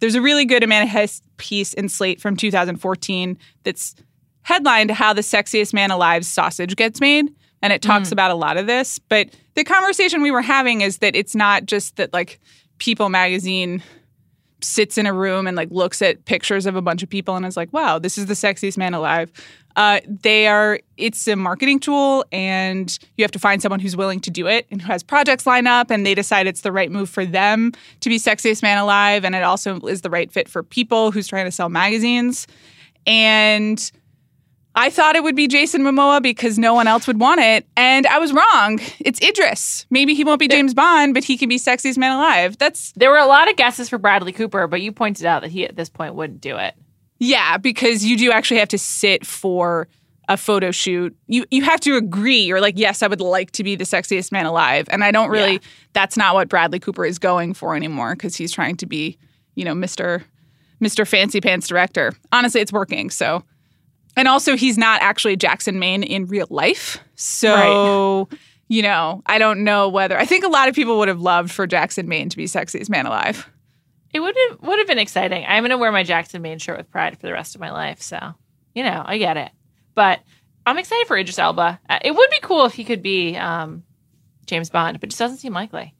There's 0.00 0.14
a 0.14 0.22
really 0.22 0.44
good 0.44 0.64
Amanda 0.64 0.90
Hess 0.90 1.22
piece 1.36 1.74
in 1.74 1.88
Slate 1.88 2.20
from 2.20 2.36
2014 2.36 3.38
that's 3.62 3.94
headlined 4.42 4.90
"How 4.90 5.12
the 5.12 5.20
Sexiest 5.20 5.72
Man 5.72 5.90
Alive's 5.90 6.28
Sausage 6.28 6.74
Gets 6.74 7.00
Made," 7.00 7.32
and 7.62 7.72
it 7.72 7.80
talks 7.80 8.10
about 8.12 8.30
a 8.30 8.34
lot 8.34 8.56
of 8.56 8.66
this. 8.66 8.98
But 8.98 9.30
the 9.54 9.64
conversation 9.64 10.20
we 10.20 10.30
were 10.30 10.42
having 10.42 10.80
is 10.80 10.98
that 10.98 11.14
it's 11.14 11.34
not 11.34 11.64
just 11.64 11.96
that 11.96 12.12
like 12.12 12.40
People 12.78 13.08
Magazine 13.08 13.82
sits 14.60 14.98
in 14.98 15.06
a 15.06 15.12
room 15.12 15.46
and 15.46 15.56
like 15.56 15.70
looks 15.70 16.02
at 16.02 16.24
pictures 16.24 16.66
of 16.66 16.76
a 16.76 16.82
bunch 16.82 17.02
of 17.02 17.08
people 17.08 17.36
and 17.36 17.46
is 17.46 17.56
like, 17.56 17.72
wow, 17.72 17.98
this 17.98 18.18
is 18.18 18.26
the 18.26 18.34
sexiest 18.34 18.76
man 18.76 18.94
alive. 18.94 19.30
Uh, 19.74 20.00
they 20.06 20.46
are, 20.46 20.80
it's 20.96 21.26
a 21.26 21.34
marketing 21.34 21.80
tool 21.80 22.24
and 22.30 22.98
you 23.16 23.24
have 23.24 23.30
to 23.30 23.38
find 23.38 23.62
someone 23.62 23.80
who's 23.80 23.96
willing 23.96 24.20
to 24.20 24.30
do 24.30 24.46
it 24.46 24.66
and 24.70 24.82
who 24.82 24.86
has 24.86 25.02
projects 25.02 25.46
lined 25.46 25.66
up 25.66 25.90
and 25.90 26.04
they 26.04 26.14
decide 26.14 26.46
it's 26.46 26.60
the 26.60 26.72
right 26.72 26.90
move 26.90 27.08
for 27.08 27.24
them 27.24 27.72
to 28.00 28.08
be 28.08 28.18
sexiest 28.18 28.62
man 28.62 28.78
alive. 28.78 29.24
And 29.24 29.34
it 29.34 29.42
also 29.42 29.80
is 29.80 30.02
the 30.02 30.10
right 30.10 30.30
fit 30.30 30.48
for 30.48 30.62
people 30.62 31.10
who's 31.10 31.26
trying 31.26 31.46
to 31.46 31.50
sell 31.50 31.68
magazines. 31.68 32.46
And 33.06 33.90
I 34.74 34.88
thought 34.88 35.16
it 35.16 35.22
would 35.22 35.36
be 35.36 35.48
Jason 35.48 35.82
Momoa 35.82 36.22
because 36.22 36.58
no 36.58 36.72
one 36.72 36.86
else 36.86 37.06
would 37.06 37.20
want 37.20 37.40
it. 37.40 37.66
And 37.76 38.06
I 38.06 38.18
was 38.18 38.32
wrong. 38.32 38.80
It's 39.00 39.20
Idris. 39.20 39.84
Maybe 39.90 40.14
he 40.14 40.24
won't 40.24 40.38
be 40.40 40.48
James 40.48 40.72
Bond, 40.72 41.12
but 41.12 41.24
he 41.24 41.36
can 41.36 41.48
be 41.48 41.58
sexiest 41.58 41.98
man 41.98 42.12
alive. 42.16 42.56
That's 42.58 42.92
There 42.92 43.10
were 43.10 43.18
a 43.18 43.26
lot 43.26 43.50
of 43.50 43.56
guesses 43.56 43.88
for 43.90 43.98
Bradley 43.98 44.32
Cooper, 44.32 44.66
but 44.66 44.80
you 44.80 44.90
pointed 44.92 45.26
out 45.26 45.42
that 45.42 45.50
he 45.50 45.66
at 45.66 45.76
this 45.76 45.90
point 45.90 46.14
wouldn't 46.14 46.40
do 46.40 46.56
it. 46.56 46.74
Yeah, 47.18 47.58
because 47.58 48.04
you 48.04 48.16
do 48.16 48.32
actually 48.32 48.60
have 48.60 48.68
to 48.70 48.78
sit 48.78 49.26
for 49.26 49.88
a 50.28 50.36
photo 50.36 50.70
shoot. 50.70 51.14
You 51.26 51.44
you 51.50 51.62
have 51.62 51.80
to 51.80 51.96
agree. 51.96 52.40
You're 52.42 52.60
like, 52.60 52.78
yes, 52.78 53.02
I 53.02 53.08
would 53.08 53.20
like 53.20 53.50
to 53.52 53.64
be 53.64 53.76
the 53.76 53.84
sexiest 53.84 54.32
man 54.32 54.46
alive. 54.46 54.88
And 54.90 55.04
I 55.04 55.10
don't 55.10 55.28
really 55.28 55.54
Yeah. 55.54 55.58
that's 55.92 56.16
not 56.16 56.34
what 56.34 56.48
Bradley 56.48 56.78
Cooper 56.80 57.04
is 57.04 57.18
going 57.18 57.52
for 57.54 57.76
anymore 57.76 58.14
because 58.14 58.36
he's 58.36 58.52
trying 58.52 58.76
to 58.76 58.86
be, 58.86 59.18
you 59.54 59.64
know, 59.64 59.74
Mr. 59.74 60.22
Mr. 60.82 61.06
Fancy 61.06 61.40
Pants 61.40 61.68
director. 61.68 62.12
Honestly, 62.32 62.60
it's 62.60 62.72
working. 62.72 63.10
So 63.10 63.44
and 64.16 64.28
also 64.28 64.56
he's 64.56 64.78
not 64.78 65.00
actually 65.02 65.36
Jackson 65.36 65.78
Maine 65.78 66.02
in 66.02 66.26
real 66.26 66.46
life. 66.50 66.98
So 67.14 68.28
you 68.68 68.80
know, 68.82 69.22
I 69.26 69.38
don't 69.38 69.64
know 69.64 69.88
whether 69.88 70.18
I 70.18 70.24
think 70.24 70.44
a 70.44 70.48
lot 70.48 70.68
of 70.68 70.74
people 70.74 70.98
would 70.98 71.08
have 71.08 71.20
loved 71.20 71.50
for 71.50 71.66
Jackson 71.66 72.08
Maine 72.08 72.28
to 72.30 72.36
be 72.36 72.44
sexiest 72.44 72.88
man 72.88 73.06
alive. 73.06 73.48
It 74.14 74.20
would 74.20 74.34
have 74.50 74.60
would 74.60 74.78
have 74.78 74.88
been 74.88 74.98
exciting. 74.98 75.44
I'm 75.46 75.62
gonna 75.62 75.78
wear 75.78 75.92
my 75.92 76.02
Jackson 76.02 76.42
Maine 76.42 76.58
shirt 76.58 76.78
with 76.78 76.90
pride 76.90 77.18
for 77.18 77.26
the 77.26 77.32
rest 77.32 77.54
of 77.54 77.60
my 77.60 77.70
life. 77.70 78.00
So 78.02 78.18
you 78.74 78.82
know, 78.82 79.02
I 79.04 79.18
get 79.18 79.36
it. 79.36 79.50
But 79.94 80.20
I'm 80.64 80.78
excited 80.78 81.06
for 81.06 81.16
Idris 81.16 81.38
Elba. 81.38 81.80
Uh, 81.88 81.98
It 82.02 82.14
would 82.14 82.30
be 82.30 82.38
cool 82.42 82.64
if 82.64 82.72
he 82.74 82.84
could 82.84 83.02
be 83.02 83.36
um, 83.36 83.82
James 84.46 84.70
Bond, 84.70 85.00
but 85.00 85.08
it 85.08 85.10
just 85.10 85.18
doesn't 85.18 85.38
seem 85.38 85.52
likely. 85.52 85.94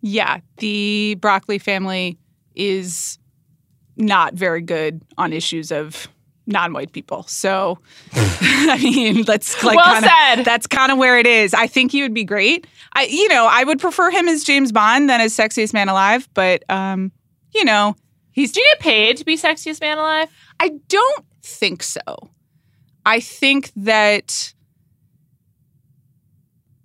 Yeah, 0.00 0.40
the 0.58 1.16
Broccoli 1.20 1.58
family 1.58 2.18
is 2.54 3.18
not 3.96 4.34
very 4.34 4.60
good 4.60 5.02
on 5.16 5.32
issues 5.32 5.70
of 5.70 6.08
non-white 6.52 6.92
people. 6.92 7.24
So, 7.24 7.78
I 8.12 8.78
mean, 8.82 9.24
let's 9.26 9.62
like 9.64 9.76
Well 9.76 9.94
kinda, 9.94 10.08
said. 10.08 10.44
That's 10.44 10.66
kind 10.66 10.92
of 10.92 10.98
where 10.98 11.18
it 11.18 11.26
is. 11.26 11.54
I 11.54 11.66
think 11.66 11.92
he 11.92 12.02
would 12.02 12.14
be 12.14 12.24
great. 12.24 12.66
I, 12.92 13.04
you 13.04 13.28
know, 13.28 13.48
I 13.50 13.64
would 13.64 13.80
prefer 13.80 14.10
him 14.10 14.28
as 14.28 14.44
James 14.44 14.72
Bond 14.72 15.10
than 15.10 15.20
as 15.20 15.34
sexiest 15.34 15.72
man 15.72 15.88
alive. 15.88 16.28
But, 16.34 16.62
um, 16.70 17.12
you 17.54 17.64
know, 17.64 17.96
he's. 18.30 18.52
Do 18.52 18.60
you 18.60 18.66
get 18.72 18.80
paid 18.80 19.16
to 19.16 19.24
be 19.24 19.36
sexiest 19.36 19.80
man 19.80 19.98
alive? 19.98 20.28
I 20.60 20.70
don't 20.88 21.24
think 21.42 21.82
so. 21.82 22.02
I 23.04 23.20
think 23.20 23.72
that 23.76 24.54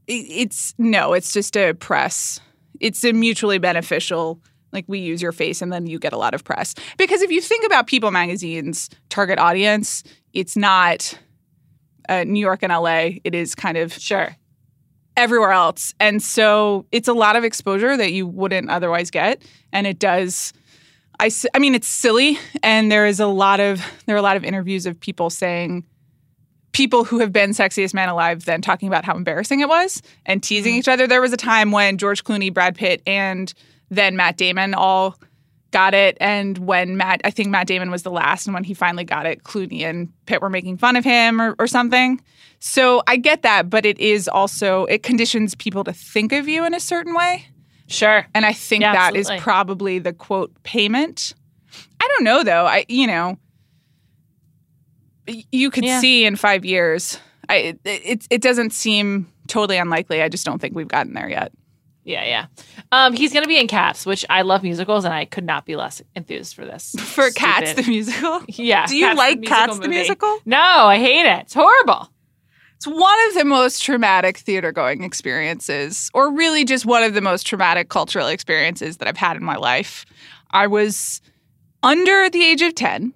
it's 0.07 0.73
no, 0.77 1.13
it's 1.13 1.31
just 1.31 1.55
a 1.55 1.73
press. 1.73 2.39
It's 2.79 3.03
a 3.03 3.11
mutually 3.11 3.57
beneficial. 3.57 4.39
Like 4.73 4.85
we 4.87 4.99
use 4.99 5.21
your 5.21 5.31
face 5.31 5.61
and 5.61 5.71
then 5.71 5.87
you 5.87 5.97
get 5.99 6.13
a 6.13 6.17
lot 6.17 6.33
of 6.33 6.43
press. 6.43 6.75
Because 6.97 7.21
if 7.21 7.31
you 7.31 7.41
think 7.41 7.65
about 7.65 7.87
People 7.87 8.11
Magazine's 8.11 8.89
target 9.09 9.39
audience, 9.39 10.03
it's 10.33 10.55
not 10.57 11.17
uh, 12.09 12.23
New 12.25 12.39
York 12.39 12.63
and 12.63 12.71
LA. 12.71 13.19
It 13.23 13.33
is 13.33 13.55
kind 13.55 13.77
of 13.77 13.93
Sure. 13.93 14.35
everywhere 15.15 15.51
else. 15.51 15.93
And 15.99 16.21
so 16.21 16.85
it's 16.91 17.07
a 17.07 17.13
lot 17.13 17.35
of 17.35 17.43
exposure 17.43 17.97
that 17.97 18.11
you 18.11 18.27
wouldn't 18.27 18.69
otherwise 18.69 19.09
get. 19.09 19.41
And 19.73 19.87
it 19.87 19.99
does. 19.99 20.53
i, 21.19 21.31
I 21.53 21.59
mean, 21.59 21.73
it's 21.73 21.87
silly. 21.87 22.37
And 22.61 22.91
there 22.91 23.07
is 23.07 23.19
a 23.19 23.25
lot 23.27 23.59
of, 23.59 23.81
there 24.05 24.15
are 24.15 24.19
a 24.19 24.21
lot 24.21 24.37
of 24.37 24.43
interviews 24.43 24.85
of 24.85 24.99
people 24.99 25.29
saying, 25.29 25.85
people 26.73 27.03
who 27.03 27.17
have 27.19 27.33
been 27.33 27.49
sexiest 27.51 27.93
man 27.95 28.07
alive 28.07 28.45
then 28.45 28.61
talking 28.61 28.87
about 28.87 29.03
how 29.03 29.15
embarrassing 29.15 29.61
it 29.61 29.67
was 29.67 30.03
and 30.27 30.43
teasing 30.43 30.75
each 30.75 30.87
other. 30.87 31.07
There 31.07 31.21
was 31.21 31.33
a 31.33 31.37
time 31.37 31.71
when 31.71 31.97
George 31.97 32.23
Clooney, 32.23 32.53
Brad 32.53 32.75
Pitt, 32.75 33.01
and 33.07 33.51
then 33.89 34.15
Matt 34.15 34.37
Damon 34.37 34.73
all 34.73 35.17
got 35.71 35.93
it. 35.93 36.17
And 36.21 36.57
when 36.59 36.97
Matt, 36.97 37.21
I 37.25 37.29
think 37.31 37.49
Matt 37.49 37.67
Damon 37.67 37.91
was 37.91 38.03
the 38.03 38.11
last, 38.11 38.47
and 38.47 38.53
when 38.53 38.63
he 38.63 38.73
finally 38.73 39.03
got 39.03 39.25
it, 39.25 39.43
Clooney 39.43 39.81
and 39.83 40.11
Pitt 40.25 40.41
were 40.41 40.49
making 40.49 40.77
fun 40.77 40.95
of 40.95 41.03
him 41.03 41.41
or, 41.41 41.55
or 41.59 41.67
something. 41.67 42.21
So 42.59 43.03
I 43.05 43.17
get 43.17 43.41
that, 43.43 43.69
but 43.69 43.85
it 43.85 43.99
is 43.99 44.27
also, 44.27 44.85
it 44.85 45.03
conditions 45.03 45.55
people 45.55 45.83
to 45.83 45.93
think 45.93 46.31
of 46.31 46.47
you 46.47 46.65
in 46.65 46.73
a 46.73 46.79
certain 46.79 47.13
way. 47.13 47.45
Sure. 47.87 48.25
And 48.33 48.45
I 48.45 48.53
think 48.53 48.81
Yeah, 48.81 48.93
that 48.93 49.15
is 49.15 49.27
absolutely. 49.27 49.43
probably 49.43 49.99
the 49.99 50.13
quote 50.13 50.51
payment. 50.63 51.33
I 52.01 52.07
don't 52.07 52.23
know 52.23 52.43
though. 52.43 52.65
I, 52.65 52.85
you 52.87 53.07
know, 53.07 53.37
you 55.51 55.69
could 55.69 55.83
Yeah. 55.85 55.99
see 55.99 56.25
in 56.25 56.35
five 56.35 56.63
years. 56.65 57.19
I, 57.49 57.77
it, 57.85 58.25
it 58.29 58.41
doesn't 58.41 58.71
seem 58.71 59.31
totally 59.47 59.77
unlikely. 59.77 60.21
I 60.21 60.29
just 60.29 60.45
don't 60.45 60.59
think 60.59 60.75
we've 60.75 60.87
gotten 60.87 61.13
there 61.13 61.29
yet. 61.29 61.51
Yeah, 62.07 62.23
yeah. 62.23 62.45
Um, 62.93 63.13
he's 63.13 63.33
gonna 63.33 63.47
be 63.47 63.59
in 63.59 63.67
Cats, 63.67 64.05
which 64.05 64.25
I 64.29 64.41
love 64.43 64.63
musicals, 64.63 65.03
and 65.03 65.13
I 65.13 65.25
could 65.25 65.43
not 65.43 65.65
be 65.65 65.75
less 65.75 66.01
enthused 66.15 66.55
for 66.55 66.65
this. 66.65 66.95
For 66.99 67.29
Cats, 67.31 67.73
the 67.73 67.83
musical. 67.83 68.41
yeah. 68.47 68.85
Do 68.85 68.95
you 68.95 69.07
Cats, 69.07 69.17
like 69.17 69.41
the 69.41 69.47
Cats, 69.47 69.79
the 69.79 69.89
musical? 69.89 70.39
No, 70.45 70.57
I 70.57 70.99
hate 70.99 71.25
it. 71.25 71.41
It's 71.41 71.53
horrible. 71.53 72.09
It's 72.77 72.87
one 72.87 73.27
of 73.27 73.33
the 73.33 73.43
most 73.43 73.83
traumatic 73.83 74.37
theater 74.37 74.71
going 74.71 75.03
experiences, 75.03 76.09
or 76.13 76.31
really 76.31 76.63
just 76.63 76.85
one 76.85 77.03
of 77.03 77.13
the 77.13 77.21
most 77.21 77.45
traumatic 77.45 77.89
cultural 77.89 78.27
experiences 78.27 78.97
that 78.97 79.07
I've 79.09 79.17
had 79.17 79.35
in 79.35 79.43
my 79.43 79.57
life. 79.57 80.05
I 80.51 80.67
was 80.67 81.21
under 81.83 82.29
the 82.29 82.41
age 82.41 82.61
of 82.61 82.73
10, 82.73 83.13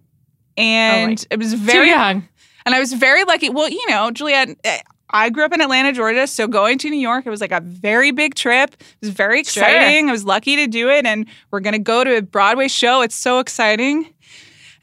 and 0.57 1.25
it 1.31 1.39
was 1.39 1.51
Too 1.51 1.57
very 1.57 1.89
young. 1.89 2.27
And 2.65 2.75
I 2.75 2.79
was 2.79 2.91
very 2.91 3.23
lucky. 3.23 3.49
Well, 3.49 3.69
you 3.69 3.89
know, 3.89 4.11
Juliet, 4.11 4.49
eh, 4.65 4.81
I 5.11 5.29
grew 5.29 5.43
up 5.45 5.53
in 5.53 5.61
Atlanta, 5.61 5.91
Georgia. 5.93 6.25
So 6.27 6.47
going 6.47 6.77
to 6.79 6.89
New 6.89 6.99
York, 6.99 7.25
it 7.25 7.29
was 7.29 7.41
like 7.41 7.51
a 7.51 7.59
very 7.61 8.11
big 8.11 8.35
trip. 8.35 8.71
It 8.79 8.85
was 9.01 9.09
very 9.09 9.43
Sure. 9.43 9.63
exciting. 9.63 10.09
I 10.09 10.11
was 10.11 10.25
lucky 10.25 10.55
to 10.57 10.67
do 10.67 10.89
it. 10.89 11.05
And 11.05 11.25
we're 11.51 11.59
going 11.59 11.73
to 11.73 11.79
go 11.79 12.03
to 12.03 12.17
a 12.17 12.21
Broadway 12.21 12.67
show. 12.67 13.01
It's 13.01 13.15
so 13.15 13.39
exciting. 13.39 14.13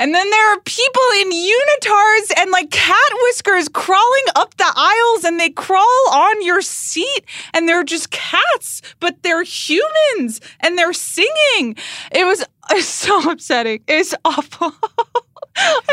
And 0.01 0.15
then 0.15 0.31
there 0.31 0.53
are 0.53 0.61
people 0.61 1.03
in 1.21 1.33
unitards 1.33 2.33
and 2.39 2.53
like 2.53 2.71
cat 2.71 3.13
whiskers 3.23 3.69
crawling 3.69 4.23
up 4.37 4.57
the 4.57 4.73
aisles 4.77 5.25
and 5.25 5.41
they 5.41 5.51
crawl 5.51 6.09
on 6.13 6.41
your 6.45 6.61
seat 6.63 7.25
and 7.53 7.69
they're 7.69 7.83
just 7.83 8.13
cats, 8.13 8.81
but 9.01 9.21
they're 9.25 9.43
humans 9.43 10.41
and 10.61 10.79
they're 10.79 10.93
singing. 10.93 11.75
It 12.13 12.25
was 12.25 12.45
so 12.87 13.29
upsetting. 13.31 13.83
It's 13.89 14.15
awful. 14.25 14.73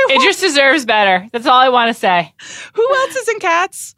It 0.10 0.22
just 0.22 0.42
deserves 0.42 0.86
better. 0.86 1.28
That's 1.32 1.48
all 1.48 1.60
I 1.60 1.70
want 1.70 1.90
to 1.90 2.00
say. 2.00 2.32
who 2.76 2.96
else 2.98 3.16
is 3.16 3.28
in 3.30 3.40
cats? 3.40 3.96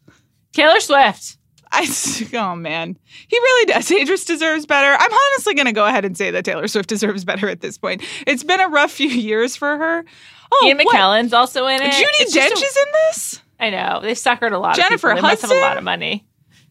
Taylor 0.57 0.79
Swift. 0.79 1.37
I 1.71 1.87
oh 2.33 2.55
man, 2.55 2.97
he 3.27 3.37
really 3.37 3.65
does. 3.65 3.91
Idris 3.91 4.25
deserves 4.25 4.65
better. 4.65 4.91
I'm 4.99 5.13
honestly 5.13 5.53
going 5.53 5.67
to 5.67 5.71
go 5.71 5.85
ahead 5.85 6.03
and 6.03 6.17
say 6.17 6.31
that 6.31 6.45
Taylor 6.45 6.67
Swift 6.67 6.89
deserves 6.89 7.25
better 7.25 7.47
at 7.47 7.61
this 7.61 7.77
point. 7.77 8.01
It's 8.25 8.43
been 8.43 8.59
a 8.59 8.67
rough 8.67 8.91
few 8.91 9.07
years 9.07 9.55
for 9.55 9.77
her. 9.77 10.03
Oh, 10.51 10.65
Ian 10.65 10.77
what? 10.77 10.95
McKellen's 10.95 11.33
also 11.33 11.67
in 11.67 11.81
it. 11.81 11.91
Judi 11.91 12.21
It's 12.21 12.35
Dench 12.35 12.49
a- 12.49 12.65
is 12.65 12.77
in 12.77 12.91
this. 12.93 13.41
I 13.59 13.69
know 13.69 13.99
they 14.01 14.13
suckered 14.13 14.51
a 14.51 14.57
lot. 14.57 14.75
Jennifer 14.75 15.11
of 15.11 15.17
people. 15.17 15.27
They 15.27 15.33
must 15.33 15.41
have 15.43 15.51
a 15.51 15.59
lot 15.59 15.77
of 15.77 15.83
money. 15.83 16.25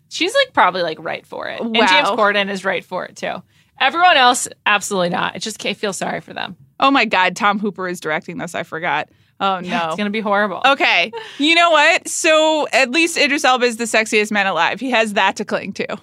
She's 0.08 0.34
like 0.34 0.52
probably 0.52 0.82
like 0.82 0.98
right 1.00 1.24
for 1.26 1.48
it, 1.48 1.60
and 1.60 1.74
James 1.74 2.08
Corden 2.08 2.50
is 2.50 2.64
right 2.64 2.84
for 2.84 3.04
it 3.04 3.16
too. 3.16 3.42
Everyone 3.78 4.16
else, 4.16 4.48
absolutely 4.64 5.10
not. 5.10 5.36
It 5.36 5.40
just 5.40 5.64
I 5.64 5.74
feel 5.74 5.92
sorry 5.92 6.20
for 6.20 6.32
them. 6.32 6.56
Oh 6.80 6.90
my 6.90 7.04
God, 7.04 7.36
Tom 7.36 7.58
Hooper 7.60 7.86
is 7.86 8.00
directing 8.00 8.38
this. 8.38 8.54
I 8.54 8.62
forgot. 8.64 9.10
Oh 9.38 9.58
Yeah, 9.58 9.78
no. 9.78 9.86
it's 9.88 9.96
gonna 9.96 10.10
be 10.10 10.20
horrible. 10.20 10.62
Okay, 10.64 11.12
you 11.38 11.54
know 11.54 11.70
what? 11.70 12.08
So 12.08 12.66
at 12.72 12.90
least 12.90 13.16
Idris 13.18 13.44
Elba 13.44 13.64
is 13.66 13.76
the 13.76 13.84
sexiest 13.84 14.30
man 14.30 14.46
alive. 14.46 14.80
He 14.80 14.90
has 14.90 15.12
that 15.14 15.36
to 15.36 15.44
cling 15.44 15.72
to. 15.74 15.96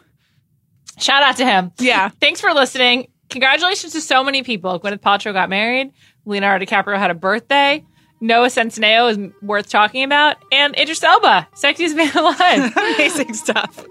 Shout 1.00 1.24
out 1.24 1.38
to 1.38 1.46
him. 1.46 1.72
Yeah. 1.80 2.10
Thanks 2.22 2.40
for 2.42 2.54
listening. 2.54 3.08
Congratulations 3.30 3.94
to 3.94 4.02
so 4.02 4.24
many 4.24 4.44
people. 4.44 4.80
Gwyneth 4.80 5.00
Paltrow 5.00 5.34
got 5.34 5.50
married. 5.50 5.92
Leonardo 6.26 6.64
DiCaprio 6.66 6.98
had 6.98 7.10
a 7.10 7.16
birthday. 7.16 7.84
Noah 8.22 8.48
Centineo 8.48 9.10
is 9.12 9.34
worth 9.42 9.68
talking 9.70 10.04
about. 10.04 10.38
And 10.52 10.78
Idris 10.78 11.02
Elba, 11.04 11.48
sexiest 11.56 11.96
man 11.96 12.12
alive. 12.16 12.78
Amazing 12.96 13.34
stuff. 13.34 13.84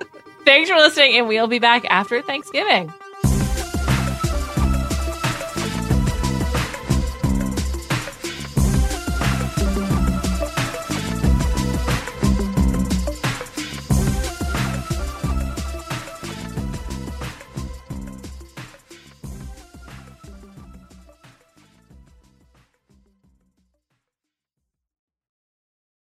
Thanks 0.44 0.70
for 0.70 0.76
listening, 0.76 1.16
and 1.18 1.28
we'll 1.28 1.48
be 1.48 1.58
back 1.58 1.84
after 1.90 2.22
Thanksgiving. 2.22 2.92